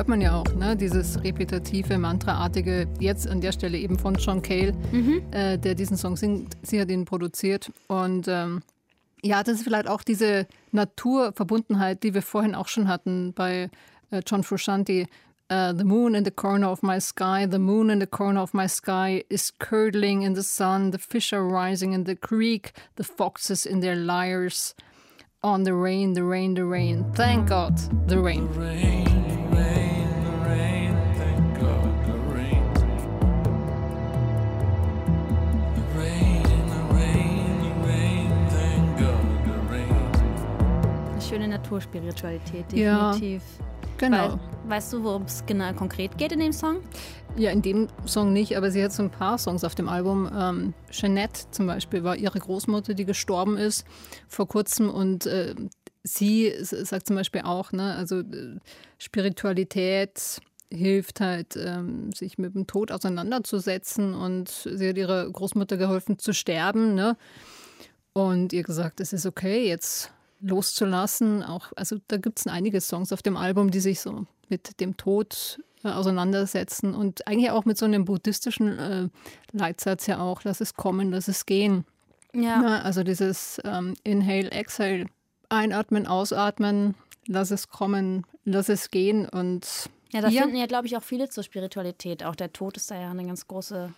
Hört 0.00 0.08
man 0.08 0.22
ja 0.22 0.40
auch, 0.40 0.54
ne? 0.54 0.74
dieses 0.78 1.22
repetitive, 1.22 1.98
mantraartige, 1.98 2.88
jetzt 3.00 3.28
an 3.28 3.42
der 3.42 3.52
Stelle 3.52 3.76
eben 3.76 3.98
von 3.98 4.14
John 4.14 4.40
Cale, 4.40 4.72
mhm. 4.92 5.20
äh, 5.30 5.58
der 5.58 5.74
diesen 5.74 5.98
Song 5.98 6.16
singt. 6.16 6.56
Sie 6.62 6.80
hat 6.80 6.90
ihn 6.90 7.04
produziert. 7.04 7.70
Und 7.86 8.26
ähm, 8.26 8.62
ja, 9.22 9.42
das 9.42 9.56
ist 9.56 9.64
vielleicht 9.64 9.88
auch 9.88 10.02
diese 10.02 10.46
Naturverbundenheit, 10.72 12.02
die 12.02 12.14
wir 12.14 12.22
vorhin 12.22 12.54
auch 12.54 12.68
schon 12.68 12.88
hatten 12.88 13.34
bei 13.34 13.68
äh, 14.10 14.22
John 14.26 14.42
Frusciante. 14.42 15.04
Uh, 15.52 15.76
the 15.76 15.84
moon 15.84 16.14
in 16.14 16.24
the 16.24 16.30
corner 16.30 16.70
of 16.70 16.82
my 16.82 16.98
sky, 16.98 17.44
the 17.50 17.58
moon 17.58 17.90
in 17.90 18.00
the 18.00 18.06
corner 18.06 18.40
of 18.40 18.54
my 18.54 18.68
sky 18.68 19.24
is 19.28 19.52
curdling 19.58 20.22
in 20.22 20.34
the 20.34 20.44
sun, 20.44 20.92
the 20.92 20.98
fish 20.98 21.32
are 21.34 21.42
rising 21.42 21.92
in 21.92 22.06
the 22.06 22.14
creek, 22.14 22.72
the 22.96 23.04
foxes 23.04 23.66
in 23.66 23.80
their 23.80 23.96
lyres. 23.96 24.74
On 25.42 25.64
the 25.64 25.74
rain, 25.74 26.14
the 26.14 26.22
rain, 26.22 26.54
the 26.54 26.64
rain. 26.64 27.04
Thank 27.14 27.48
God, 27.48 27.76
the 28.08 28.18
rain. 28.18 28.48
The 28.52 28.60
rain, 28.60 29.04
rain. 29.04 29.09
Schöne 41.30 41.46
Naturspiritualität, 41.46 42.72
definitiv. 42.72 43.42
Ja, 43.60 43.66
genau. 43.98 44.30
Weil, 44.32 44.70
weißt 44.70 44.92
du, 44.92 45.04
worum 45.04 45.22
es 45.22 45.46
genau 45.46 45.72
konkret 45.74 46.18
geht 46.18 46.32
in 46.32 46.40
dem 46.40 46.52
Song? 46.52 46.78
Ja, 47.36 47.52
in 47.52 47.62
dem 47.62 47.86
Song 48.04 48.32
nicht, 48.32 48.56
aber 48.56 48.72
sie 48.72 48.82
hat 48.82 48.92
so 48.92 49.04
ein 49.04 49.10
paar 49.10 49.38
Songs 49.38 49.62
auf 49.62 49.76
dem 49.76 49.88
Album. 49.88 50.28
Ähm, 50.36 50.74
Jeanette 50.90 51.48
zum 51.52 51.68
Beispiel 51.68 52.02
war 52.02 52.16
ihre 52.16 52.40
Großmutter, 52.40 52.94
die 52.94 53.04
gestorben 53.04 53.56
ist 53.56 53.86
vor 54.26 54.48
kurzem 54.48 54.90
und 54.90 55.26
äh, 55.26 55.54
sie 56.02 56.52
sagt 56.60 57.06
zum 57.06 57.14
Beispiel 57.14 57.42
auch, 57.42 57.70
ne, 57.70 57.94
also 57.94 58.18
äh, 58.18 58.58
Spiritualität 58.98 60.40
hilft 60.72 61.20
halt, 61.20 61.56
ähm, 61.56 62.10
sich 62.10 62.38
mit 62.38 62.56
dem 62.56 62.66
Tod 62.66 62.90
auseinanderzusetzen 62.90 64.14
und 64.14 64.48
sie 64.48 64.88
hat 64.88 64.98
ihrer 64.98 65.30
Großmutter 65.30 65.76
geholfen 65.76 66.18
zu 66.18 66.32
sterben, 66.32 66.96
ne? 66.96 67.16
Und 68.12 68.52
ihr 68.52 68.64
gesagt, 68.64 68.98
es 68.98 69.12
ist 69.12 69.26
okay, 69.26 69.68
jetzt 69.68 70.12
loszulassen. 70.40 71.42
Auch, 71.42 71.72
also 71.76 71.96
da 72.08 72.16
gibt 72.16 72.38
es 72.38 72.46
einige 72.46 72.80
Songs 72.80 73.12
auf 73.12 73.22
dem 73.22 73.36
Album, 73.36 73.70
die 73.70 73.80
sich 73.80 74.00
so 74.00 74.26
mit 74.48 74.80
dem 74.80 74.96
Tod 74.96 75.60
äh, 75.84 75.88
auseinandersetzen 75.88 76.94
und 76.94 77.26
eigentlich 77.26 77.50
auch 77.50 77.64
mit 77.64 77.78
so 77.78 77.86
einem 77.86 78.04
buddhistischen 78.04 78.78
äh, 78.78 79.08
Leitsatz 79.52 80.06
ja 80.06 80.20
auch, 80.20 80.44
lass 80.44 80.60
es 80.60 80.74
kommen, 80.74 81.10
lass 81.10 81.28
es 81.28 81.46
gehen. 81.46 81.84
Ja. 82.34 82.62
ja 82.62 82.80
also 82.82 83.02
dieses 83.02 83.60
ähm, 83.64 83.94
Inhale, 84.04 84.50
Exhale, 84.50 85.06
einatmen, 85.48 86.06
ausatmen, 86.06 86.94
lass 87.26 87.50
es 87.50 87.68
kommen, 87.68 88.26
lass 88.44 88.68
es 88.68 88.90
gehen 88.90 89.28
und 89.28 89.90
ja, 90.12 90.20
da 90.20 90.28
ja. 90.28 90.42
finden 90.42 90.56
ja, 90.56 90.66
glaube 90.66 90.86
ich, 90.86 90.96
auch 90.96 91.02
viele 91.02 91.28
zur 91.28 91.44
Spiritualität. 91.44 92.24
Auch 92.24 92.34
der 92.34 92.52
Tod 92.52 92.76
ist 92.76 92.90
da 92.90 93.00
ja 93.00 93.10
eine 93.10 93.24
ganz 93.24 93.46
große 93.46 93.92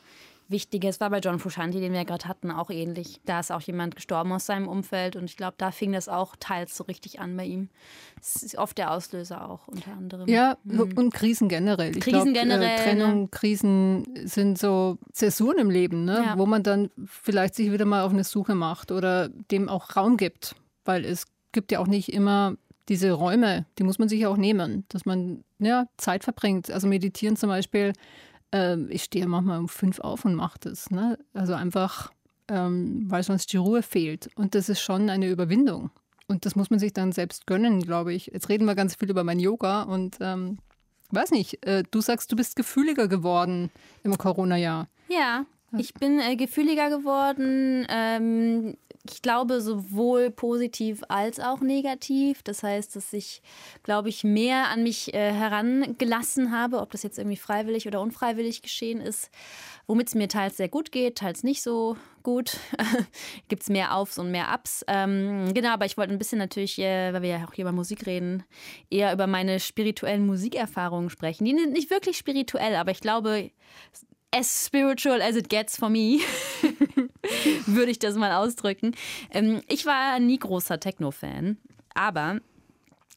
wichtige. 0.52 0.88
Es 0.88 1.00
war 1.00 1.10
bei 1.10 1.18
John 1.18 1.38
Fushanti, 1.38 1.80
den 1.80 1.92
wir 1.92 1.98
ja 1.98 2.04
gerade 2.04 2.26
hatten, 2.26 2.50
auch 2.50 2.70
ähnlich. 2.70 3.20
Da 3.24 3.40
ist 3.40 3.50
auch 3.50 3.60
jemand 3.62 3.96
gestorben 3.96 4.32
aus 4.32 4.46
seinem 4.46 4.68
Umfeld 4.68 5.16
und 5.16 5.24
ich 5.24 5.36
glaube, 5.36 5.54
da 5.58 5.72
fing 5.72 5.92
das 5.92 6.08
auch 6.08 6.36
teils 6.38 6.76
so 6.76 6.84
richtig 6.84 7.18
an 7.20 7.36
bei 7.36 7.44
ihm. 7.44 7.68
Das 8.16 8.42
ist 8.42 8.56
oft 8.56 8.78
der 8.78 8.92
Auslöser 8.92 9.50
auch 9.50 9.66
unter 9.66 9.92
anderem. 9.92 10.28
Ja, 10.28 10.56
mhm. 10.64 10.92
und 10.94 11.12
Krisen 11.12 11.48
generell. 11.48 11.96
Ich 11.96 12.00
Krisen 12.04 12.32
glaub, 12.32 12.44
generell. 12.44 12.78
Äh, 12.78 12.82
Trennung? 12.84 13.30
Krisen 13.30 14.06
sind 14.24 14.58
so 14.58 14.98
Zäsuren 15.12 15.58
im 15.58 15.70
Leben, 15.70 16.04
ne? 16.04 16.22
Ja. 16.24 16.38
wo 16.38 16.46
man 16.46 16.62
dann 16.62 16.90
vielleicht 17.06 17.54
sich 17.54 17.72
wieder 17.72 17.84
mal 17.84 18.04
auf 18.04 18.12
eine 18.12 18.24
Suche 18.24 18.54
macht 18.54 18.92
oder 18.92 19.28
dem 19.28 19.68
auch 19.68 19.96
Raum 19.96 20.16
gibt. 20.16 20.54
Weil 20.84 21.04
es 21.04 21.26
gibt 21.52 21.72
ja 21.72 21.80
auch 21.80 21.86
nicht 21.86 22.12
immer 22.12 22.56
diese 22.88 23.12
Räume, 23.12 23.66
die 23.78 23.84
muss 23.84 23.98
man 23.98 24.08
sich 24.08 24.26
auch 24.26 24.36
nehmen, 24.36 24.84
dass 24.88 25.06
man 25.06 25.44
ja, 25.58 25.86
Zeit 25.96 26.24
verbringt. 26.24 26.70
Also 26.70 26.88
meditieren 26.88 27.36
zum 27.36 27.48
Beispiel 27.48 27.92
ähm, 28.52 28.88
ich 28.90 29.04
stehe 29.04 29.26
manchmal 29.26 29.58
um 29.58 29.68
fünf 29.68 30.00
auf 30.00 30.24
und 30.24 30.34
mache 30.34 30.58
das. 30.60 30.90
Ne? 30.90 31.18
Also 31.34 31.54
einfach, 31.54 32.12
ähm, 32.48 33.04
weil 33.08 33.22
sonst 33.22 33.52
die 33.52 33.56
Ruhe 33.56 33.82
fehlt. 33.82 34.30
Und 34.36 34.54
das 34.54 34.68
ist 34.68 34.80
schon 34.80 35.10
eine 35.10 35.28
Überwindung. 35.28 35.90
Und 36.28 36.46
das 36.46 36.54
muss 36.54 36.70
man 36.70 36.78
sich 36.78 36.92
dann 36.92 37.12
selbst 37.12 37.46
gönnen, 37.46 37.82
glaube 37.82 38.12
ich. 38.12 38.26
Jetzt 38.26 38.48
reden 38.48 38.64
wir 38.64 38.74
ganz 38.74 38.94
viel 38.94 39.10
über 39.10 39.24
mein 39.24 39.40
Yoga 39.40 39.82
und 39.82 40.16
ähm, 40.20 40.58
weiß 41.10 41.30
nicht, 41.32 41.66
äh, 41.66 41.82
du 41.90 42.00
sagst, 42.00 42.30
du 42.32 42.36
bist 42.36 42.56
gefühliger 42.56 43.08
geworden 43.08 43.70
im 44.02 44.16
Corona-Jahr. 44.16 44.88
Ja, 45.08 45.44
ich 45.76 45.94
bin 45.94 46.20
äh, 46.20 46.36
gefühliger 46.36 46.90
geworden. 46.90 47.86
Ähm, 47.88 48.76
ich 49.10 49.20
glaube, 49.20 49.60
sowohl 49.60 50.30
positiv 50.30 51.02
als 51.08 51.40
auch 51.40 51.60
negativ. 51.60 52.42
Das 52.44 52.62
heißt, 52.62 52.94
dass 52.94 53.12
ich, 53.12 53.42
glaube 53.82 54.08
ich, 54.08 54.22
mehr 54.22 54.68
an 54.68 54.84
mich 54.84 55.12
äh, 55.12 55.32
herangelassen 55.32 56.52
habe, 56.52 56.80
ob 56.80 56.92
das 56.92 57.02
jetzt 57.02 57.18
irgendwie 57.18 57.36
freiwillig 57.36 57.88
oder 57.88 58.00
unfreiwillig 58.00 58.62
geschehen 58.62 59.00
ist, 59.00 59.30
womit 59.88 60.08
es 60.08 60.14
mir 60.14 60.28
teils 60.28 60.56
sehr 60.56 60.68
gut 60.68 60.92
geht, 60.92 61.18
teils 61.18 61.42
nicht 61.42 61.62
so 61.62 61.96
gut. 62.22 62.58
Gibt 63.48 63.62
es 63.62 63.68
mehr 63.68 63.96
Aufs 63.96 64.18
und 64.18 64.30
mehr 64.30 64.54
Ups. 64.54 64.84
Ähm, 64.86 65.52
genau, 65.52 65.70
aber 65.70 65.86
ich 65.86 65.96
wollte 65.96 66.12
ein 66.12 66.18
bisschen 66.18 66.38
natürlich, 66.38 66.78
äh, 66.78 67.12
weil 67.12 67.22
wir 67.22 67.30
ja 67.30 67.44
auch 67.44 67.54
hier 67.54 67.64
über 67.64 67.72
Musik 67.72 68.06
reden, 68.06 68.44
eher 68.88 69.12
über 69.12 69.26
meine 69.26 69.58
spirituellen 69.58 70.24
Musikerfahrungen 70.26 71.10
sprechen. 71.10 71.44
Die 71.44 71.58
sind 71.58 71.72
nicht 71.72 71.90
wirklich 71.90 72.16
spirituell, 72.16 72.76
aber 72.76 72.92
ich 72.92 73.00
glaube, 73.00 73.50
as 74.32 74.64
spiritual 74.64 75.20
as 75.22 75.36
it 75.36 75.48
gets 75.48 75.76
for 75.76 75.88
me. 75.88 76.20
würde 77.66 77.90
ich 77.90 77.98
das 77.98 78.16
mal 78.16 78.32
ausdrücken. 78.32 78.94
Ähm, 79.30 79.62
ich 79.68 79.86
war 79.86 80.18
nie 80.18 80.38
großer 80.38 80.80
Techno-Fan, 80.80 81.58
aber 81.94 82.40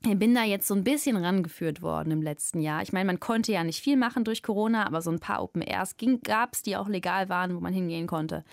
bin 0.02 0.36
da 0.36 0.44
jetzt 0.44 0.68
so 0.68 0.76
ein 0.76 0.84
bisschen 0.84 1.18
rangeführt 1.18 1.82
worden 1.82 2.12
im 2.12 2.22
letzten 2.22 2.60
Jahr. 2.60 2.84
Ich 2.84 2.94
meine, 2.94 3.06
man 3.06 3.20
konnte 3.20 3.52
ja 3.52 3.64
nicht 3.64 3.82
viel 3.82 3.98
machen 3.98 4.24
durch 4.24 4.44
Corona, 4.44 4.86
aber 4.86 5.02
so 5.02 5.10
ein 5.10 5.20
paar 5.20 5.42
Open 5.42 5.64
Airs 5.64 5.96
gab 6.24 6.54
es, 6.54 6.62
die 6.62 6.78
auch 6.78 6.88
legal 6.88 7.28
waren, 7.30 7.56
wo 7.56 7.60
man 7.60 7.74
hingehen 7.74 8.06
konnte. 8.06 8.44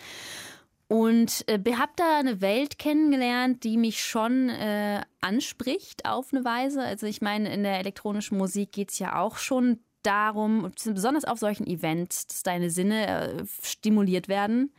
Und 0.88 1.44
äh, 1.48 1.58
habe 1.74 1.92
da 1.96 2.18
eine 2.18 2.40
Welt 2.40 2.78
kennengelernt, 2.78 3.64
die 3.64 3.76
mich 3.76 4.02
schon 4.02 4.48
äh, 4.48 5.02
anspricht 5.20 6.06
auf 6.06 6.32
eine 6.32 6.44
Weise. 6.44 6.82
Also 6.82 7.06
ich 7.06 7.20
meine, 7.20 7.52
in 7.52 7.62
der 7.62 7.78
elektronischen 7.78 8.38
Musik 8.38 8.72
geht 8.72 8.90
es 8.90 8.98
ja 8.98 9.18
auch 9.18 9.36
schon 9.36 9.80
darum, 10.02 10.70
besonders 10.84 11.24
auf 11.24 11.38
solchen 11.38 11.66
Events, 11.66 12.26
dass 12.26 12.42
deine 12.42 12.70
Sinne 12.70 13.06
äh, 13.06 13.44
stimuliert 13.62 14.28
werden 14.28 14.72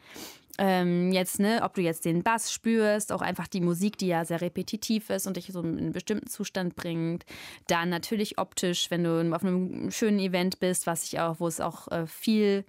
ähm, 0.59 1.12
jetzt, 1.12 1.39
ne, 1.39 1.62
ob 1.63 1.73
du 1.73 1.81
jetzt 1.81 2.05
den 2.05 2.21
Bass 2.21 2.51
spürst, 2.51 3.12
auch 3.12 3.21
einfach 3.21 3.47
die 3.47 3.62
Musik, 3.62 3.97
die 3.97 4.07
ja 4.07 4.23
sehr 4.23 4.41
repetitiv 4.41 5.09
ist 5.09 5.25
und 5.25 5.38
dich 5.38 5.47
so 5.47 5.62
in 5.62 5.77
einen 5.77 5.91
bestimmten 5.93 6.27
Zustand 6.27 6.75
bringt. 6.75 7.25
Dann 7.67 7.89
natürlich 7.89 8.38
optisch, 8.38 8.91
wenn 8.91 9.03
du 9.03 9.33
auf 9.33 9.43
einem 9.43 9.89
schönen 9.89 10.19
Event 10.19 10.59
bist, 10.59 10.86
was 10.86 11.05
ich 11.05 11.19
auch, 11.19 11.39
wo 11.39 11.47
es 11.47 11.59
auch 11.59 11.88
äh, 11.89 12.05
viel 12.05 12.65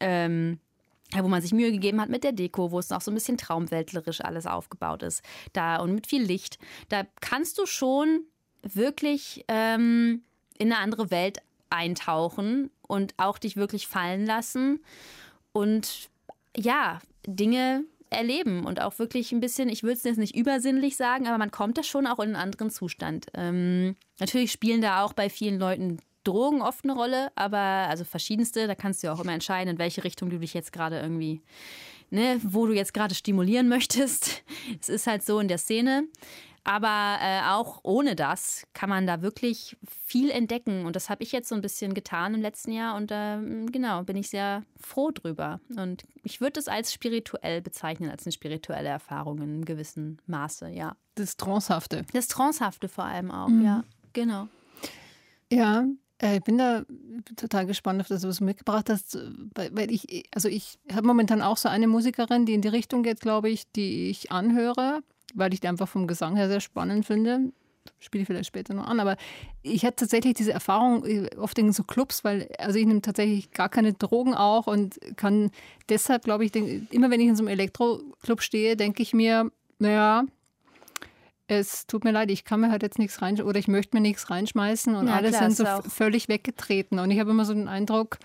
ähm, 0.00 0.58
wo 1.16 1.28
man 1.28 1.42
sich 1.42 1.52
Mühe 1.52 1.70
gegeben 1.70 2.00
hat 2.00 2.08
mit 2.08 2.24
der 2.24 2.32
Deko, 2.32 2.72
wo 2.72 2.78
es 2.80 2.90
noch 2.90 3.00
so 3.00 3.12
ein 3.12 3.14
bisschen 3.14 3.36
traumweltlerisch 3.36 4.20
alles 4.20 4.46
aufgebaut 4.46 5.04
ist. 5.04 5.22
Da 5.52 5.76
und 5.76 5.94
mit 5.94 6.08
viel 6.08 6.22
Licht. 6.22 6.58
Da 6.88 7.04
kannst 7.20 7.58
du 7.58 7.66
schon 7.66 8.24
wirklich 8.62 9.44
ähm, 9.46 10.22
in 10.58 10.72
eine 10.72 10.80
andere 10.80 11.12
Welt 11.12 11.40
eintauchen 11.74 12.70
und 12.82 13.14
auch 13.16 13.38
dich 13.38 13.56
wirklich 13.56 13.86
fallen 13.86 14.26
lassen. 14.26 14.82
Und 15.52 16.10
ja, 16.56 17.00
Dinge 17.26 17.84
erleben 18.10 18.64
und 18.64 18.80
auch 18.80 18.98
wirklich 18.98 19.32
ein 19.32 19.40
bisschen, 19.40 19.68
ich 19.68 19.82
würde 19.82 19.94
es 19.94 20.04
jetzt 20.04 20.18
nicht 20.18 20.36
übersinnlich 20.36 20.96
sagen, 20.96 21.26
aber 21.26 21.38
man 21.38 21.50
kommt 21.50 21.78
da 21.78 21.82
schon 21.82 22.06
auch 22.06 22.18
in 22.18 22.26
einen 22.26 22.36
anderen 22.36 22.70
Zustand. 22.70 23.26
Ähm, 23.34 23.96
natürlich 24.20 24.52
spielen 24.52 24.80
da 24.80 25.02
auch 25.02 25.12
bei 25.12 25.28
vielen 25.28 25.58
Leuten 25.58 25.98
Drogen 26.24 26.62
oft 26.62 26.84
eine 26.84 26.94
Rolle, 26.94 27.30
aber 27.34 27.58
also 27.58 28.04
verschiedenste, 28.04 28.66
da 28.66 28.74
kannst 28.74 29.02
du 29.02 29.08
ja 29.08 29.12
auch 29.12 29.20
immer 29.20 29.34
entscheiden, 29.34 29.74
in 29.74 29.78
welche 29.78 30.04
Richtung 30.04 30.30
du 30.30 30.38
dich 30.38 30.54
jetzt 30.54 30.72
gerade 30.72 30.98
irgendwie, 30.98 31.42
ne, 32.10 32.40
wo 32.42 32.66
du 32.66 32.72
jetzt 32.72 32.94
gerade 32.94 33.14
stimulieren 33.14 33.68
möchtest. 33.68 34.42
Es 34.80 34.88
ist 34.88 35.06
halt 35.06 35.22
so 35.22 35.38
in 35.38 35.48
der 35.48 35.58
Szene. 35.58 36.04
Aber 36.64 37.18
äh, 37.20 37.42
auch 37.50 37.80
ohne 37.82 38.16
das 38.16 38.66
kann 38.72 38.88
man 38.88 39.06
da 39.06 39.20
wirklich 39.20 39.76
viel 40.06 40.30
entdecken. 40.30 40.86
Und 40.86 40.96
das 40.96 41.10
habe 41.10 41.22
ich 41.22 41.30
jetzt 41.30 41.50
so 41.50 41.54
ein 41.54 41.60
bisschen 41.60 41.92
getan 41.92 42.34
im 42.34 42.40
letzten 42.40 42.72
Jahr. 42.72 42.96
Und 42.96 43.10
äh, 43.10 43.38
genau, 43.66 44.02
bin 44.02 44.16
ich 44.16 44.30
sehr 44.30 44.62
froh 44.80 45.10
drüber. 45.10 45.60
Und 45.76 46.04
ich 46.22 46.40
würde 46.40 46.58
es 46.58 46.66
als 46.66 46.92
spirituell 46.92 47.60
bezeichnen, 47.60 48.10
als 48.10 48.24
eine 48.24 48.32
spirituelle 48.32 48.88
Erfahrung 48.88 49.38
in 49.38 49.50
einem 49.50 49.64
gewissen 49.66 50.18
Maße, 50.26 50.70
ja. 50.70 50.96
Das 51.16 51.36
Trancehafte. 51.36 52.06
Das 52.14 52.28
Trancehafte 52.28 52.88
vor 52.88 53.04
allem 53.04 53.30
auch, 53.30 53.48
mhm. 53.48 53.64
ja. 53.64 53.84
Genau. 54.14 54.48
Ja, 55.52 55.84
äh, 56.22 56.38
ich 56.38 56.44
bin 56.44 56.56
da 56.56 56.84
total 57.36 57.66
gespannt 57.66 58.00
auf 58.00 58.08
das, 58.08 58.26
was 58.26 58.38
du 58.38 58.44
mitgebracht 58.44 58.88
hast, 58.88 59.18
weil 59.54 59.90
ich, 59.90 60.28
also 60.34 60.48
ich 60.48 60.78
habe 60.90 61.06
momentan 61.06 61.42
auch 61.42 61.58
so 61.58 61.68
eine 61.68 61.88
Musikerin, 61.88 62.46
die 62.46 62.54
in 62.54 62.62
die 62.62 62.68
Richtung 62.68 63.02
geht, 63.02 63.20
glaube 63.20 63.50
ich, 63.50 63.70
die 63.72 64.08
ich 64.08 64.32
anhöre 64.32 65.02
weil 65.34 65.52
ich 65.52 65.60
die 65.60 65.68
einfach 65.68 65.88
vom 65.88 66.06
Gesang 66.06 66.36
her 66.36 66.48
sehr 66.48 66.60
spannend 66.60 67.06
finde. 67.06 67.52
Spiele 67.98 68.22
ich 68.22 68.26
vielleicht 68.26 68.46
später 68.46 68.72
noch 68.72 68.86
an, 68.86 68.98
aber 68.98 69.16
ich 69.62 69.84
hatte 69.84 69.96
tatsächlich 69.96 70.34
diese 70.34 70.52
Erfahrung 70.52 71.04
äh, 71.04 71.28
oft 71.36 71.58
in 71.58 71.72
so 71.72 71.84
Clubs, 71.84 72.24
weil 72.24 72.48
also 72.58 72.78
ich 72.78 72.86
nehme 72.86 73.02
tatsächlich 73.02 73.50
gar 73.50 73.68
keine 73.68 73.92
Drogen 73.92 74.34
auch 74.34 74.66
und 74.66 74.98
kann 75.16 75.50
deshalb, 75.90 76.24
glaube 76.24 76.44
ich, 76.46 76.52
denk, 76.52 76.90
immer 76.92 77.10
wenn 77.10 77.20
ich 77.20 77.28
in 77.28 77.36
so 77.36 77.42
einem 77.42 77.48
Elektro-Club 77.48 78.40
stehe, 78.40 78.76
denke 78.76 79.02
ich 79.02 79.12
mir, 79.12 79.50
naja, 79.78 80.24
es 81.46 81.86
tut 81.86 82.04
mir 82.04 82.10
leid, 82.10 82.30
ich 82.30 82.44
kann 82.44 82.60
mir 82.60 82.70
halt 82.70 82.82
jetzt 82.82 82.98
nichts 82.98 83.20
rein 83.20 83.40
oder 83.40 83.58
ich 83.58 83.68
möchte 83.68 83.94
mir 83.96 84.00
nichts 84.00 84.30
reinschmeißen 84.30 84.94
und 84.94 85.08
ja, 85.08 85.14
alle 85.14 85.32
sind 85.32 85.56
so 85.56 85.64
völlig 85.88 86.28
weggetreten. 86.28 86.98
Und 86.98 87.10
ich 87.10 87.20
habe 87.20 87.30
immer 87.30 87.44
so 87.44 87.52
den 87.52 87.68
Eindruck, 87.68 88.18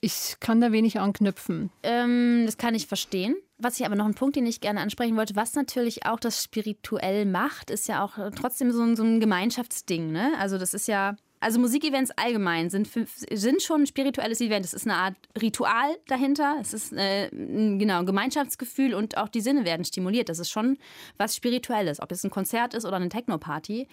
ich 0.00 0.36
kann 0.40 0.60
da 0.60 0.72
wenig 0.72 1.00
anknüpfen. 1.00 1.70
Ähm, 1.82 2.44
das 2.46 2.56
kann 2.56 2.74
ich 2.74 2.86
verstehen. 2.86 3.36
Was 3.60 3.80
ich 3.80 3.86
aber 3.86 3.96
noch 3.96 4.04
einen 4.04 4.14
Punkt, 4.14 4.36
den 4.36 4.46
ich 4.46 4.60
gerne 4.60 4.80
ansprechen 4.80 5.16
wollte, 5.16 5.34
was 5.34 5.54
natürlich 5.54 6.06
auch 6.06 6.20
das 6.20 6.44
spirituell 6.44 7.26
macht, 7.26 7.70
ist 7.70 7.88
ja 7.88 8.04
auch 8.04 8.16
trotzdem 8.36 8.70
so 8.70 8.82
ein, 8.82 8.94
so 8.94 9.02
ein 9.02 9.18
Gemeinschaftsding. 9.18 10.12
Ne? 10.12 10.32
Also 10.38 10.58
das 10.58 10.74
ist 10.74 10.86
ja 10.86 11.16
also 11.40 11.60
Musikevents 11.60 12.10
allgemein 12.16 12.70
sind, 12.70 12.88
sind 13.30 13.62
schon 13.62 13.82
ein 13.82 13.86
spirituelles 13.86 14.40
Event. 14.40 14.64
Es 14.64 14.74
ist 14.74 14.86
eine 14.86 14.96
Art 14.96 15.14
Ritual 15.40 15.96
dahinter. 16.06 16.56
Es 16.60 16.74
ist 16.74 16.92
äh, 16.92 17.28
genau 17.30 18.00
ein 18.00 18.06
Gemeinschaftsgefühl 18.06 18.94
und 18.94 19.16
auch 19.16 19.28
die 19.28 19.40
Sinne 19.40 19.64
werden 19.64 19.84
stimuliert. 19.84 20.28
Das 20.28 20.38
ist 20.38 20.50
schon 20.50 20.78
was 21.16 21.36
Spirituelles. 21.36 22.00
Ob 22.00 22.10
es 22.10 22.24
ein 22.24 22.30
Konzert 22.30 22.74
ist 22.74 22.84
oder 22.84 22.96
eine 22.96 23.08
Techno-Party. 23.08 23.86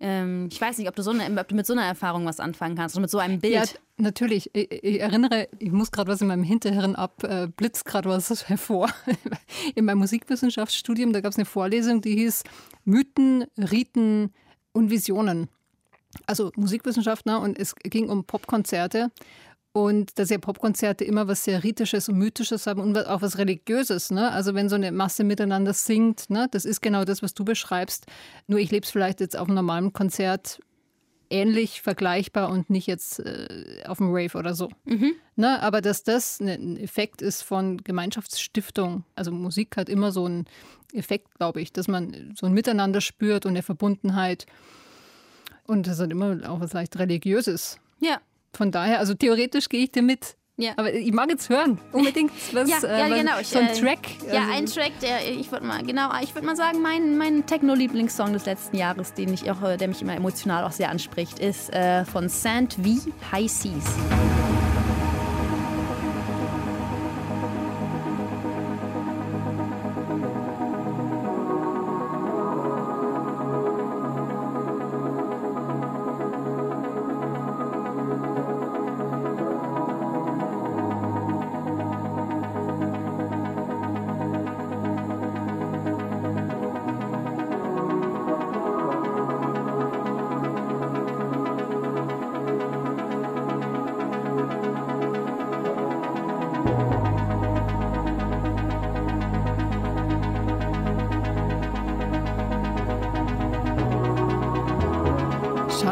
Ähm, 0.00 0.48
ich 0.50 0.60
weiß 0.60 0.78
nicht, 0.78 0.88
ob 0.88 0.96
du, 0.96 1.02
so 1.02 1.10
eine, 1.10 1.40
ob 1.40 1.48
du 1.48 1.54
mit 1.54 1.66
so 1.66 1.72
einer 1.72 1.84
Erfahrung 1.84 2.26
was 2.26 2.40
anfangen 2.40 2.76
kannst 2.76 2.96
oder 2.96 3.02
mit 3.02 3.10
so 3.10 3.18
einem 3.18 3.40
Bild. 3.40 3.54
Ja, 3.54 3.64
natürlich. 3.96 4.50
Ich, 4.54 4.70
ich 4.70 5.00
erinnere, 5.00 5.48
ich 5.58 5.72
muss 5.72 5.90
gerade 5.92 6.10
was 6.10 6.20
in 6.20 6.28
meinem 6.28 6.44
Hinterhirn 6.44 6.96
ab, 6.96 7.22
äh, 7.24 7.48
blitzt 7.48 7.84
gerade 7.84 8.08
was 8.08 8.30
hervor. 8.48 8.90
in 9.74 9.84
meinem 9.84 9.98
Musikwissenschaftsstudium, 9.98 11.12
da 11.12 11.20
gab 11.20 11.32
es 11.32 11.38
eine 11.38 11.46
Vorlesung, 11.46 12.00
die 12.00 12.14
hieß 12.16 12.44
Mythen, 12.84 13.46
Riten 13.56 14.32
und 14.72 14.90
Visionen 14.90 15.48
also 16.26 16.50
Musikwissenschaftler 16.56 17.40
und 17.40 17.58
es 17.58 17.74
ging 17.74 18.08
um 18.08 18.24
Popkonzerte. 18.24 19.10
Und 19.72 20.18
dass 20.18 20.30
ja 20.30 20.38
Popkonzerte 20.38 21.04
immer 21.04 21.28
was 21.28 21.44
sehr 21.44 21.62
Ritisches 21.62 22.08
und 22.08 22.18
Mythisches 22.18 22.66
haben 22.66 22.80
und 22.80 22.98
auch 23.06 23.22
was 23.22 23.38
Religiöses. 23.38 24.10
Ne? 24.10 24.32
Also 24.32 24.54
wenn 24.54 24.68
so 24.68 24.74
eine 24.74 24.90
Masse 24.90 25.22
miteinander 25.22 25.74
singt, 25.74 26.28
ne? 26.28 26.48
das 26.50 26.64
ist 26.64 26.80
genau 26.80 27.04
das, 27.04 27.22
was 27.22 27.34
du 27.34 27.44
beschreibst. 27.44 28.06
Nur 28.48 28.58
ich 28.58 28.72
lebe 28.72 28.84
es 28.84 28.90
vielleicht 28.90 29.20
jetzt 29.20 29.36
auf 29.36 29.46
einem 29.46 29.54
normalen 29.54 29.92
Konzert 29.92 30.58
ähnlich 31.30 31.80
vergleichbar 31.80 32.50
und 32.50 32.68
nicht 32.68 32.88
jetzt 32.88 33.20
äh, 33.20 33.84
auf 33.86 33.98
dem 33.98 34.08
Rave 34.10 34.36
oder 34.36 34.54
so. 34.54 34.68
Mhm. 34.84 35.12
Ne? 35.36 35.62
Aber 35.62 35.80
dass 35.80 36.02
das 36.02 36.40
ne, 36.40 36.54
ein 36.54 36.76
Effekt 36.76 37.22
ist 37.22 37.42
von 37.42 37.78
Gemeinschaftsstiftung, 37.78 39.04
also 39.14 39.30
Musik 39.30 39.76
hat 39.76 39.88
immer 39.88 40.10
so 40.10 40.24
einen 40.24 40.46
Effekt, 40.92 41.32
glaube 41.36 41.60
ich, 41.60 41.72
dass 41.72 41.86
man 41.86 42.34
so 42.34 42.46
ein 42.46 42.52
Miteinander 42.52 43.00
spürt 43.00 43.46
und 43.46 43.50
eine 43.50 43.62
Verbundenheit. 43.62 44.46
Und 45.66 45.86
das 45.86 46.00
hat 46.00 46.10
immer 46.10 46.38
auch 46.48 46.60
was 46.60 46.72
leicht 46.72 46.98
Religiöses. 46.98 47.78
Ja. 48.00 48.18
Von 48.52 48.72
daher, 48.72 48.98
also 48.98 49.14
theoretisch 49.14 49.68
gehe 49.68 49.84
ich 49.84 49.92
dir 49.92 50.02
mit. 50.02 50.36
Ja. 50.56 50.72
Aber 50.76 50.92
ich 50.92 51.12
mag 51.12 51.30
jetzt 51.30 51.48
hören, 51.48 51.78
unbedingt 51.92 52.32
was, 52.52 52.68
ja, 52.68 52.78
ja, 52.82 53.06
äh, 53.06 53.20
genau. 53.20 53.32
so 53.42 53.58
ein 53.58 53.68
äh, 53.68 53.72
Track. 53.72 53.98
Ja, 54.30 54.42
also 54.42 54.52
ein 54.52 54.66
Track, 54.66 54.92
der 55.00 55.26
ich 55.30 55.50
würde 55.50 55.64
mal 55.64 55.82
genau, 55.82 56.10
ich 56.22 56.34
würde 56.34 56.46
mal 56.46 56.56
sagen, 56.56 56.82
mein, 56.82 57.16
mein 57.16 57.46
Techno-Lieblingssong 57.46 58.34
des 58.34 58.44
letzten 58.44 58.76
Jahres, 58.76 59.14
den 59.14 59.32
ich 59.32 59.50
auch, 59.50 59.60
der 59.78 59.88
mich 59.88 60.02
immer 60.02 60.14
emotional 60.14 60.64
auch 60.64 60.72
sehr 60.72 60.90
anspricht, 60.90 61.38
ist 61.38 61.72
äh, 61.72 62.04
von 62.04 62.28
Saint 62.28 62.74
V 62.74 62.82
High 63.32 63.50
Seas. 63.50 63.96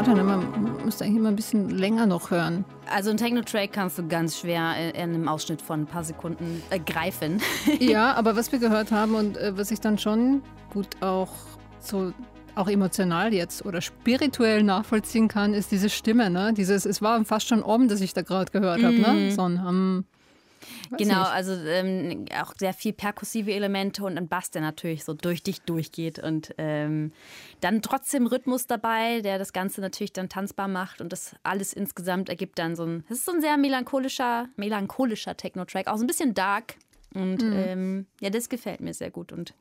Schade, 0.09 0.25
ne? 0.25 0.37
man 0.39 0.85
müsste 0.87 1.05
eigentlich 1.05 1.19
immer 1.19 1.29
ein 1.29 1.37
bisschen 1.37 1.69
länger 1.69 2.07
noch 2.07 2.31
hören. 2.31 2.65
Also 2.91 3.11
ein 3.11 3.19
Techno-Track 3.19 3.75
kannst 3.75 3.99
du 3.99 4.09
ganz 4.09 4.39
schwer 4.39 4.95
in 4.95 5.15
einem 5.15 5.29
Ausschnitt 5.29 5.61
von 5.61 5.83
ein 5.83 5.87
paar 5.87 6.03
Sekunden 6.03 6.63
äh, 6.71 6.79
greifen. 6.79 7.43
ja, 7.79 8.15
aber 8.15 8.35
was 8.35 8.51
wir 8.51 8.59
gehört 8.59 8.91
haben 8.91 9.15
und 9.15 9.37
äh, 9.37 9.57
was 9.57 9.71
ich 9.71 9.81
dann 9.81 9.99
schon 9.99 10.43
gut 10.73 10.89
auch 11.03 11.29
so 11.81 12.15
auch 12.55 12.69
emotional 12.69 13.35
jetzt 13.35 13.67
oder 13.67 13.83
spirituell 13.83 14.63
nachvollziehen 14.63 15.29
kann, 15.29 15.53
ist 15.53 15.71
diese 15.73 15.91
Stimme, 15.91 16.31
ne? 16.31 16.55
Dieses, 16.55 16.87
es 16.87 17.03
war 17.03 17.23
fast 17.27 17.47
schon 17.47 17.63
Om, 17.63 17.89
das 17.89 18.01
ich 18.01 18.15
da 18.15 18.23
gerade 18.23 18.51
gehört 18.51 18.83
habe, 18.83 18.99
ne? 18.99 19.13
Mhm. 19.13 19.31
So 19.31 19.43
ein 19.43 19.59
um, 19.59 20.05
genau, 20.97 21.21
nicht. 21.21 21.31
also 21.31 21.53
ähm, 21.53 22.27
auch 22.41 22.55
sehr 22.57 22.73
viel 22.75 22.93
perkussive 22.93 23.53
Elemente 23.53 24.05
und 24.05 24.17
ein 24.17 24.29
Bass, 24.29 24.51
der 24.51 24.63
natürlich 24.63 25.05
so 25.05 25.15
durch 25.15 25.43
dich 25.43 25.63
durchgeht 25.63 26.19
und 26.19 26.55
ähm, 26.59 27.13
dann 27.61 27.83
trotzdem 27.83 28.27
Rhythmus 28.27 28.67
dabei, 28.67 29.21
der 29.21 29.39
das 29.39 29.53
Ganze 29.53 29.81
natürlich 29.81 30.13
dann 30.13 30.29
tanzbar 30.29 30.69
macht 30.69 31.01
und 31.01 31.13
das 31.13 31.35
alles 31.43 31.73
insgesamt 31.73 32.29
ergibt 32.29 32.59
dann 32.59 32.77
so 32.77 32.85
ein, 32.85 33.05
es 33.09 33.19
ist 33.19 33.27
so 33.27 33.33
ein 33.33 33.41
sehr 33.41 33.57
melancholischer, 33.57 34.49
melancholischer 34.57 35.37
Techno-Track, 35.37 35.89
auch 35.89 35.97
so 35.97 36.05
ein 36.05 36.09
bisschen 36.09 36.35
dark. 36.35 36.77
Und 37.15 37.43
mhm. 37.43 37.53
ähm, 37.55 38.07
ja, 38.21 38.29
das 38.29 38.51
gefällt 38.51 38.81
mir 38.81 38.93
sehr 38.93 39.11
gut. 39.11 39.33
Und 39.33 39.55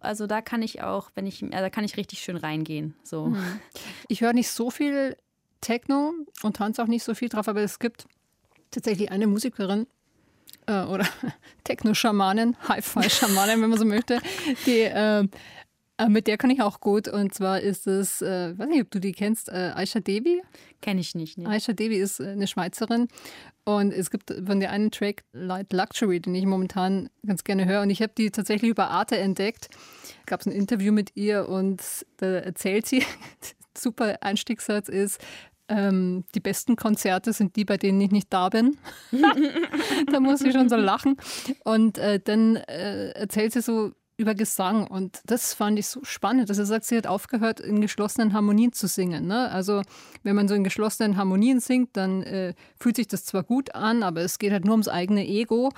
also 0.00 0.26
da 0.26 0.40
kann 0.40 0.62
ich 0.62 0.82
auch, 0.82 1.10
wenn 1.14 1.26
ich, 1.26 1.42
ja, 1.42 1.60
da 1.60 1.68
kann 1.68 1.84
ich 1.84 1.98
richtig 1.98 2.20
schön 2.20 2.36
reingehen. 2.36 2.94
So. 3.02 3.26
Mhm. 3.26 3.60
Ich 4.08 4.22
höre 4.22 4.32
nicht 4.32 4.48
so 4.48 4.70
viel 4.70 5.16
Techno 5.60 6.12
und 6.42 6.56
tanze 6.56 6.82
auch 6.82 6.86
nicht 6.86 7.04
so 7.04 7.14
viel 7.14 7.28
drauf, 7.28 7.48
aber 7.48 7.60
es 7.60 7.78
gibt 7.78 8.06
tatsächlich 8.70 9.10
eine 9.10 9.26
Musikerin, 9.26 9.86
äh, 10.66 10.84
oder 10.84 11.06
Techno-Schamanin, 11.64 12.56
Hi-Fi-Schamanin, 12.68 13.62
wenn 13.62 13.70
man 13.70 13.78
so 13.78 13.84
möchte, 13.84 14.20
die, 14.66 14.80
äh, 14.80 15.26
äh, 15.96 16.08
mit 16.08 16.26
der 16.26 16.36
kann 16.36 16.50
ich 16.50 16.60
auch 16.60 16.80
gut. 16.80 17.08
Und 17.08 17.34
zwar 17.34 17.60
ist 17.60 17.86
es, 17.86 18.20
äh, 18.20 18.58
weiß 18.58 18.68
nicht, 18.68 18.82
ob 18.82 18.90
du 18.90 19.00
die 19.00 19.12
kennst, 19.12 19.48
äh, 19.48 19.72
Aisha 19.74 20.00
Devi. 20.00 20.42
Kenne 20.80 21.00
ich 21.00 21.14
nicht. 21.14 21.38
Ne? 21.38 21.48
Aisha 21.48 21.72
Devi 21.72 21.96
ist 21.96 22.20
äh, 22.20 22.30
eine 22.30 22.46
Schweizerin. 22.46 23.08
Und 23.64 23.92
es 23.92 24.10
gibt 24.10 24.34
von 24.46 24.60
der 24.60 24.70
einen 24.70 24.90
Track 24.90 25.24
Light 25.32 25.72
Luxury, 25.72 26.20
den 26.20 26.34
ich 26.34 26.46
momentan 26.46 27.08
ganz 27.24 27.44
gerne 27.44 27.66
höre. 27.66 27.82
Und 27.82 27.90
ich 27.90 28.02
habe 28.02 28.12
die 28.16 28.30
tatsächlich 28.30 28.70
über 28.70 28.90
Arte 28.90 29.16
entdeckt. 29.16 29.68
Gab 30.26 30.40
es 30.40 30.46
ein 30.46 30.52
Interview 30.52 30.92
mit 30.92 31.16
ihr 31.16 31.48
und 31.48 31.80
da 32.16 32.26
erzählt 32.26 32.86
sie, 32.86 33.04
super 33.78 34.18
Einstiegssatz 34.20 34.88
ist, 34.88 35.20
ähm, 35.68 36.24
die 36.34 36.40
besten 36.40 36.76
Konzerte 36.76 37.32
sind 37.32 37.56
die, 37.56 37.64
bei 37.64 37.76
denen 37.76 38.00
ich 38.00 38.10
nicht 38.10 38.32
da 38.32 38.48
bin. 38.48 38.76
da 40.10 40.20
muss 40.20 40.42
ich 40.42 40.52
schon 40.52 40.68
so 40.68 40.76
lachen. 40.76 41.16
Und 41.64 41.98
äh, 41.98 42.20
dann 42.20 42.56
äh, 42.56 43.10
erzählt 43.10 43.52
sie 43.52 43.62
so 43.62 43.92
über 44.16 44.34
Gesang 44.34 44.86
und 44.86 45.20
das 45.26 45.54
fand 45.54 45.78
ich 45.78 45.88
so 45.88 46.04
spannend, 46.04 46.48
dass 46.48 46.56
sie 46.56 46.66
sagt, 46.66 46.84
sie 46.84 46.96
hat 46.96 47.06
aufgehört, 47.06 47.58
in 47.58 47.80
geschlossenen 47.80 48.32
Harmonien 48.32 48.72
zu 48.72 48.86
singen. 48.86 49.26
Ne? 49.26 49.50
Also 49.50 49.82
wenn 50.22 50.36
man 50.36 50.46
so 50.46 50.54
in 50.54 50.62
geschlossenen 50.62 51.16
Harmonien 51.16 51.58
singt, 51.58 51.96
dann 51.96 52.22
äh, 52.22 52.54
fühlt 52.78 52.96
sich 52.96 53.08
das 53.08 53.24
zwar 53.24 53.42
gut 53.42 53.74
an, 53.74 54.02
aber 54.02 54.20
es 54.20 54.38
geht 54.38 54.52
halt 54.52 54.64
nur 54.64 54.74
ums 54.74 54.88
eigene 54.88 55.26
Ego. 55.26 55.70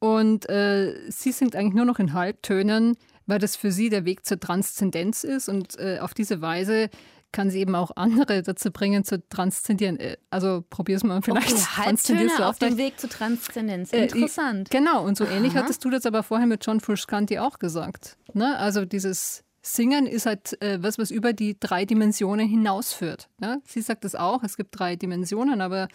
Und 0.00 0.48
äh, 0.48 1.10
sie 1.10 1.32
singt 1.32 1.56
eigentlich 1.56 1.74
nur 1.74 1.86
noch 1.86 1.98
in 1.98 2.12
Halbtönen, 2.12 2.96
weil 3.26 3.38
das 3.38 3.56
für 3.56 3.72
sie 3.72 3.88
der 3.88 4.04
Weg 4.04 4.24
zur 4.24 4.38
Transzendenz 4.38 5.24
ist. 5.24 5.48
Und 5.48 5.78
äh, 5.78 5.98
auf 6.00 6.14
diese 6.14 6.40
Weise 6.40 6.90
kann 7.32 7.50
sie 7.50 7.60
eben 7.60 7.74
auch 7.74 7.90
andere 7.96 8.42
dazu 8.42 8.70
bringen, 8.70 9.04
zu 9.04 9.26
transzendieren. 9.28 9.98
Äh, 9.98 10.16
also 10.30 10.64
probier's 10.68 11.04
mal 11.04 11.20
vielleicht. 11.22 11.52
Okay, 11.52 11.62
Halbtöne 11.76 12.46
auf 12.46 12.58
dem 12.58 12.76
Weg 12.76 12.98
zur 12.98 13.10
Transzendenz. 13.10 13.92
Äh, 13.92 14.04
Interessant. 14.04 14.68
Äh, 14.72 14.78
genau, 14.78 15.04
und 15.04 15.16
so 15.16 15.24
Aha. 15.24 15.36
ähnlich 15.36 15.54
hattest 15.54 15.84
du 15.84 15.90
das 15.90 16.06
aber 16.06 16.22
vorher 16.22 16.46
mit 16.46 16.64
John 16.64 16.80
Frusciante 16.80 17.42
auch 17.42 17.58
gesagt. 17.58 18.16
Ne? 18.32 18.56
Also 18.58 18.84
dieses 18.84 19.44
Singen 19.62 20.06
ist 20.06 20.26
halt 20.26 20.60
äh, 20.62 20.82
was, 20.82 20.98
was 20.98 21.10
über 21.10 21.32
die 21.32 21.58
drei 21.58 21.84
Dimensionen 21.84 22.48
hinausführt. 22.48 23.28
Ne? 23.40 23.60
Sie 23.66 23.82
sagt 23.82 24.04
das 24.04 24.14
auch, 24.14 24.42
es 24.42 24.56
gibt 24.56 24.78
drei 24.78 24.96
Dimensionen, 24.96 25.60
aber 25.60 25.88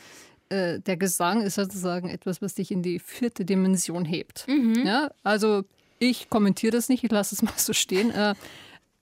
äh, 0.49 0.79
der 0.79 0.97
Gesang 0.97 1.41
ist 1.41 1.55
sozusagen 1.55 2.09
etwas, 2.09 2.41
was 2.41 2.53
dich 2.55 2.71
in 2.71 2.83
die 2.83 2.99
vierte 2.99 3.45
Dimension 3.45 4.05
hebt. 4.05 4.47
Mhm. 4.47 4.85
Ja? 4.85 5.11
Also 5.23 5.63
ich 5.99 6.29
kommentiere 6.29 6.71
das 6.71 6.89
nicht, 6.89 7.03
ich 7.03 7.11
lasse 7.11 7.33
es 7.33 7.41
mal 7.41 7.53
so 7.55 7.73
stehen. 7.73 8.11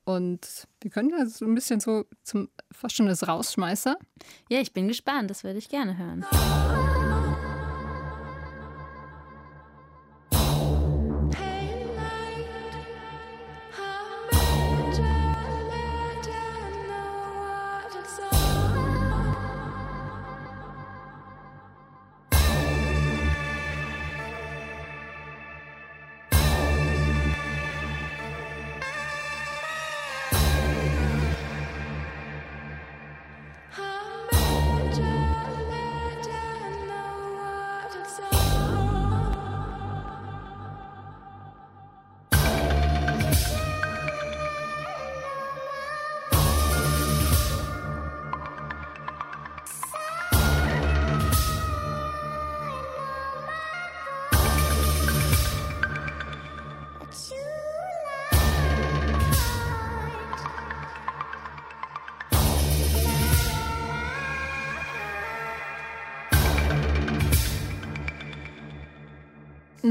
Und 0.03 0.67
wir 0.81 0.91
können 0.91 1.09
ja 1.09 1.25
so 1.25 1.45
ein 1.45 1.55
bisschen 1.55 1.79
so 1.79 2.05
zum 2.23 2.49
fast 2.71 2.95
schon 2.95 3.07
das 3.07 3.27
Rausschmeißer. 3.27 3.97
Ja, 4.49 4.59
ich 4.59 4.73
bin 4.73 4.87
gespannt, 4.87 5.29
das 5.29 5.43
würde 5.43 5.59
ich 5.59 5.69
gerne 5.69 5.97
hören. 5.97 6.25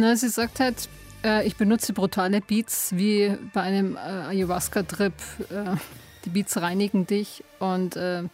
Na, 0.01 0.17
sie 0.17 0.29
sagt 0.31 0.61
halt, 0.61 0.89
äh, 1.23 1.47
ich 1.47 1.57
benutze 1.57 1.93
brutale 1.93 2.41
Beats 2.41 2.97
wie 2.97 3.37
bei 3.53 3.61
einem 3.61 3.97
äh, 3.97 3.99
Ayahuasca-Trip. 3.99 5.13
Äh, 5.51 5.77
die 6.25 6.31
Beats 6.31 6.57
reinigen 6.57 7.07
dich 7.07 7.45
und. 7.59 7.97
Äh, 7.97 8.25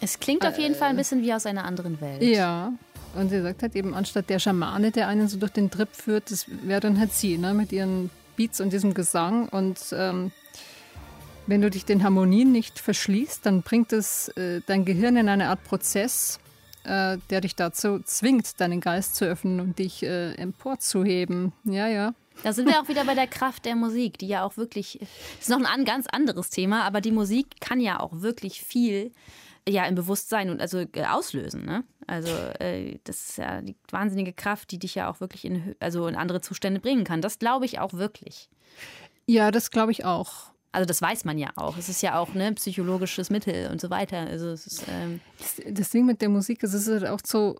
es 0.00 0.20
klingt 0.20 0.46
auf 0.46 0.58
jeden 0.58 0.74
Fall 0.74 0.90
ein 0.90 0.96
äh, 0.96 0.98
bisschen 0.98 1.22
wie 1.22 1.32
aus 1.32 1.46
einer 1.46 1.64
anderen 1.64 2.00
Welt. 2.00 2.22
Ja. 2.22 2.72
Und 3.14 3.30
sie 3.30 3.42
sagt 3.42 3.62
halt 3.62 3.74
eben, 3.74 3.94
anstatt 3.94 4.28
der 4.28 4.38
Schamane, 4.38 4.90
der 4.90 5.08
einen 5.08 5.28
so 5.28 5.38
durch 5.38 5.52
den 5.52 5.70
Trip 5.70 5.88
führt, 5.92 6.30
das 6.30 6.46
wäre 6.48 6.80
dann 6.80 6.98
halt 6.98 7.12
sie, 7.12 7.38
ne, 7.38 7.54
mit 7.54 7.72
ihren 7.72 8.10
Beats 8.36 8.60
und 8.60 8.72
diesem 8.72 8.94
Gesang. 8.94 9.48
Und 9.48 9.78
ähm, 9.92 10.30
wenn 11.46 11.60
du 11.60 11.70
dich 11.70 11.84
den 11.84 12.02
Harmonien 12.02 12.52
nicht 12.52 12.78
verschließt, 12.78 13.46
dann 13.46 13.62
bringt 13.62 13.92
es 13.92 14.28
äh, 14.28 14.60
dein 14.66 14.84
Gehirn 14.84 15.16
in 15.16 15.28
eine 15.28 15.48
Art 15.48 15.62
Prozess, 15.64 16.38
äh, 16.84 17.18
der 17.30 17.40
dich 17.40 17.56
dazu 17.56 18.00
zwingt, 18.00 18.60
deinen 18.60 18.80
Geist 18.80 19.16
zu 19.16 19.24
öffnen 19.24 19.60
und 19.60 19.78
dich 19.78 20.02
äh, 20.02 20.34
emporzuheben. 20.34 21.52
Ja, 21.64 21.88
ja. 21.88 22.14
Da 22.42 22.52
sind 22.52 22.68
wir 22.68 22.80
auch 22.80 22.88
wieder 22.88 23.04
bei 23.04 23.14
der 23.14 23.26
Kraft 23.26 23.64
der 23.64 23.76
Musik, 23.76 24.18
die 24.18 24.26
ja 24.26 24.44
auch 24.44 24.56
wirklich, 24.56 24.98
das 25.00 25.48
ist 25.48 25.50
noch 25.50 25.64
ein 25.64 25.84
ganz 25.84 26.06
anderes 26.08 26.50
Thema, 26.50 26.82
aber 26.82 27.00
die 27.00 27.12
Musik 27.12 27.60
kann 27.60 27.80
ja 27.80 28.00
auch 28.00 28.20
wirklich 28.20 28.62
viel 28.62 29.12
ja 29.68 29.86
im 29.86 29.94
Bewusstsein 29.94 30.50
und 30.50 30.60
also 30.60 30.80
äh, 30.80 31.04
auslösen. 31.08 31.64
Ne? 31.64 31.84
Also 32.06 32.30
äh, 32.60 32.98
das 33.04 33.30
ist 33.30 33.38
ja 33.38 33.62
die 33.62 33.76
wahnsinnige 33.90 34.32
Kraft, 34.32 34.70
die 34.70 34.78
dich 34.78 34.94
ja 34.94 35.10
auch 35.10 35.20
wirklich 35.20 35.44
in, 35.44 35.74
also 35.80 36.06
in 36.06 36.16
andere 36.16 36.40
Zustände 36.40 36.80
bringen 36.80 37.04
kann. 37.04 37.22
Das 37.22 37.38
glaube 37.38 37.64
ich 37.64 37.78
auch 37.78 37.94
wirklich. 37.94 38.48
Ja, 39.26 39.50
das 39.50 39.70
glaube 39.70 39.92
ich 39.92 40.04
auch. 40.04 40.53
Also 40.74 40.86
das 40.86 41.00
weiß 41.00 41.24
man 41.24 41.38
ja 41.38 41.50
auch. 41.56 41.78
Es 41.78 41.88
ist 41.88 42.02
ja 42.02 42.18
auch 42.18 42.34
ne 42.34 42.52
psychologisches 42.52 43.30
Mittel 43.30 43.70
und 43.70 43.80
so 43.80 43.90
weiter. 43.90 44.18
Also 44.18 44.48
es 44.48 44.66
ist, 44.66 44.84
ähm 44.88 45.20
das, 45.38 45.60
das 45.70 45.90
Ding 45.90 46.04
mit 46.04 46.20
der 46.20 46.28
Musik, 46.28 46.62
es 46.62 46.74
ist 46.74 46.88
halt 46.88 47.06
auch 47.06 47.20
so 47.24 47.56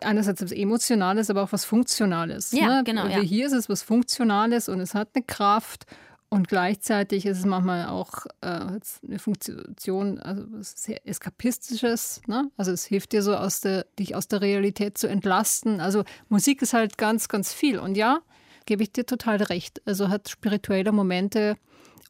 einerseits 0.00 0.42
was 0.42 0.52
Emotionales, 0.52 1.30
aber 1.30 1.42
auch 1.42 1.52
was 1.52 1.64
Funktionales. 1.64 2.52
Ja, 2.52 2.76
ne? 2.76 2.84
genau. 2.84 3.06
Ja. 3.06 3.20
Hier 3.20 3.46
ist 3.46 3.52
es 3.52 3.68
was 3.68 3.82
Funktionales 3.82 4.68
und 4.68 4.80
es 4.80 4.94
hat 4.94 5.10
eine 5.14 5.24
Kraft 5.24 5.86
und 6.28 6.48
gleichzeitig 6.48 7.24
ist 7.24 7.38
es 7.38 7.44
manchmal 7.44 7.86
auch 7.86 8.26
äh, 8.40 8.46
eine 8.48 9.18
Funktion, 9.18 10.18
also 10.18 10.44
was 10.50 10.72
sehr 10.76 11.06
Eskapistisches. 11.06 12.20
Ne? 12.26 12.50
Also 12.56 12.72
es 12.72 12.84
hilft 12.84 13.12
dir 13.12 13.22
so, 13.22 13.36
aus 13.36 13.60
der, 13.60 13.86
dich 13.98 14.16
aus 14.16 14.26
der 14.26 14.40
Realität 14.40 14.98
zu 14.98 15.06
entlasten. 15.06 15.80
Also 15.80 16.04
Musik 16.28 16.62
ist 16.62 16.72
halt 16.72 16.98
ganz, 16.98 17.28
ganz 17.28 17.52
viel. 17.52 17.78
Und 17.78 17.96
ja, 17.96 18.20
gebe 18.66 18.82
ich 18.82 18.92
dir 18.92 19.06
total 19.06 19.36
recht. 19.42 19.80
Also 19.86 20.08
hat 20.08 20.28
spirituelle 20.28 20.92
Momente 20.92 21.56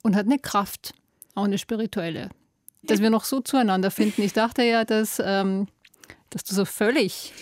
und 0.02 0.16
hat 0.16 0.26
eine 0.26 0.38
Kraft, 0.38 0.94
auch 1.34 1.44
eine 1.44 1.58
spirituelle. 1.58 2.30
Dass 2.82 3.00
wir 3.00 3.10
noch 3.10 3.24
so 3.24 3.40
zueinander 3.40 3.90
finden. 3.90 4.22
Ich 4.22 4.32
dachte 4.32 4.62
ja, 4.62 4.84
dass, 4.84 5.20
ähm, 5.24 5.66
dass 6.30 6.44
du 6.44 6.54
so 6.54 6.64
völlig 6.64 7.32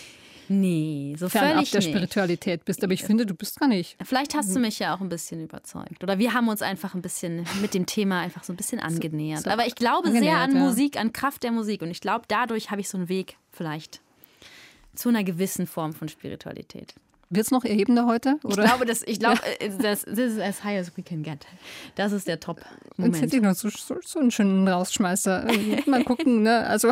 Nee, 0.47 1.15
so 1.17 1.27
fernab 1.27 1.53
völlig 1.53 1.71
der 1.71 1.81
Spiritualität 1.81 2.65
bist. 2.65 2.83
Aber 2.83 2.93
ich 2.93 3.03
finde, 3.03 3.25
du 3.25 3.33
bist 3.33 3.59
gar 3.59 3.67
nicht. 3.67 3.97
Vielleicht 4.03 4.35
hast 4.35 4.55
du 4.55 4.59
mich 4.59 4.79
ja 4.79 4.95
auch 4.95 5.01
ein 5.01 5.09
bisschen 5.09 5.43
überzeugt. 5.43 6.03
Oder 6.03 6.19
wir 6.19 6.33
haben 6.33 6.47
uns 6.49 6.61
einfach 6.61 6.93
ein 6.93 7.01
bisschen 7.01 7.45
mit 7.61 7.73
dem 7.73 7.85
Thema 7.85 8.19
einfach 8.19 8.43
so 8.43 8.53
ein 8.53 8.55
bisschen 8.55 8.79
angenähert. 8.79 9.39
So, 9.39 9.45
so 9.45 9.49
Aber 9.49 9.65
ich 9.65 9.75
glaube 9.75 10.11
sehr 10.11 10.37
an 10.37 10.55
ja. 10.55 10.59
Musik, 10.59 10.99
an 10.99 11.13
Kraft 11.13 11.43
der 11.43 11.51
Musik. 11.51 11.81
Und 11.81 11.89
ich 11.89 12.01
glaube, 12.01 12.25
dadurch 12.27 12.69
habe 12.69 12.81
ich 12.81 12.89
so 12.89 12.97
einen 12.97 13.09
Weg 13.09 13.37
vielleicht 13.51 14.01
zu 14.93 15.09
einer 15.09 15.23
gewissen 15.23 15.67
Form 15.67 15.93
von 15.93 16.09
Spiritualität. 16.09 16.93
Wird 17.29 17.45
es 17.45 17.51
noch 17.51 17.65
erhebender 17.65 18.05
heute? 18.05 18.39
Oder? 18.43 18.63
Ich 18.63 18.69
glaube, 18.69 18.85
das, 18.85 19.01
ich 19.03 19.19
glaube, 19.19 19.39
ja. 19.61 19.67
Äh, 19.67 19.71
das, 19.81 20.03
this 20.03 20.33
is 20.33 20.39
as 20.39 20.63
high 20.63 20.79
as 20.79 20.95
we 20.95 21.03
can 21.03 21.23
get. 21.23 21.45
Das 21.95 22.11
ist 22.11 22.27
der 22.27 22.39
Top-Moment. 22.39 23.15
Jetzt 23.15 23.23
hätte 23.23 23.37
ich 23.37 23.41
noch 23.41 23.55
so, 23.55 23.69
so, 23.69 23.95
so 24.05 24.19
einen 24.19 24.31
schönen 24.31 24.67
Rausschmeißer. 24.67 25.49
Äh, 25.49 25.81
mal 25.89 26.03
gucken, 26.03 26.43
ne? 26.43 26.65
Also, 26.67 26.91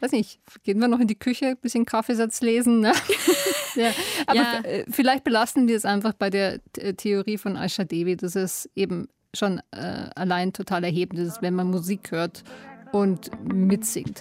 weiß 0.00 0.12
nicht, 0.12 0.38
gehen 0.62 0.78
wir 0.78 0.88
noch 0.88 1.00
in 1.00 1.08
die 1.08 1.18
Küche, 1.18 1.48
ein 1.48 1.56
bisschen 1.56 1.86
Kaffeesatz 1.86 2.40
lesen. 2.40 2.80
Ne? 2.80 2.92
ja. 3.74 3.90
Aber 4.26 4.38
ja. 4.38 4.60
Äh, 4.62 4.84
vielleicht 4.90 5.24
belasten 5.24 5.66
wir 5.66 5.76
es 5.76 5.84
einfach 5.84 6.12
bei 6.12 6.30
der 6.30 6.60
Theorie 6.96 7.38
von 7.38 7.56
Aisha 7.56 7.84
Devi, 7.84 8.16
dass 8.16 8.36
es 8.36 8.70
eben 8.76 9.08
schon 9.34 9.60
äh, 9.72 10.08
allein 10.14 10.52
total 10.52 10.84
erhebend 10.84 11.18
ist, 11.18 11.42
wenn 11.42 11.54
man 11.54 11.70
Musik 11.70 12.12
hört 12.12 12.44
und 12.92 13.30
mitsingt. 13.52 14.20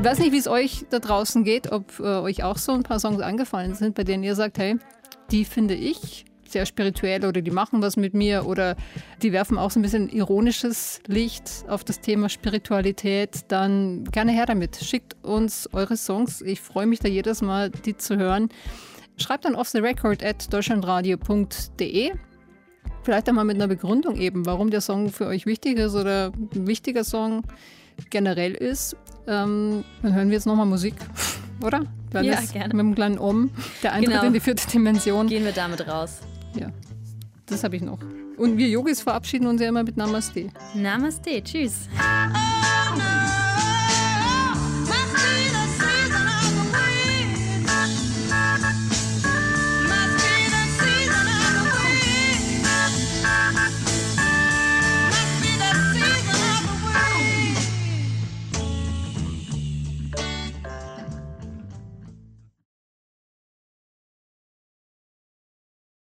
Ich 0.00 0.06
weiß 0.06 0.18
nicht, 0.20 0.32
wie 0.32 0.38
es 0.38 0.48
euch 0.48 0.86
da 0.88 0.98
draußen 0.98 1.44
geht, 1.44 1.70
ob 1.70 2.00
äh, 2.00 2.04
euch 2.04 2.42
auch 2.42 2.56
so 2.56 2.72
ein 2.72 2.84
paar 2.84 2.98
Songs 2.98 3.20
angefallen 3.20 3.74
sind, 3.74 3.94
bei 3.94 4.02
denen 4.02 4.24
ihr 4.24 4.34
sagt, 4.34 4.56
hey, 4.56 4.78
die 5.30 5.44
finde 5.44 5.74
ich 5.74 6.24
sehr 6.48 6.64
spirituell 6.64 7.26
oder 7.26 7.42
die 7.42 7.50
machen 7.50 7.82
was 7.82 7.98
mit 7.98 8.14
mir 8.14 8.46
oder 8.46 8.76
die 9.20 9.30
werfen 9.32 9.58
auch 9.58 9.70
so 9.70 9.78
ein 9.78 9.82
bisschen 9.82 10.08
ironisches 10.08 11.02
Licht 11.06 11.66
auf 11.68 11.84
das 11.84 12.00
Thema 12.00 12.30
Spiritualität, 12.30 13.40
dann 13.48 14.04
gerne 14.04 14.32
her 14.32 14.46
damit. 14.46 14.76
Schickt 14.76 15.22
uns 15.22 15.68
eure 15.74 15.98
Songs. 15.98 16.40
Ich 16.40 16.62
freue 16.62 16.86
mich 16.86 17.00
da 17.00 17.08
jedes 17.08 17.42
Mal, 17.42 17.68
die 17.68 17.94
zu 17.94 18.16
hören. 18.16 18.48
Schreibt 19.18 19.44
dann 19.44 19.54
off 19.54 19.68
the 19.68 19.80
record 19.80 20.24
at 20.24 20.50
deutschlandradio.de. 20.50 22.12
Vielleicht 23.02 23.28
einmal 23.28 23.44
mit 23.44 23.56
einer 23.56 23.68
Begründung 23.68 24.16
eben, 24.16 24.46
warum 24.46 24.70
der 24.70 24.80
Song 24.80 25.10
für 25.10 25.26
euch 25.26 25.44
wichtig 25.44 25.78
ist 25.78 25.94
oder 25.94 26.32
ein 26.54 26.66
wichtiger 26.66 27.04
Song 27.04 27.42
generell 28.08 28.52
ist. 28.52 28.96
Ähm, 29.26 29.84
dann 30.02 30.14
hören 30.14 30.28
wir 30.28 30.34
jetzt 30.34 30.46
nochmal 30.46 30.66
Musik, 30.66 30.94
oder? 31.64 31.82
Kleines, 32.10 32.52
ja, 32.52 32.60
gerne. 32.60 32.74
Mit 32.74 32.80
einem 32.80 32.94
kleinen 32.94 33.18
Om, 33.18 33.50
der 33.82 33.92
Eintritt 33.92 34.14
genau. 34.14 34.26
in 34.26 34.32
die 34.32 34.40
vierte 34.40 34.66
Dimension. 34.68 35.28
Gehen 35.28 35.44
wir 35.44 35.52
damit 35.52 35.86
raus. 35.86 36.20
Ja, 36.58 36.68
das 37.46 37.62
habe 37.62 37.76
ich 37.76 37.82
noch. 37.82 37.98
Und 38.36 38.56
wir 38.56 38.68
Yogis 38.68 39.02
verabschieden 39.02 39.46
uns 39.46 39.60
ja 39.60 39.68
immer 39.68 39.84
mit 39.84 39.96
Namaste. 39.96 40.48
Namaste, 40.74 41.42
tschüss. 41.42 41.88
Oh, 41.98 42.96
no. 42.96 43.29